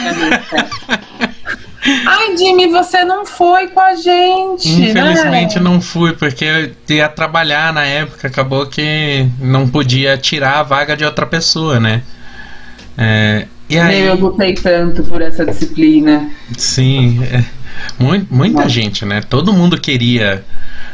[1.85, 4.69] Ai, Jimmy, você não foi com a gente.
[4.69, 5.61] Infelizmente né?
[5.63, 10.97] não fui, porque eu ia trabalhar na época, acabou que não podia tirar a vaga
[10.97, 12.03] de outra pessoa, né?
[12.97, 14.03] É, e aí...
[14.03, 16.31] Eu lutei tanto por essa disciplina.
[16.57, 17.45] Sim, é,
[17.99, 19.21] muito, muita gente, né?
[19.21, 20.45] Todo mundo queria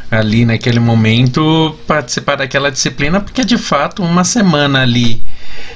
[0.09, 5.21] ali naquele momento participar daquela disciplina, porque de fato uma semana ali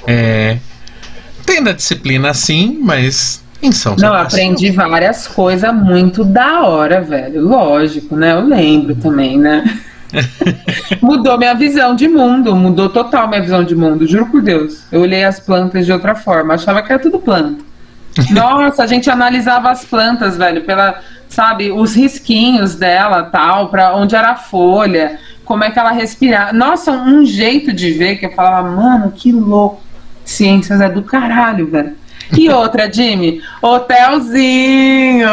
[0.07, 0.57] é,
[1.45, 7.41] tendo a disciplina sim, mas em São Não, aprendi várias coisas muito da hora, velho.
[7.41, 8.33] Lógico, né?
[8.33, 9.63] Eu lembro também, né?
[11.01, 14.83] mudou minha visão de mundo, mudou total minha visão de mundo, juro por Deus.
[14.91, 17.63] Eu olhei as plantas de outra forma, achava que era tudo planta.
[18.29, 24.15] Nossa, a gente analisava as plantas, velho, pela, sabe, os risquinhos dela, tal, para onde
[24.15, 26.53] era a folha, como é que ela respirava.
[26.53, 29.81] Nossa, um jeito de ver que eu falava, mano, que louco.
[30.23, 31.97] Ciências é do caralho, velho.
[32.37, 35.29] E outra, Jimmy, hotelzinho,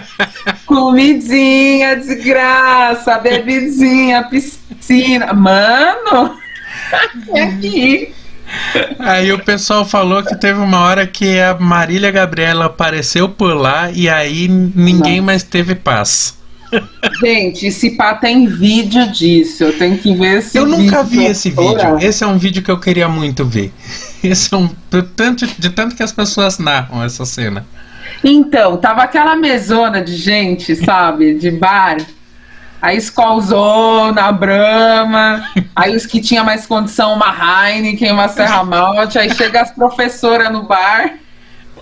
[0.66, 5.32] comidinha de graça, bebidinha, piscina.
[5.32, 6.36] Mano,
[7.34, 8.14] é aqui.
[8.98, 13.90] Aí o pessoal falou que teve uma hora que a Marília Gabriela apareceu por lá
[13.90, 15.26] e aí ninguém Não.
[15.26, 16.36] mais teve paz.
[17.20, 19.64] Gente, esse pá tem vídeo disso.
[19.64, 21.98] Eu tenho que ver esse Eu nunca vi esse vídeo.
[22.00, 23.72] Esse é um vídeo que eu queria muito ver.
[24.24, 24.68] Esse é um.
[25.16, 27.66] Tanto, de tanto que as pessoas narram essa cena.
[28.22, 31.34] Então, tava aquela mesona de gente, sabe?
[31.34, 31.98] De bar.
[32.80, 37.34] Aí Skolzona, Brahma, aí os que tinha mais condição, uma
[37.68, 41.14] Heineken, uma Serra Malte, aí chega as professoras no bar.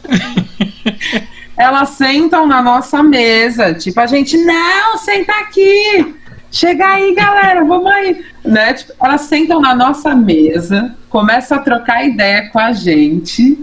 [1.58, 6.14] Elas sentam na nossa mesa, tipo, a gente, não, senta aqui.
[6.54, 8.24] Chega aí, galera, vamos aí.
[8.44, 8.74] Né?
[8.74, 13.58] Tipo, elas sentam na nossa mesa, começam a trocar ideia com a gente.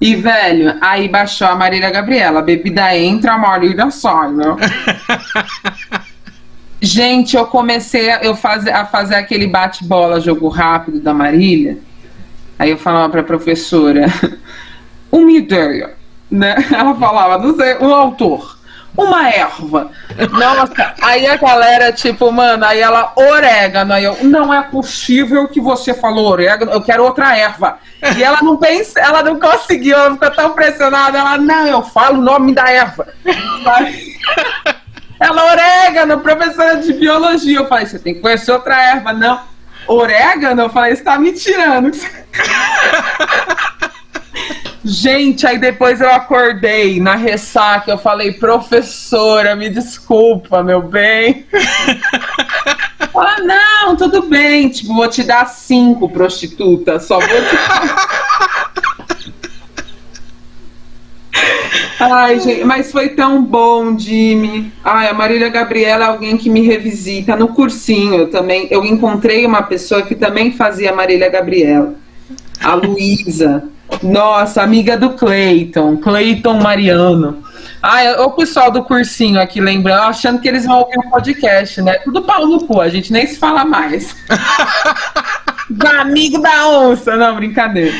[0.00, 2.40] E, velho, aí baixou a Marília Gabriela.
[2.40, 4.44] A bebida entra, a Marília sai, né?
[6.82, 11.78] Gente, eu comecei a, eu faz, a fazer aquele bate-bola, jogo rápido da Marília.
[12.58, 14.06] Aí eu falava pra professora,
[15.12, 15.94] uma ideia,
[16.28, 16.56] né?
[16.74, 18.55] Ela falava, não sei, um autor,
[18.96, 19.90] uma erva.
[20.32, 23.92] Nossa, aí a galera, tipo, mano, aí ela, orégano.
[23.92, 27.78] Aí eu, não é possível que você falou orégano, eu quero outra erva.
[28.16, 31.18] E ela não pensa, ela não conseguiu, ela ficou tão pressionada.
[31.18, 33.06] Ela, não, eu falo o nome da erva.
[35.18, 37.58] Ela, orégano, professora de biologia.
[37.58, 39.12] Eu falei, você tem que conhecer outra erva.
[39.12, 39.40] Não,
[39.86, 40.62] orégano?
[40.62, 41.90] Eu falei, você tá me tirando.
[44.88, 51.44] Gente, aí depois eu acordei na ressaca, eu falei, professora, me desculpa, meu bem.
[53.12, 57.56] ah, não, tudo bem, tipo, vou te dar cinco, prostituta, só vou te...
[61.98, 64.72] Ai, gente, mas foi tão bom, Jimmy.
[64.84, 68.68] Ai, a Marília Gabriela é alguém que me revisita no cursinho também.
[68.70, 71.94] Eu encontrei uma pessoa que também fazia Marília Gabriela,
[72.60, 73.68] a Luísa.
[74.02, 77.42] Nossa, amiga do Cleiton, Cleiton Mariano.
[77.82, 81.80] Ai, o pessoal do cursinho aqui lembrando, achando que eles vão ouvir o um podcast,
[81.82, 81.94] né?
[81.98, 84.14] Tudo pau no cu, a gente nem se fala mais.
[85.70, 87.94] do amigo da onça, não, brincadeira.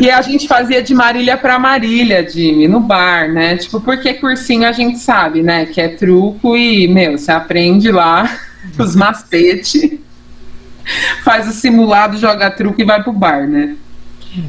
[0.00, 3.56] E a gente fazia de Marília para Marília, Jimmy, no bar, né?
[3.56, 5.66] Tipo, porque cursinho a gente sabe, né?
[5.66, 8.28] Que é truco e, meu, você aprende lá
[8.76, 9.80] os macetes,
[11.22, 13.76] faz o simulado, joga truco e vai pro bar, né?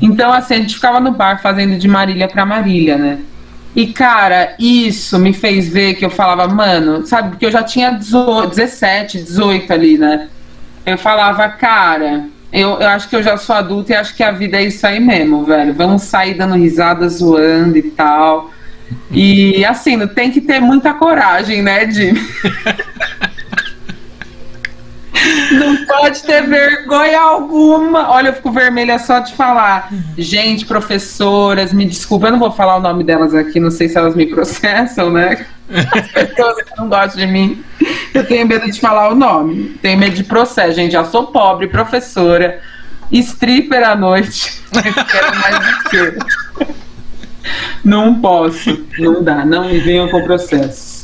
[0.01, 3.19] Então, assim, a gente ficava no bar fazendo de Marília para Marília, né?
[3.76, 7.30] E, cara, isso me fez ver que eu falava, mano, sabe?
[7.30, 10.27] Porque eu já tinha 18, 17, 18 ali, né?
[10.85, 14.31] Eu falava, cara, eu, eu acho que eu já sou adulta e acho que a
[14.31, 15.73] vida é isso aí mesmo, velho.
[15.73, 18.51] Vamos sair dando risada, zoando e tal.
[19.11, 22.19] E assim, tem que ter muita coragem, né, Jimmy?
[25.51, 28.09] Não pode ter vergonha alguma.
[28.09, 29.91] Olha, eu fico vermelha só de falar.
[30.17, 33.97] Gente, professoras, me desculpa, eu não vou falar o nome delas aqui, não sei se
[33.97, 35.45] elas me processam, né?
[35.69, 37.63] As pessoas que não gostam de mim.
[38.13, 39.77] Eu tenho medo de falar o nome.
[39.81, 40.91] Tenho medo de processo, gente.
[40.91, 42.59] Já sou pobre, professora,
[43.11, 44.61] stripper à noite.
[44.71, 46.39] Quero mais do que.
[47.83, 50.98] Não posso, não dá, não me venham com processos.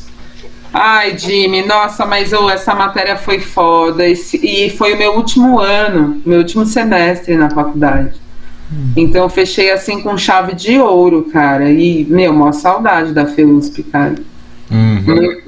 [0.78, 4.06] Ai, Jimmy, nossa, mas essa matéria foi foda.
[4.06, 8.20] Esse, e foi o meu último ano, meu último semestre na faculdade.
[8.70, 8.92] Hum.
[8.98, 11.72] Então eu fechei assim com chave de ouro, cara.
[11.72, 14.16] E, meu, maior saudade da FEUSP, cara.
[14.70, 15.42] Uhum.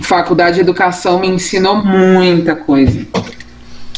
[0.00, 3.04] Faculdade de Educação me ensinou muita coisa.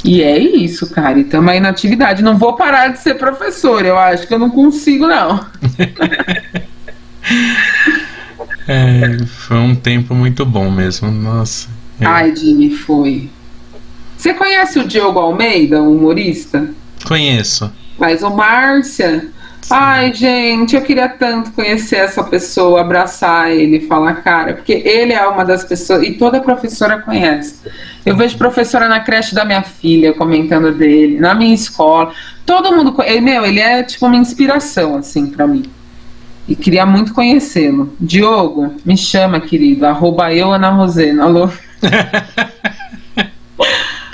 [0.03, 1.19] E é isso, cara.
[1.19, 2.23] E estamos aí na atividade.
[2.23, 5.45] Não vou parar de ser professor, eu acho que eu não consigo, não.
[8.67, 11.69] É, foi um tempo muito bom mesmo, nossa.
[12.01, 12.07] É.
[12.07, 13.31] Ai, Jimmy, foi.
[14.17, 16.69] Você conhece o Diogo Almeida, o humorista?
[17.07, 17.71] Conheço.
[17.99, 19.31] Mas o Márcia.
[19.61, 19.69] Sim.
[19.71, 25.27] Ai, gente, eu queria tanto conhecer essa pessoa, abraçar ele, falar cara, porque ele é
[25.27, 27.57] uma das pessoas, e toda professora conhece.
[28.05, 32.13] Eu vejo professora na creche da minha filha comentando dele, na minha escola.
[32.45, 32.95] Todo mundo.
[33.03, 35.65] Ele, meu, ele é tipo uma inspiração, assim, para mim
[36.47, 37.95] e queria muito conhecê-lo.
[37.99, 39.87] Diogo, me chama, querido.
[39.87, 41.25] Arroba eu, Ana Rosena.
[41.25, 41.49] Alô?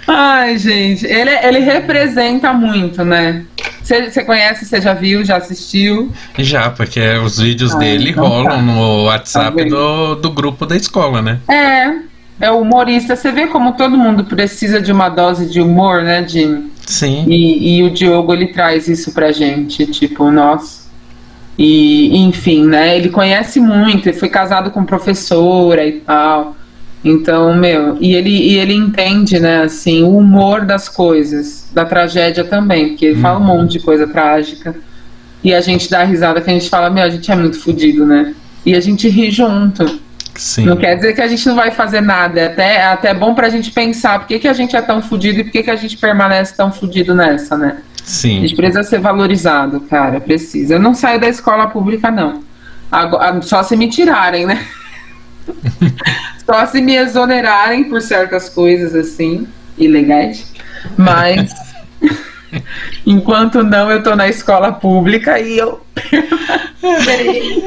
[0.07, 3.45] Ai, gente, ele, ele representa muito, né?
[3.83, 6.13] Você conhece, você já viu, já assistiu?
[6.39, 8.63] Já, porque os vídeos dele então rolam tá.
[8.63, 11.39] no WhatsApp tá do, do grupo da escola, né?
[11.49, 13.17] É, é humorista.
[13.17, 16.71] Você vê como todo mundo precisa de uma dose de humor, né, Jimmy?
[16.87, 17.25] Sim.
[17.29, 20.80] E, e o Diogo, ele traz isso pra gente, tipo, nossa
[21.63, 22.97] e, enfim, né?
[22.97, 26.57] Ele conhece muito, ele foi casado com professora e tal.
[27.05, 32.45] Então, meu, e ele, e ele entende, né, assim, o humor das coisas, da tragédia
[32.45, 33.59] também, porque ele fala um uhum.
[33.59, 34.75] monte de coisa trágica.
[35.45, 38.07] E a gente dá risada que a gente fala, meu, a gente é muito fodido,
[38.07, 38.35] né?
[38.65, 40.01] E a gente ri junto.
[40.37, 40.65] Sim.
[40.65, 42.41] Não quer dizer que a gente não vai fazer nada.
[42.41, 45.03] É até, é até bom pra gente pensar por que, que a gente é tão
[45.03, 47.83] fudido e por que, que a gente permanece tão fudido nessa, né?
[48.05, 48.39] Sim.
[48.39, 50.75] A gente precisa ser valorizado, cara, precisa.
[50.75, 52.43] Eu não saio da escola pública, não.
[52.91, 54.67] Agora, só se me tirarem, né?
[56.45, 59.47] só se me exonerarem por certas coisas, assim,
[59.79, 60.53] ilegais.
[60.97, 61.53] Mas,
[63.07, 67.65] enquanto não, eu tô na escola pública e eu permanecerei.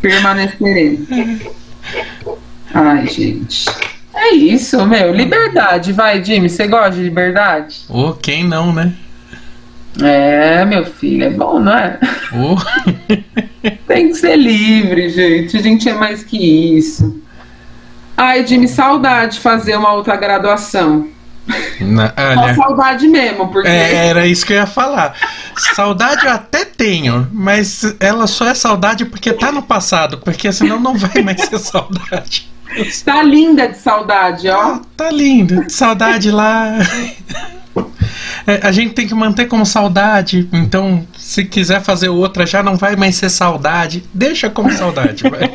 [0.00, 1.00] permanecerei.
[2.74, 3.64] Ai, gente.
[4.20, 5.14] É isso, meu.
[5.14, 6.50] Liberdade, vai, Jimmy.
[6.50, 7.80] Você gosta de liberdade?
[7.88, 8.92] Ô, oh, quem não, né?
[10.00, 11.98] É, meu filho, é bom, não é?
[12.32, 12.56] Oh.
[13.88, 15.56] Tem que ser livre, gente.
[15.56, 16.36] A gente é mais que
[16.76, 17.18] isso.
[18.14, 21.08] Ai, Jimmy, saudade de fazer uma outra graduação.
[21.80, 23.68] Na, olha, saudade mesmo, porque.
[23.68, 25.14] É, era isso que eu ia falar.
[25.56, 30.78] Saudade eu até tenho, mas ela só é saudade porque tá no passado, porque senão
[30.78, 32.50] não vai mais ser saudade.
[33.04, 34.60] Tá linda de saudade, ó.
[34.60, 35.66] Ah, tá linda.
[35.68, 36.78] Saudade lá.
[38.46, 40.48] É, a gente tem que manter como saudade.
[40.52, 44.04] Então, se quiser fazer outra, já não vai mais ser saudade.
[44.12, 45.50] Deixa como saudade, vai.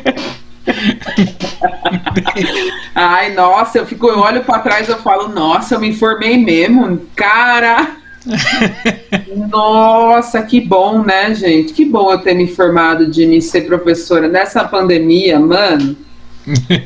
[2.94, 6.38] Ai, nossa, eu fico, eu olho para trás e eu falo, nossa, eu me informei
[6.38, 7.96] mesmo, cara.
[9.48, 11.72] nossa, que bom, né, gente?
[11.72, 15.96] Que bom eu ter me informado de me ser professora nessa pandemia, mano.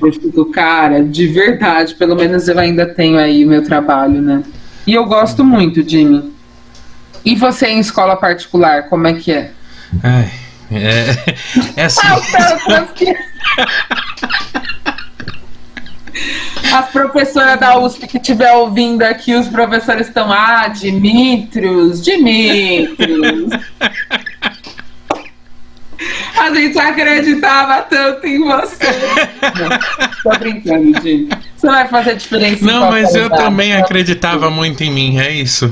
[0.00, 4.42] Eu fico, cara, de verdade, pelo menos eu ainda tenho aí meu trabalho, né?
[4.86, 6.32] E eu gosto muito, Jimmy.
[7.24, 9.50] E você em escola particular, como é que é?
[10.02, 10.30] Ai,
[10.70, 11.04] é,
[11.76, 12.00] é assim.
[16.72, 23.50] As professoras da USP que estiver ouvindo aqui, os professores estão, ah, Dimitrios, Dimitrios.
[26.40, 28.86] A gente acreditava tanto em você.
[29.60, 31.28] Não, tô brincando, gente.
[31.54, 32.64] Você vai fazer diferença.
[32.64, 35.70] Não, mas eu também acreditava muito em mim, é isso.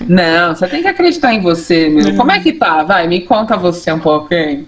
[0.00, 2.16] Não, você tem que acreditar em você, meu.
[2.16, 2.82] Como é que tá?
[2.82, 4.66] Vai, me conta você um pouquinho.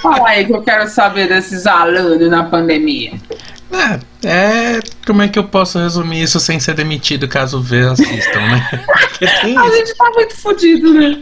[0.00, 3.12] Fala aí que eu quero saber desses alunos na pandemia.
[3.72, 8.40] É, é, como é que eu posso resumir isso sem ser demitido caso vê assistam,
[8.40, 8.68] né?
[9.20, 11.20] A gente tá muito fodido, né?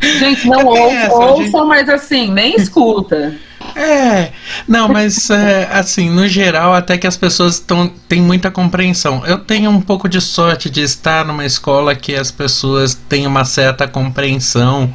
[0.00, 1.66] Gente, não ouçam, ouçam, gente...
[1.66, 3.34] mas assim, nem escuta.
[3.76, 4.32] É,
[4.66, 9.24] não, mas é, assim, no geral, até que as pessoas tão, têm muita compreensão.
[9.26, 13.44] Eu tenho um pouco de sorte de estar numa escola que as pessoas têm uma
[13.44, 14.92] certa compreensão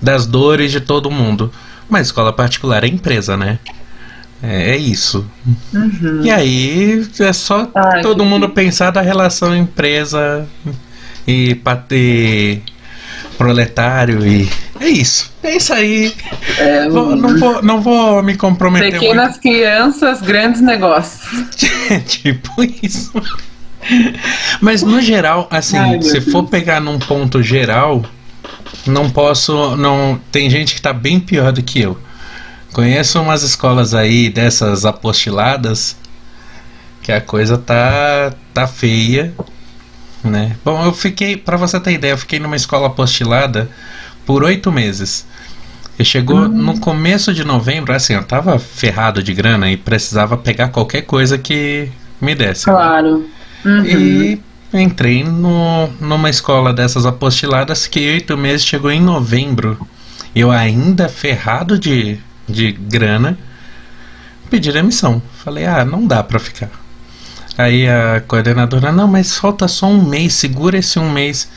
[0.00, 1.52] das dores de todo mundo.
[1.90, 3.58] Uma escola particular é empresa, né?
[4.42, 5.26] É, é isso.
[6.22, 10.46] E aí é só Ai, todo que mundo pensar da relação empresa
[11.26, 12.62] e pater
[13.36, 14.48] proletário e
[14.80, 15.32] é isso.
[15.42, 16.14] É isso aí.
[16.58, 21.30] É, Vou- não, vou, não vou me comprometer Pequenas crianças, grandes negócios.
[21.32, 21.56] muito.
[22.06, 22.50] tipo
[22.82, 23.12] isso.
[24.60, 28.04] Mas no geral, assim, Ai, se for pegar num ponto geral,
[28.86, 29.76] não posso.
[29.76, 31.96] não Tem gente que tá bem pior do que eu.
[32.72, 35.96] Conheço umas escolas aí dessas apostiladas
[37.02, 39.32] que a coisa tá tá feia,
[40.30, 40.56] né?
[40.64, 43.68] Bom, eu fiquei, pra você ter ideia, eu fiquei numa escola apostilada
[44.24, 45.26] por oito meses.
[45.98, 50.68] E chegou no começo de novembro, assim, eu tava ferrado de grana e precisava pegar
[50.68, 51.88] qualquer coisa que
[52.20, 52.66] me desse.
[52.66, 52.74] né?
[52.74, 53.26] Claro.
[53.64, 53.84] Uhum.
[53.84, 54.40] E
[54.74, 59.86] entrei no, numa escola dessas apostiladas que oito meses chegou em novembro.
[60.34, 63.38] Eu ainda ferrado de, de grana,
[64.50, 65.22] pedi demissão.
[65.42, 66.70] Falei, ah, não dá pra ficar.
[67.56, 71.48] Aí a coordenadora, não, mas falta só um mês, segura esse um mês.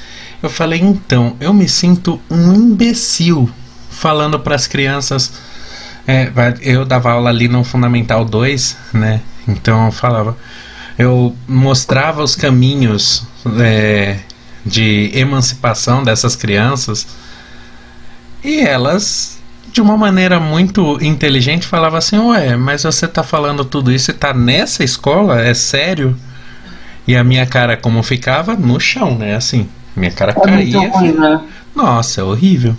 [0.41, 3.49] Eu falei, então, eu me sinto um imbecil
[3.89, 5.33] falando pras crianças.
[6.07, 6.31] É,
[6.61, 9.21] eu dava aula ali no Fundamental 2, né?
[9.47, 10.37] Então eu falava.
[10.97, 13.23] Eu mostrava os caminhos
[13.59, 14.19] é,
[14.65, 17.07] de emancipação dessas crianças
[18.43, 19.38] e elas,
[19.71, 24.13] de uma maneira muito inteligente, falavam assim: Ué, mas você tá falando tudo isso e
[24.13, 25.41] tá nessa escola?
[25.41, 26.17] É sério?
[27.07, 28.55] E a minha cara, como ficava?
[28.55, 29.35] No chão, né?
[29.35, 30.89] Assim, minha cara É caía.
[30.89, 31.41] ruim, né?
[31.75, 32.75] Nossa, é horrível.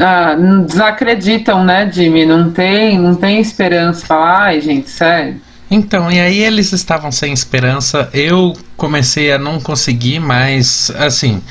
[0.00, 2.24] Ah, não desacreditam, né, Jimmy?
[2.24, 4.06] Não tem, não tem esperança.
[4.06, 5.40] Falar, ai, gente, sério.
[5.70, 8.08] Então, e aí eles estavam sem esperança.
[8.12, 11.42] Eu comecei a não conseguir mais, assim,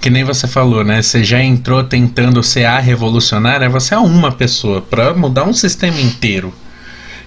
[0.00, 1.00] que nem você falou, né?
[1.00, 6.00] Você já entrou tentando ser a revolucionária, você é uma pessoa para mudar um sistema
[6.00, 6.52] inteiro.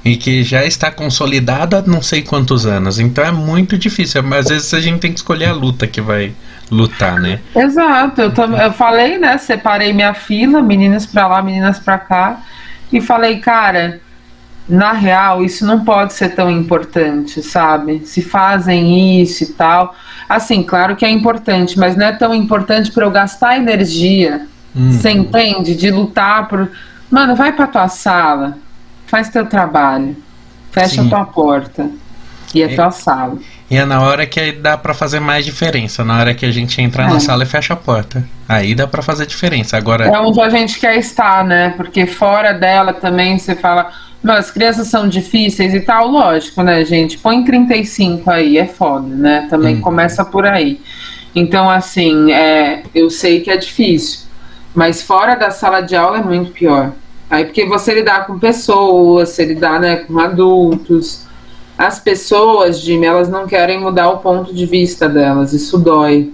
[0.03, 2.99] E que já está consolidado há não sei quantos anos.
[2.99, 4.21] Então é muito difícil.
[4.21, 6.33] Mas às vezes a gente tem que escolher a luta que vai
[6.69, 7.39] lutar, né?
[7.55, 9.37] Exato, eu, eu falei, né?
[9.37, 12.41] Separei minha fila, meninas pra lá, meninas pra cá,
[12.91, 14.01] e falei, cara,
[14.67, 18.01] na real, isso não pode ser tão importante, sabe?
[18.05, 19.93] Se fazem isso e tal.
[20.29, 24.91] Assim, claro que é importante, mas não é tão importante pra eu gastar energia, Hum.
[24.91, 25.75] você entende?
[25.75, 26.71] De lutar por.
[27.11, 28.57] Mano, vai pra tua sala,
[29.05, 30.15] faz teu trabalho,
[30.71, 31.07] fecha Sim.
[31.07, 31.89] a tua porta
[32.55, 32.75] e a É.
[32.75, 33.37] tua sala.
[33.69, 36.03] E é na hora que dá pra fazer mais diferença.
[36.03, 37.19] Na hora que a gente entra na É.
[37.19, 38.23] sala e fecha a porta.
[38.47, 39.77] Aí dá pra fazer diferença.
[39.77, 40.05] Agora.
[40.05, 41.73] É onde a gente quer estar, né?
[41.75, 43.91] Porque fora dela também você fala,
[44.23, 47.17] mas as crianças são difíceis e tal, lógico, né, gente?
[47.17, 49.47] Põe 35 aí, é foda, né?
[49.49, 49.81] Também Uhum.
[49.81, 50.79] começa por aí.
[51.35, 54.21] Então, assim, é, eu sei que é difícil,
[54.73, 56.93] mas fora da sala de aula é muito pior.
[57.29, 61.25] Aí, porque você lidar com pessoas, você lidar né, com adultos.
[61.75, 66.31] As pessoas, Jimmy, elas não querem mudar o ponto de vista delas, isso dói.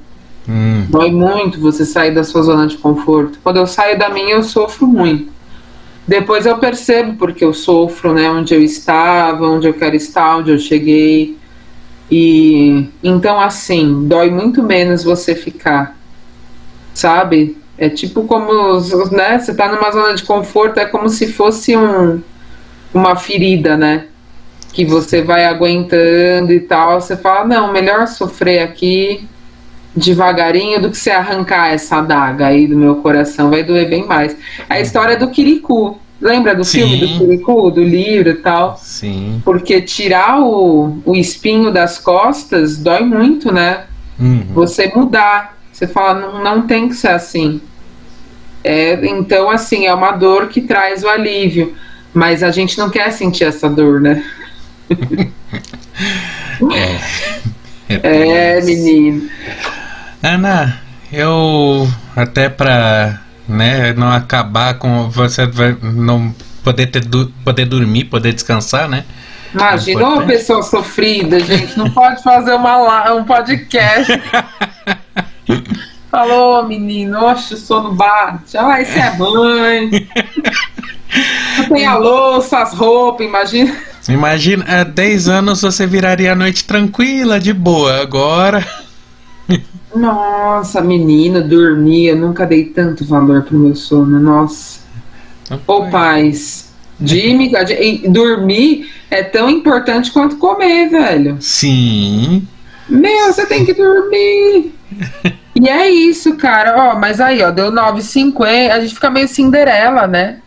[0.48, 3.40] Hum, Dói muito você sair da sua zona de conforto.
[3.44, 5.32] Quando eu saio da minha, eu sofro muito.
[6.10, 8.32] Depois eu percebo porque eu sofro, né?
[8.32, 11.38] Onde eu estava, onde eu quero estar, onde eu cheguei.
[12.10, 15.96] E então, assim, dói muito menos você ficar,
[16.96, 17.56] sabe?
[17.78, 18.80] É tipo como,
[19.12, 19.38] né?
[19.38, 22.20] Você tá numa zona de conforto, é como se fosse um,
[22.92, 24.08] uma ferida, né?
[24.74, 27.00] Que você vai aguentando e tal.
[27.00, 29.30] Você fala, não, melhor sofrer aqui
[29.96, 34.36] devagarinho do que você arrancar essa adaga aí do meu coração, vai doer bem mais.
[34.70, 36.80] A história do Kirikou, lembra do Sim.
[36.80, 38.78] filme do Kirikou, do livro e tal?
[38.82, 39.42] sim.
[39.44, 43.86] Porque tirar o, o espinho das costas dói muito, né?
[44.20, 44.46] Uhum.
[44.54, 47.62] Você mudar, você fala, não, não tem que ser assim.
[48.64, 51.74] É, então, assim, é uma dor que traz o alívio,
[52.14, 54.24] mas a gente não quer sentir essa dor, né?
[56.74, 57.00] É,
[58.66, 59.30] menino.
[60.22, 60.80] Ana,
[61.12, 65.50] eu até pra né, não acabar com você
[65.82, 66.34] não
[66.64, 67.04] poder ter
[67.44, 69.06] poder dormir, poder descansar, né?
[69.54, 70.32] Imagina uma Importante.
[70.32, 71.78] pessoa sofrida, gente.
[71.78, 74.12] Não pode fazer uma, um podcast.
[76.12, 78.58] Falou, menino, oxe, sono bate.
[78.58, 79.90] Ai, você é mãe.
[81.68, 83.76] Tem a louça, as roupas, imagina.
[84.08, 88.02] Imagina, há 10 anos você viraria a noite tranquila, de boa.
[88.02, 88.66] Agora,
[89.96, 92.08] Nossa, menina, dormir.
[92.08, 94.20] Eu nunca dei tanto valor pro meu sono.
[94.20, 94.80] Nossa.
[95.66, 96.70] Ô, pais.
[97.02, 101.38] Jimmy, e dormir é tão importante quanto comer, velho.
[101.40, 102.46] sim.
[102.90, 104.74] Meu, você tem que dormir.
[105.56, 106.76] e é isso, cara.
[106.76, 108.72] Ó, mas aí, ó, deu 9,50.
[108.72, 110.40] A gente fica meio Cinderela, né?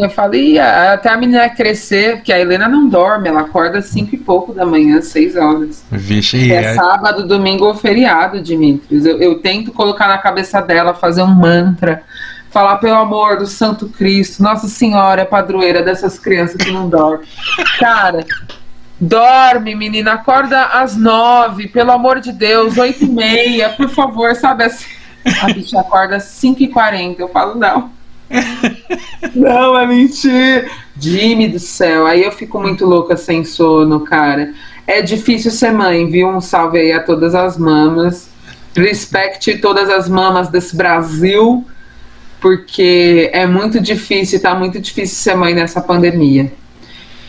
[0.00, 4.14] Eu falei, até a menina crescer, porque a Helena não dorme, ela acorda às cinco
[4.14, 5.84] e pouco da manhã, seis horas.
[5.90, 9.04] Vixe, é, é sábado, domingo ou feriado, Dimitris.
[9.04, 12.02] Eu, eu tento colocar na cabeça dela, fazer um mantra,
[12.50, 17.26] falar pelo amor do Santo Cristo, Nossa Senhora é padroeira dessas crianças que não dormem.
[17.80, 18.24] Cara,
[19.00, 24.64] dorme, menina, acorda às nove, pelo amor de Deus, oito e meia, por favor, sabe
[24.64, 24.86] assim.
[25.42, 27.90] A bicha acorda às cinco e quarenta, eu falo, não.
[29.34, 30.68] Não, é mentira.
[30.98, 34.52] Jimmy do céu, aí eu fico muito louca sem sono, cara.
[34.86, 36.28] É difícil ser mãe, viu?
[36.28, 38.28] Um salve aí a todas as mamas.
[38.76, 41.64] Respecte todas as mamas desse Brasil,
[42.40, 46.52] porque é muito difícil, tá muito difícil ser mãe nessa pandemia.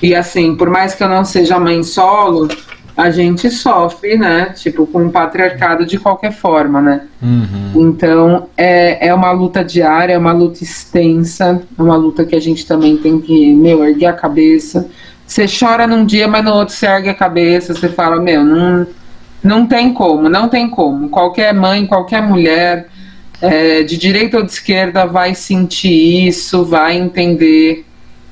[0.02, 2.48] E assim, por mais que eu não seja mãe solo,
[2.98, 4.54] a gente sofre, né?
[4.56, 7.02] Tipo, com o patriarcado de qualquer forma, né?
[7.22, 7.90] Uhum.
[7.90, 12.40] Então, é, é uma luta diária, é uma luta extensa, é uma luta que a
[12.40, 14.90] gente também tem que, meu, erguer a cabeça.
[15.28, 18.88] Você chora num dia, mas no outro você ergue a cabeça, você fala, meu, não,
[19.44, 21.10] não tem como, não tem como.
[21.10, 22.88] Qualquer mãe, qualquer mulher,
[23.42, 27.86] é, de direita ou de esquerda, vai sentir isso, vai entender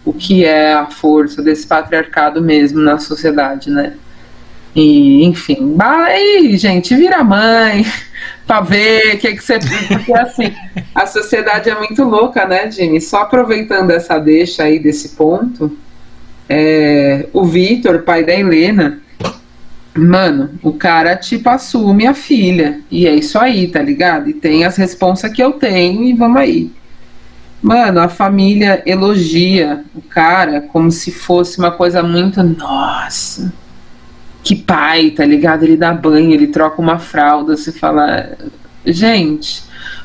[0.06, 3.94] o que é a força desse patriarcado mesmo na sociedade, né?
[4.76, 7.86] E, enfim, aí, gente, vira mãe
[8.48, 9.60] pra ver o que, que você.
[9.60, 10.54] Porque assim,
[10.96, 13.00] a sociedade é muito louca, né, Jimmy?
[13.00, 15.78] Só aproveitando essa deixa aí desse ponto,
[16.50, 19.00] é, o Vitor, pai da Helena,
[19.96, 22.82] mano, o cara tipo assume a filha.
[22.90, 24.28] E é isso aí, tá ligado?
[24.30, 26.72] E tem as responsas que eu tenho e vamos aí.
[27.62, 32.42] Mano, a família elogia o cara como se fosse uma coisa muito.
[32.42, 33.54] Nossa
[34.44, 35.64] que pai, tá ligado?
[35.64, 38.38] Ele dá banho, ele troca uma fralda, você fala,
[38.86, 39.64] gente,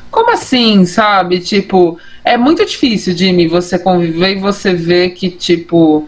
[0.09, 1.39] como assim, sabe?
[1.39, 6.07] Tipo, é muito difícil, Jimmy, você conviver e você ver que, tipo,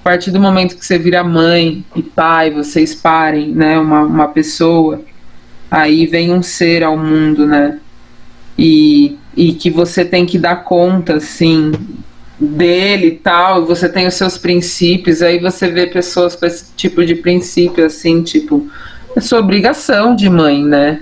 [0.00, 4.28] a partir do momento que você vira mãe e pai, vocês parem, né, uma, uma
[4.28, 5.02] pessoa,
[5.70, 7.78] aí vem um ser ao mundo, né?
[8.56, 11.72] E, e que você tem que dar conta, assim,
[12.42, 17.04] dele e tal, você tem os seus princípios, aí você vê pessoas com esse tipo
[17.04, 18.68] de princípio, assim, tipo,
[19.14, 21.00] é sua obrigação de mãe, né?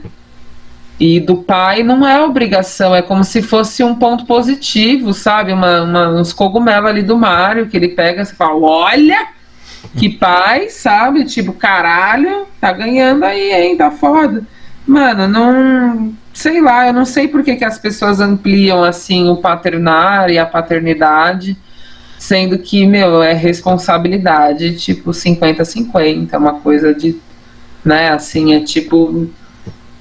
[0.98, 5.50] E do pai não é obrigação, é como se fosse um ponto positivo, sabe?
[5.50, 9.28] Uma, uma, uns cogumelos ali do Mário que ele pega e fala: olha,
[9.96, 11.24] que pai, sabe?
[11.24, 13.78] Tipo, caralho, tá ganhando aí, hein?
[13.78, 14.44] Tá foda.
[14.86, 19.36] Mano, não sei lá, eu não sei por que, que as pessoas ampliam assim o
[19.36, 21.54] paternar e a paternidade,
[22.18, 27.16] sendo que, meu, é responsabilidade, tipo, 50-50, uma coisa de,
[27.84, 29.28] né, assim, é tipo,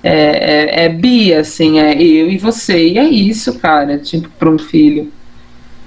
[0.01, 4.49] é, é, é bi, assim, é eu e você, e é isso, cara, tipo, para
[4.49, 5.11] um filho.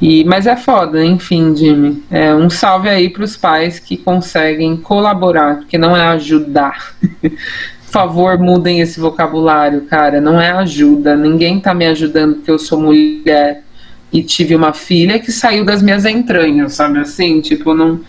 [0.03, 2.03] E, mas é foda, enfim, Jimmy.
[2.11, 6.95] É, um salve aí para os pais que conseguem colaborar, porque não é ajudar.
[7.93, 10.21] favor, mudem esse vocabulário, cara.
[10.21, 11.15] Não é ajuda.
[11.15, 13.63] Ninguém tá me ajudando porque eu sou mulher
[14.13, 17.41] e tive uma filha que saiu das minhas entranhas, sabe assim?
[17.41, 18.01] Tipo, não.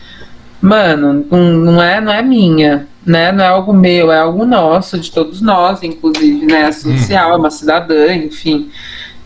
[0.62, 3.34] Mano, não, não é, não é minha, né?
[3.34, 6.62] Não é algo meu, é algo nosso, de todos nós, inclusive, né?
[6.62, 8.70] É social, é uma cidadã, enfim.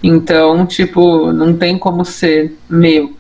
[0.02, 3.17] Então, tipo, não tem como ser meu.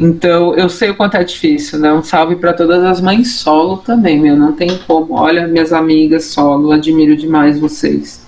[0.00, 1.92] Então, eu sei o quanto é difícil, né?
[1.92, 4.36] Um salve para todas as mães solo também, meu.
[4.36, 5.14] Não tem como.
[5.14, 8.26] Olha, minhas amigas solo, admiro demais vocês.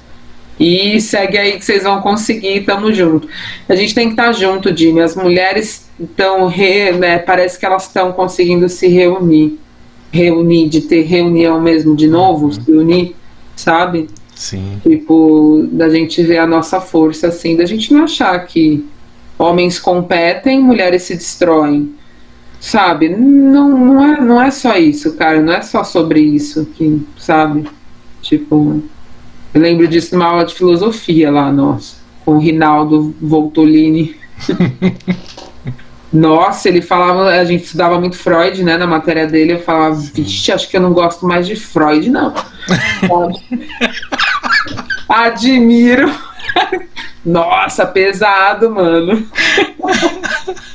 [0.58, 3.26] E segue aí que vocês vão conseguir, tamo junto.
[3.68, 5.00] A gente tem que estar tá junto, Jimmy.
[5.00, 6.50] As mulheres estão,
[6.98, 9.58] né, parece que elas estão conseguindo se reunir.
[10.12, 12.52] Reunir, de ter reunião mesmo de novo, uhum.
[12.52, 13.16] se unir,
[13.54, 14.08] sabe?
[14.34, 14.80] Sim.
[14.82, 18.84] Tipo, da gente ver a nossa força, assim, da gente não achar que
[19.40, 21.94] homens competem, mulheres se destroem.
[22.60, 23.08] Sabe?
[23.08, 25.40] Não, não, é, não é só isso, cara.
[25.40, 27.66] Não é só sobre isso que, sabe?
[28.20, 28.82] Tipo,
[29.54, 34.14] eu lembro disso numa aula de filosofia lá, nossa, com o Rinaldo Voltolini.
[36.12, 40.50] Nossa, ele falava, a gente estudava muito Freud, né, na matéria dele, eu falava, vixe,
[40.50, 42.34] acho que eu não gosto mais de Freud, não.
[45.08, 46.12] Admiro
[47.24, 49.26] nossa, pesado, mano.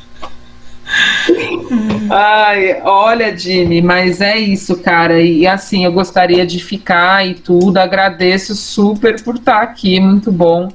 [2.09, 5.19] Ai, olha, Jimmy, mas é isso, cara.
[5.19, 7.77] E assim, eu gostaria de ficar e tudo.
[7.77, 10.71] Agradeço super por estar aqui, muito bom.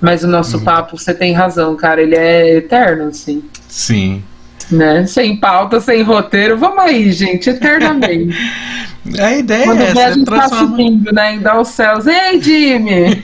[0.00, 0.64] Mas o nosso uhum.
[0.64, 3.42] papo, você tem razão, cara, ele é eterno, assim.
[3.66, 4.22] Sim.
[4.70, 5.06] Né?
[5.06, 6.58] Sem pauta, sem roteiro.
[6.58, 8.36] Vamos aí, gente, eternamente.
[9.20, 11.22] A ideia Quando é vê, a essa, é gente tá subindo, né?
[11.22, 12.08] Ainda aos céus.
[12.08, 13.22] Ei, Jimmy!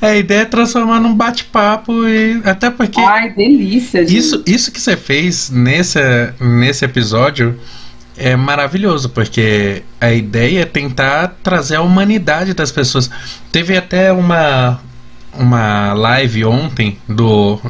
[0.00, 4.18] A ideia é transformar num bate-papo e até porque Ai, delícia, Jimmy.
[4.18, 5.98] isso, isso que você fez nesse,
[6.40, 7.58] nesse episódio
[8.16, 13.10] é maravilhoso, porque a ideia é tentar trazer a humanidade das pessoas.
[13.50, 14.80] Teve até uma,
[15.32, 17.60] uma live ontem do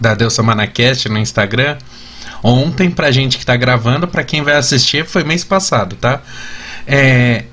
[0.00, 1.78] da Deus Manacast no Instagram.
[2.42, 6.20] Ontem, pra gente que tá gravando, pra quem vai assistir, foi mês passado, tá?
[6.86, 7.44] É,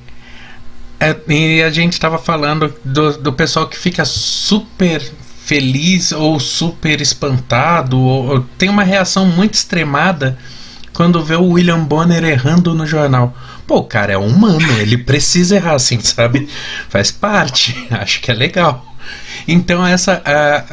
[1.04, 5.02] é, e a gente tava falando do, do pessoal que fica super
[5.46, 10.38] feliz ou super espantado, ou, ou tem uma reação muito extremada
[10.94, 13.36] quando vê o William Bonner errando no jornal.
[13.68, 16.48] Pô, o cara é humano, ele precisa errar assim, sabe?
[16.88, 18.86] Faz parte, acho que é legal.
[19.48, 20.22] Então, essa,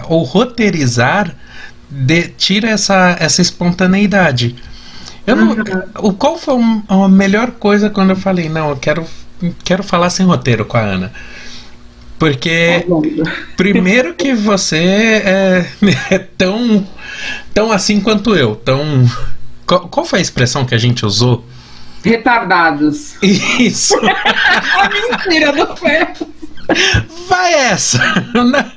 [0.08, 1.34] uh, o roteirizar
[1.90, 4.54] de, tira essa, essa espontaneidade.
[5.26, 5.56] Eu não,
[5.98, 6.54] o Qual foi
[6.88, 9.04] a melhor coisa quando eu falei, não, eu quero,
[9.64, 11.12] quero falar sem roteiro com a Ana?
[12.18, 12.84] Porque,
[13.56, 15.66] primeiro que você é,
[16.10, 16.86] é tão,
[17.54, 19.08] tão assim quanto eu, tão
[19.70, 21.44] qual, qual, foi a expressão que a gente usou?
[22.04, 23.14] Retardados.
[23.22, 23.94] Isso.
[25.22, 26.28] Mentira do ferro.
[27.28, 28.00] Vai essa.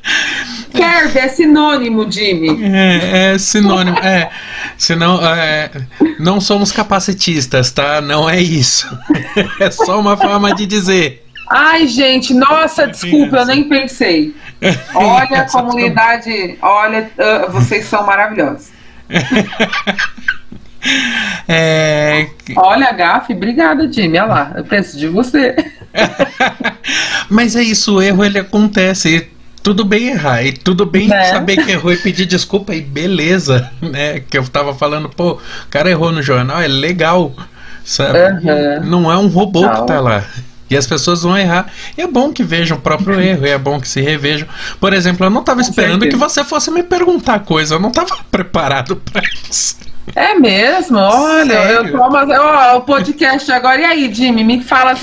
[0.75, 2.63] Ferve é sinônimo, Jimmy.
[2.63, 3.97] É, é sinônimo.
[3.99, 4.29] É.
[4.77, 5.69] Senão, é,
[6.19, 8.01] não somos capacitistas, tá?
[8.01, 8.87] Não é isso.
[9.59, 11.25] É só uma forma de dizer.
[11.49, 14.33] Ai, gente, nossa, desculpa, eu nem pensei.
[14.95, 18.71] Olha a comunidade, olha, uh, vocês são maravilhosos.
[21.47, 22.27] É...
[22.57, 24.17] Olha, Gaf, obrigada, Jimmy.
[24.19, 25.55] Olha lá, eu penso de você.
[27.29, 29.29] Mas é isso, o erro ele acontece.
[29.64, 31.23] Tudo bem errar, e tudo bem Né?
[31.26, 34.19] saber que errou e pedir desculpa, e beleza, né?
[34.30, 37.34] Que eu tava falando, pô, o cara errou no jornal, é legal,
[37.85, 38.19] sabe?
[38.19, 38.81] Aham.
[38.84, 39.73] Não é um robô Não.
[39.81, 40.23] que tá lá.
[40.69, 41.68] E as pessoas vão errar.
[41.98, 44.48] E é bom que vejam o próprio erro, e é bom que se revejam.
[44.80, 47.91] Por exemplo, eu não tava Com esperando que você fosse me perguntar coisa, eu não
[47.91, 49.77] tava preparado pra isso.
[50.15, 50.98] É mesmo?
[50.98, 51.88] Olha, Sério?
[51.88, 53.80] eu tô, mas, ó, o podcast agora.
[53.80, 54.95] E aí, Jimmy, me fala.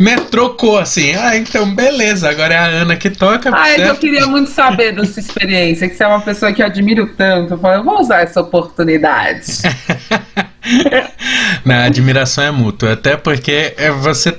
[0.00, 3.50] Me trocou assim, ah, então beleza, agora é a Ana que toca.
[3.54, 4.00] Ah, é que eu certo?
[4.00, 7.52] queria muito saber da sua experiência, que você é uma pessoa que eu admiro tanto.
[7.52, 9.58] Eu falei, eu vou usar essa oportunidade.
[11.66, 14.32] Na admiração é mútua, até porque é você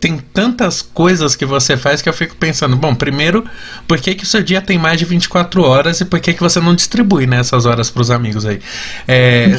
[0.00, 3.44] tem tantas coisas que você faz que eu fico pensando, bom, primeiro,
[3.86, 6.40] por que que o seu dia tem mais de 24 horas e por que que
[6.40, 8.60] você não distribui né, essas horas pros amigos aí?
[9.06, 9.50] É,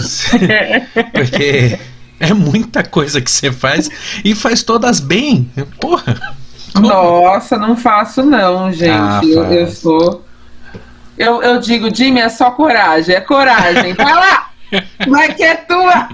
[1.14, 1.80] porque
[2.20, 3.90] é muita coisa que você faz
[4.24, 5.50] e faz todas bem.
[5.80, 6.36] Porra.
[6.74, 6.88] como?
[6.88, 8.92] Nossa, não faço não, gente.
[8.92, 10.26] Ah, eu, eu sou.
[11.18, 13.94] Eu, eu digo, Jimmy, é só coragem, é coragem.
[13.94, 14.50] Vai lá!
[15.08, 16.10] Vai que é tua!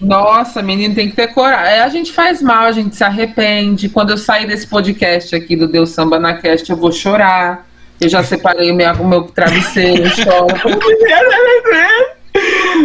[0.00, 1.74] Nossa, menino, tem que ter coragem.
[1.74, 3.88] É, A gente faz mal, a gente se arrepende.
[3.88, 7.66] Quando eu sair desse podcast aqui do Deus Samba na Cast, eu vou chorar.
[8.00, 10.46] Eu já separei o meu, o meu travesseiro, eu choro.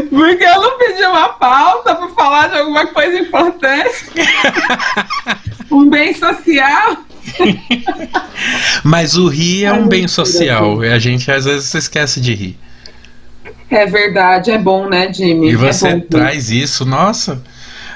[0.10, 4.06] Porque eu não pedi uma pauta para falar de alguma coisa importante.
[5.70, 6.98] Um bem social.
[8.84, 12.58] Mas o rir é um bem social e a gente às vezes esquece de rir.
[13.70, 15.50] É verdade, é bom, né, Jimmy?
[15.50, 17.44] E você é traz isso, nossa.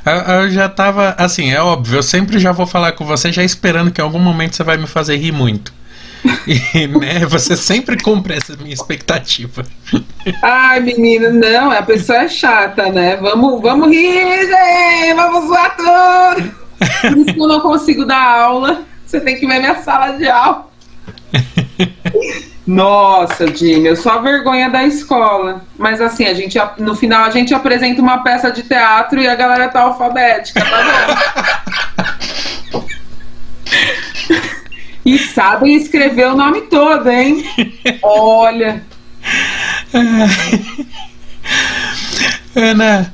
[0.05, 3.43] Eu, eu já tava, assim, é óbvio, eu sempre já vou falar com você já
[3.43, 5.71] esperando que em algum momento você vai me fazer rir muito.
[6.47, 9.65] E, né, você sempre cumpre essa minha expectativa.
[10.41, 13.17] Ai, menino, não, a pessoa é chata, né?
[13.17, 15.13] Vamos, vamos rir, gente!
[15.15, 16.51] Vamos zoar tudo!
[17.01, 18.83] Por isso que eu não consigo dar aula.
[19.05, 20.69] Você tem que ver minha sala de aula.
[22.65, 25.65] Nossa, Jimmy, eu sou a vergonha da escola.
[25.77, 29.35] Mas assim, a gente, no final a gente apresenta uma peça de teatro e a
[29.35, 32.11] galera tá alfabética, tá bom?
[35.11, 37.43] E sabem escrever o nome todo, hein?
[38.01, 38.81] Olha.
[42.55, 43.13] Ana,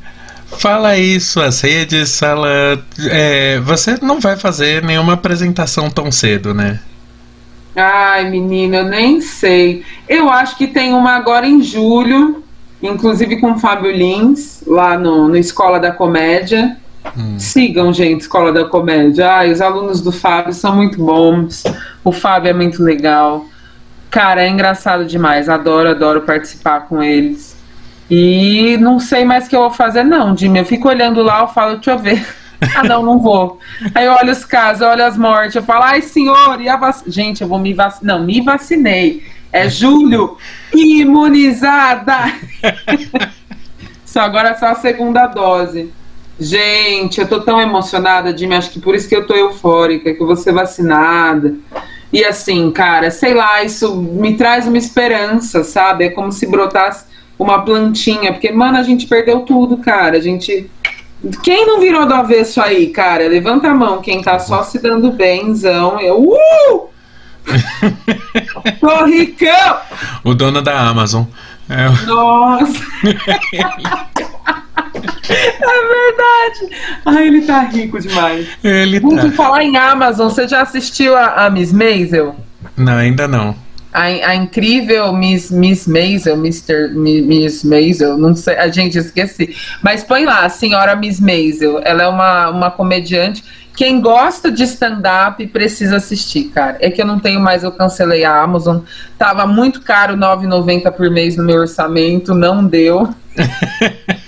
[0.60, 2.80] fala aí suas redes, fala.
[3.10, 6.80] é, você não vai fazer nenhuma apresentação tão cedo, né?
[7.76, 9.84] Ai, menina, eu nem sei.
[10.08, 12.44] Eu acho que tem uma agora em julho,
[12.80, 16.78] inclusive com o Fábio Lins, lá no, no Escola da Comédia.
[17.40, 19.32] Sigam, gente, Escola da Comédia.
[19.32, 21.64] Ai, os alunos do Fábio são muito bons.
[22.04, 23.46] O Fábio é muito legal.
[24.10, 25.50] Cara, é engraçado demais.
[25.50, 27.58] Adoro, adoro participar com eles.
[28.10, 30.60] E não sei mais o que eu vou fazer, não, Jimmy.
[30.60, 32.26] Eu fico olhando lá, eu falo, deixa eu ver.
[32.76, 33.60] Ah, não, não vou.
[33.94, 36.76] Aí eu olho os casos, eu olho as mortes, eu falo, ai, senhor, e a
[36.76, 37.04] vac...
[37.06, 38.18] Gente, eu vou me vacinar.
[38.18, 39.24] Não, me vacinei.
[39.52, 40.38] É julho,
[40.74, 42.34] imunizada.
[44.04, 45.94] Só agora só a segunda dose.
[46.40, 48.56] Gente, eu tô tão emocionada, Jimmy.
[48.56, 51.56] Acho que por isso que eu tô eufórica, que eu vou ser vacinada.
[52.14, 56.06] E assim, cara, sei lá, isso me traz uma esperança, sabe?
[56.06, 57.06] É como se brotasse
[57.38, 60.18] uma plantinha, porque, mano, a gente perdeu tudo, cara.
[60.18, 60.70] A gente.
[61.44, 63.28] Quem não virou do avesso aí, cara?
[63.28, 66.00] Levanta a mão, quem tá só se dando benzão.
[66.00, 66.90] Eu, uh!
[68.80, 69.78] Tô ricão!
[70.24, 71.24] O dono da Amazon.
[71.70, 72.86] É, Nossa!
[75.30, 76.76] é verdade!
[77.06, 78.48] Ai, ele tá rico demais.
[78.64, 79.32] ele Vamos tá.
[79.32, 82.36] falar em Amazon, você já assistiu a, a Miss Maisel?
[82.76, 83.56] Não, ainda não.
[83.94, 86.90] A, a incrível Miss, Miss Maisel, Mr.
[86.94, 89.56] Mi- Miss Maisel, não sei, a gente esqueci.
[89.82, 91.82] Mas põe lá, a senhora Miss Maisel.
[91.84, 93.44] Ela é uma, uma comediante.
[93.76, 96.78] Quem gosta de stand-up precisa assistir, cara.
[96.80, 98.80] É que eu não tenho mais, eu cancelei a Amazon.
[99.20, 103.08] Tava muito caro, R$ 9,90 por mês no meu orçamento, não deu.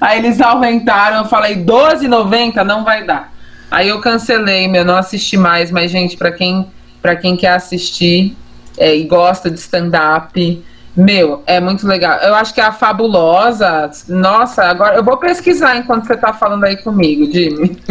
[0.00, 3.32] Aí eles aumentaram, eu falei, R$ 12,90 não vai dar.
[3.70, 6.66] Aí eu cancelei, meu, não assisti mais, mas, gente, pra quem,
[7.00, 8.36] pra quem quer assistir
[8.76, 10.64] é, e gosta de stand-up,
[10.96, 12.18] meu, é muito legal.
[12.18, 13.90] Eu acho que é a fabulosa.
[14.08, 17.78] Nossa, agora eu vou pesquisar enquanto você tá falando aí comigo, Jimmy.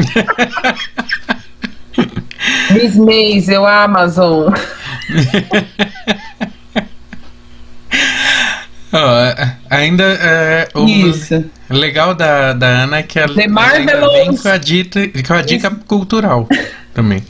[2.72, 4.53] Miss Maisel, Amazon.
[8.91, 8.99] Ó,
[9.70, 11.45] ainda é, o Isso.
[11.70, 15.41] legal da, da Ana é que ela, The ela vem com a, dita, com a
[15.41, 16.48] dica cultural
[16.94, 17.24] também.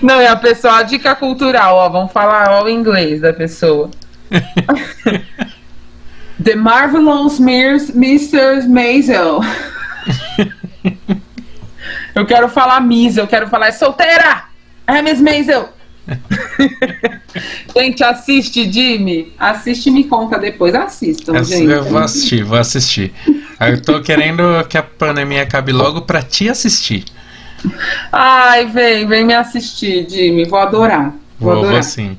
[0.00, 3.90] Não, é a pessoa, a dica cultural, ó, vamos falar ó, o inglês da pessoa.
[6.42, 8.66] The Marvelous Mr.
[8.66, 9.40] Maisel.
[12.14, 14.44] eu quero falar Miss, eu quero falar é solteira!
[14.86, 15.72] É Miss Maisel!
[17.76, 19.32] gente, assiste, Jimmy.
[19.38, 20.74] Assiste e me conta depois.
[20.74, 21.70] Assistam, Essa gente.
[21.70, 23.12] eu vou assistir, vou assistir.
[23.60, 27.04] Eu tô querendo que a pandemia acabe logo pra te assistir.
[28.10, 30.44] Ai, vem, vem me assistir, Jimmy.
[30.44, 31.14] Vou adorar.
[31.38, 31.72] Vou, Vou, adorar.
[31.74, 32.16] vou sim.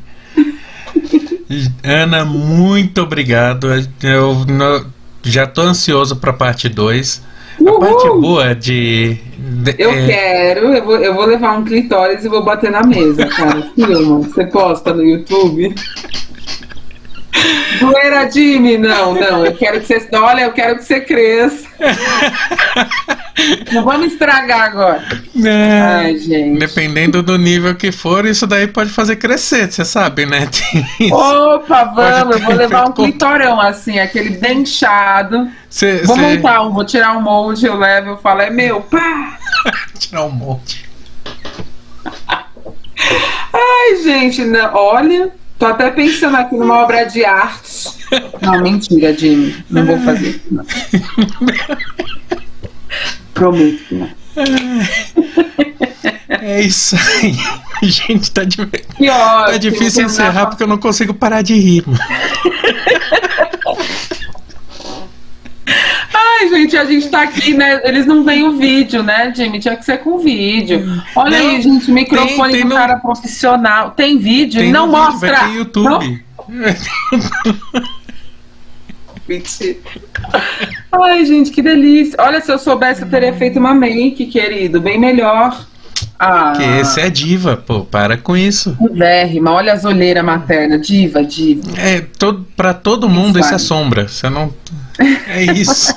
[1.83, 3.67] Ana, muito obrigado.
[4.01, 4.85] Eu no-
[5.23, 7.21] já tô ansioso pra parte 2.
[7.59, 7.79] A Uhul!
[7.79, 9.17] parte boa de.
[9.37, 12.83] de- Eu é, quero, eu vou, eu vou levar um clitóris e vou bater na
[12.83, 13.71] mesa, cara.
[13.75, 15.73] Filma, você posta no YouTube.
[17.79, 19.45] Zoeira, Jimmy, não, não.
[19.45, 20.07] Eu quero que você.
[20.15, 21.67] Olha, eu quero que você cresça.
[23.71, 25.03] Não vamos estragar agora.
[25.43, 26.59] é, Ai, gente.
[26.59, 30.47] Dependendo do nível que for, isso daí pode fazer crescer, você sabe, né?
[31.11, 35.49] Opa, vamos, eu vou levar um clitorão assim, aquele bem inchado.
[35.69, 38.81] Cê, Vou cê- montar um, vou tirar um molde, eu levo, eu falo, é meu,
[38.81, 39.37] pá!
[39.97, 40.87] tirar um monte.
[43.51, 45.31] Ai, gente, não, olha,
[45.63, 47.89] tô até pensando aqui numa obra de arte.
[48.41, 49.55] Não, mentira, Jimmy.
[49.69, 50.65] Não vou fazer isso, não.
[53.33, 54.09] Prometo que não.
[56.41, 57.33] É isso aí.
[57.89, 59.45] Gente, tá, di- Que ótimo.
[59.51, 61.85] tá difícil encerrar porque eu não consigo parar de rir.
[66.25, 67.81] Ai, gente, a gente tá aqui, né?
[67.83, 69.59] Eles não veem o vídeo, né, Jimmy?
[69.59, 70.83] Tinha que ser com vídeo.
[71.15, 73.91] Olha Não, aí, gente, microfone tem- tem do no- cara profissional.
[73.91, 74.61] Tem vídeo?
[74.61, 75.37] Tem não no vídeo, mostra.
[75.37, 76.23] Vai ter YouTube.
[79.27, 79.77] Mentira.
[80.91, 82.15] Ai, gente, que delícia.
[82.19, 84.81] Olha, se eu soubesse, eu teria feito uma make, querido.
[84.81, 85.65] Bem melhor.
[86.19, 88.75] Ah, Que esse é diva, pô, para com isso.
[88.93, 90.85] Vérrima, olha as olheiras maternas.
[90.85, 91.61] Diva, diva.
[91.77, 93.61] É, todo, pra todo mundo isso é Sabe.
[93.63, 94.07] sombra.
[94.07, 94.53] Você não.
[95.27, 95.91] É isso.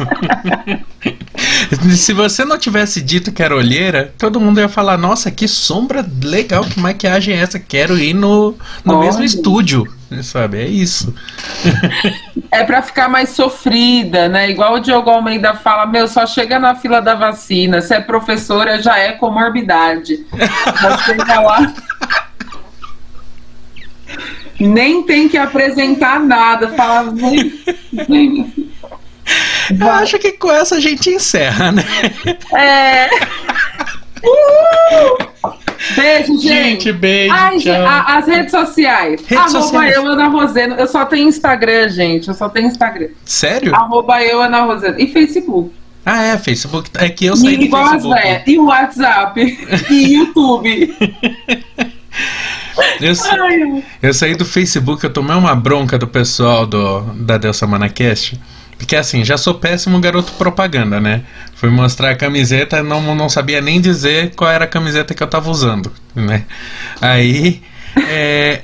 [1.95, 6.05] Se você não tivesse dito que era olheira, todo mundo ia falar: Nossa, que sombra
[6.23, 7.59] legal, que maquiagem é essa?
[7.59, 8.55] Quero ir no,
[8.85, 9.87] no mesmo estúdio.
[10.23, 10.59] Sabe?
[10.59, 11.15] É isso.
[12.51, 14.49] É pra ficar mais sofrida, né?
[14.51, 17.81] Igual o Diogo Almeida fala: Meu, só chega na fila da vacina.
[17.81, 20.25] Se é professora, já é comorbidade.
[20.81, 21.75] Já chega lá.
[24.61, 26.69] Nem tem que apresentar nada.
[26.69, 27.61] Fala, vem,
[28.09, 28.73] vem.
[29.79, 31.83] Eu acho que com essa a gente encerra, né?
[32.57, 33.09] É.
[34.23, 35.63] Uhul!
[35.95, 36.43] Beijo, gente.
[36.49, 37.35] Gente, beijo.
[37.35, 39.21] Ai, a- as redes sociais.
[39.27, 39.95] Redes Arroba sociais.
[39.97, 40.75] eu, Ana Roseno.
[40.77, 42.29] Eu só tenho Instagram, gente.
[42.29, 43.09] Eu só tenho Instagram.
[43.25, 43.75] Sério?
[43.75, 44.99] Arroba eu, Ana Roseno.
[44.99, 45.73] E Facebook.
[46.05, 46.89] Ah, é, Facebook.
[46.95, 48.23] É que eu saí E do igual Facebook.
[48.23, 48.43] véias.
[48.47, 49.59] E WhatsApp.
[49.91, 50.97] e YouTube.
[53.01, 53.13] Eu,
[53.43, 58.41] Ai, eu saí do Facebook, eu tomei uma bronca do pessoal do, da Deus Samanacast.
[58.79, 61.23] Porque assim, já sou péssimo garoto propaganda, né?
[61.55, 65.27] Fui mostrar a camiseta, não, não sabia nem dizer qual era a camiseta que eu
[65.27, 66.45] tava usando, né?
[67.01, 67.63] Aí.
[68.09, 68.61] É,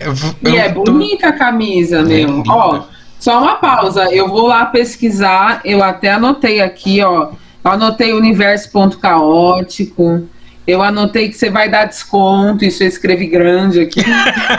[0.46, 2.42] E é tô- bonita a camisa, É meu.
[2.48, 2.82] Ó,
[3.18, 7.30] Só uma pausa, eu vou lá pesquisar, eu até anotei aqui, ó.
[7.64, 10.28] Anotei universo.caótico.
[10.66, 14.00] Eu anotei que você vai dar desconto, isso eu escrevi grande aqui.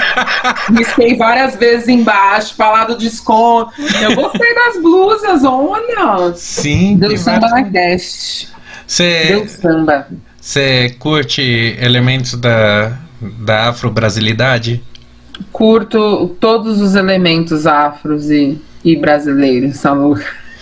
[0.77, 3.71] Risquei várias vezes embaixo, falar do desconto.
[4.01, 6.33] Eu gostei das blusas, olha.
[6.35, 6.97] Sim.
[6.97, 8.49] Deu samba na guest.
[9.27, 10.07] Deu samba.
[10.41, 11.41] Você curte
[11.79, 14.83] elementos da, da afro-brasilidade?
[15.53, 20.19] Curto todos os elementos afros e, e brasileiros, Samu.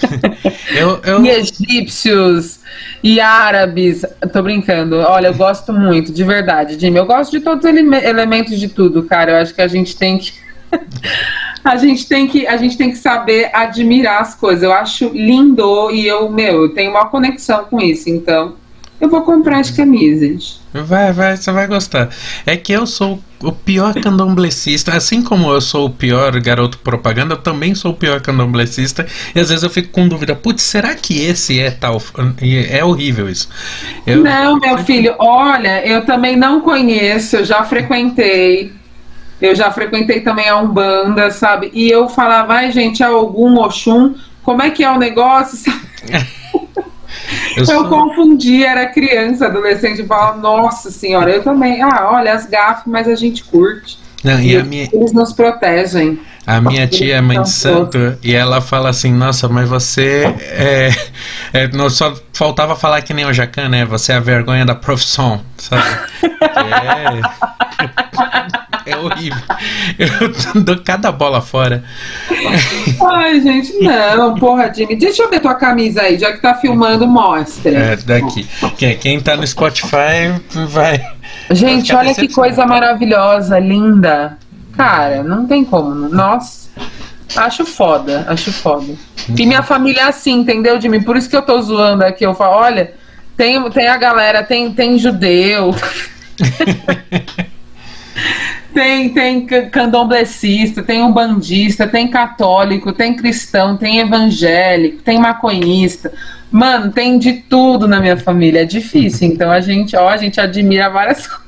[0.77, 1.25] eu, eu...
[1.25, 2.59] E egípcios
[3.03, 4.05] e árabes.
[4.31, 4.97] Tô brincando.
[4.97, 6.97] Olha, eu gosto muito, de verdade, Jimmy.
[6.97, 9.31] Eu gosto de todos os ele elementos de tudo, cara.
[9.31, 10.33] Eu acho que a gente tem que.
[11.63, 14.63] a gente tem que a gente tem que saber admirar as coisas.
[14.63, 18.09] Eu acho lindo e eu, meu, eu tenho uma conexão com isso.
[18.09, 18.55] Então,
[19.01, 20.61] eu vou comprar as camisas.
[20.71, 22.09] Vai, vai, você vai gostar.
[22.45, 24.95] É que eu sou o pior candomblecista.
[24.95, 29.07] Assim como eu sou o pior garoto propaganda, eu também sou o pior candomblecista.
[29.35, 31.99] E às vezes eu fico com dúvida: putz, será que esse é tal?
[32.69, 33.49] É horrível isso.
[34.05, 34.23] Eu...
[34.23, 38.71] Não, meu filho, olha, eu também não conheço, eu já frequentei.
[39.41, 41.71] Eu já frequentei também a Umbanda, sabe?
[41.73, 44.13] E eu falava, ai, gente, é algum Oxum,
[44.43, 45.57] como é que é o negócio?
[45.57, 45.81] Sabe?
[47.55, 47.87] Eu, eu sou...
[47.87, 51.81] confundi, era criança, adolescente, e falava, nossa senhora, eu também.
[51.81, 53.97] Ah, olha, as gafas, mas a gente curte.
[54.23, 54.87] Não, e, e a minha...
[54.91, 56.19] Eles nos protegem.
[56.45, 60.89] A minha tia é mãe de santo e ela fala assim, nossa, mas você é,
[61.53, 63.85] é, não, só faltava falar que nem o Jacan, né?
[63.85, 65.83] Você é a vergonha da profissão, sabe?
[66.53, 67.21] É,
[68.91, 69.41] é horrível.
[69.97, 71.83] Eu dou cada bola fora.
[73.01, 74.95] Ai, gente, não, porra, Jimmy.
[74.95, 77.71] Deixa eu ver tua camisa aí, já que tá filmando, mostra.
[77.71, 78.47] É, daqui.
[78.77, 81.01] Quem, quem tá no Spotify vai.
[81.51, 84.37] Gente, olha que coisa maravilhosa, linda.
[84.75, 86.09] Cara, não tem como.
[86.09, 86.69] Nossa.
[87.35, 88.93] Acho foda, acho foda.
[89.37, 91.03] E minha família é assim, entendeu, Jimmy?
[91.03, 92.25] Por isso que eu tô zoando aqui.
[92.25, 92.93] Eu falo, olha,
[93.37, 95.73] tem, tem a galera, tem, tem judeu.
[98.73, 106.11] tem, tem candomblecista, tem umbandista, tem católico, tem cristão, tem evangélico, tem maconhista.
[106.49, 108.61] Mano, tem de tudo na minha família.
[108.61, 109.27] É difícil.
[109.27, 111.41] Então a gente, ó, a gente admira várias coisas.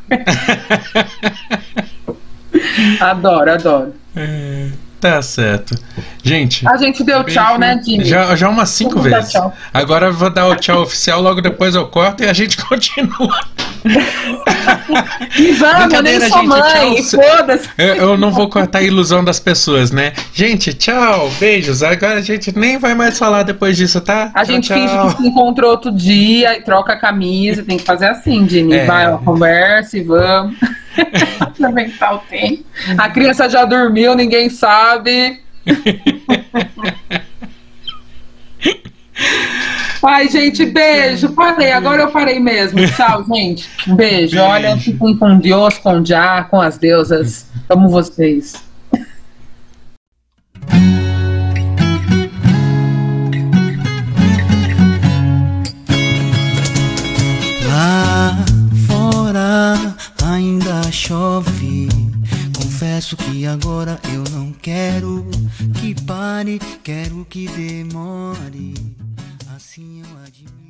[3.01, 3.93] adoro, adoro.
[4.15, 4.69] É,
[5.03, 5.75] tá certo.
[6.23, 6.65] Gente.
[6.67, 8.05] A gente deu tchau, né, Jimmy?
[8.05, 9.33] Já, já umas cinco Vamos vezes.
[9.73, 13.37] Agora eu vou dar o tchau oficial, logo depois eu corto e a gente continua.
[15.37, 17.69] e vamos, nem sua gente, mãe, foda-se.
[17.77, 20.13] Eu, eu, não vou cortar a ilusão das pessoas, né?
[20.33, 21.83] Gente, tchau, beijos.
[21.83, 24.31] Agora a gente nem vai mais falar depois disso, tá?
[24.33, 24.77] A gente tchau.
[24.77, 27.61] finge que se encontrou outro dia e troca a camisa.
[27.63, 28.73] Tem que fazer assim, Dini.
[28.73, 28.85] É.
[28.85, 30.55] Vai, ó, conversa e vamos.
[31.39, 32.63] Aproveitar o tempo.
[32.97, 34.92] A criança já dormiu, ninguém sabe.
[40.05, 41.31] Ai, gente, beijo.
[41.33, 42.85] Parei, agora eu parei mesmo.
[42.89, 43.69] Tchau, gente.
[43.95, 44.37] Beijo.
[44.39, 47.47] Olha, fiquem com Deus, com Já, com as deusas.
[47.69, 48.61] Amo vocês.
[57.65, 58.35] Lá
[58.85, 61.52] fora ainda chove.
[62.73, 65.23] Confesso que agora eu não quero
[65.79, 68.73] que pare, quero que demore.
[69.55, 70.62] Assim eu admiro.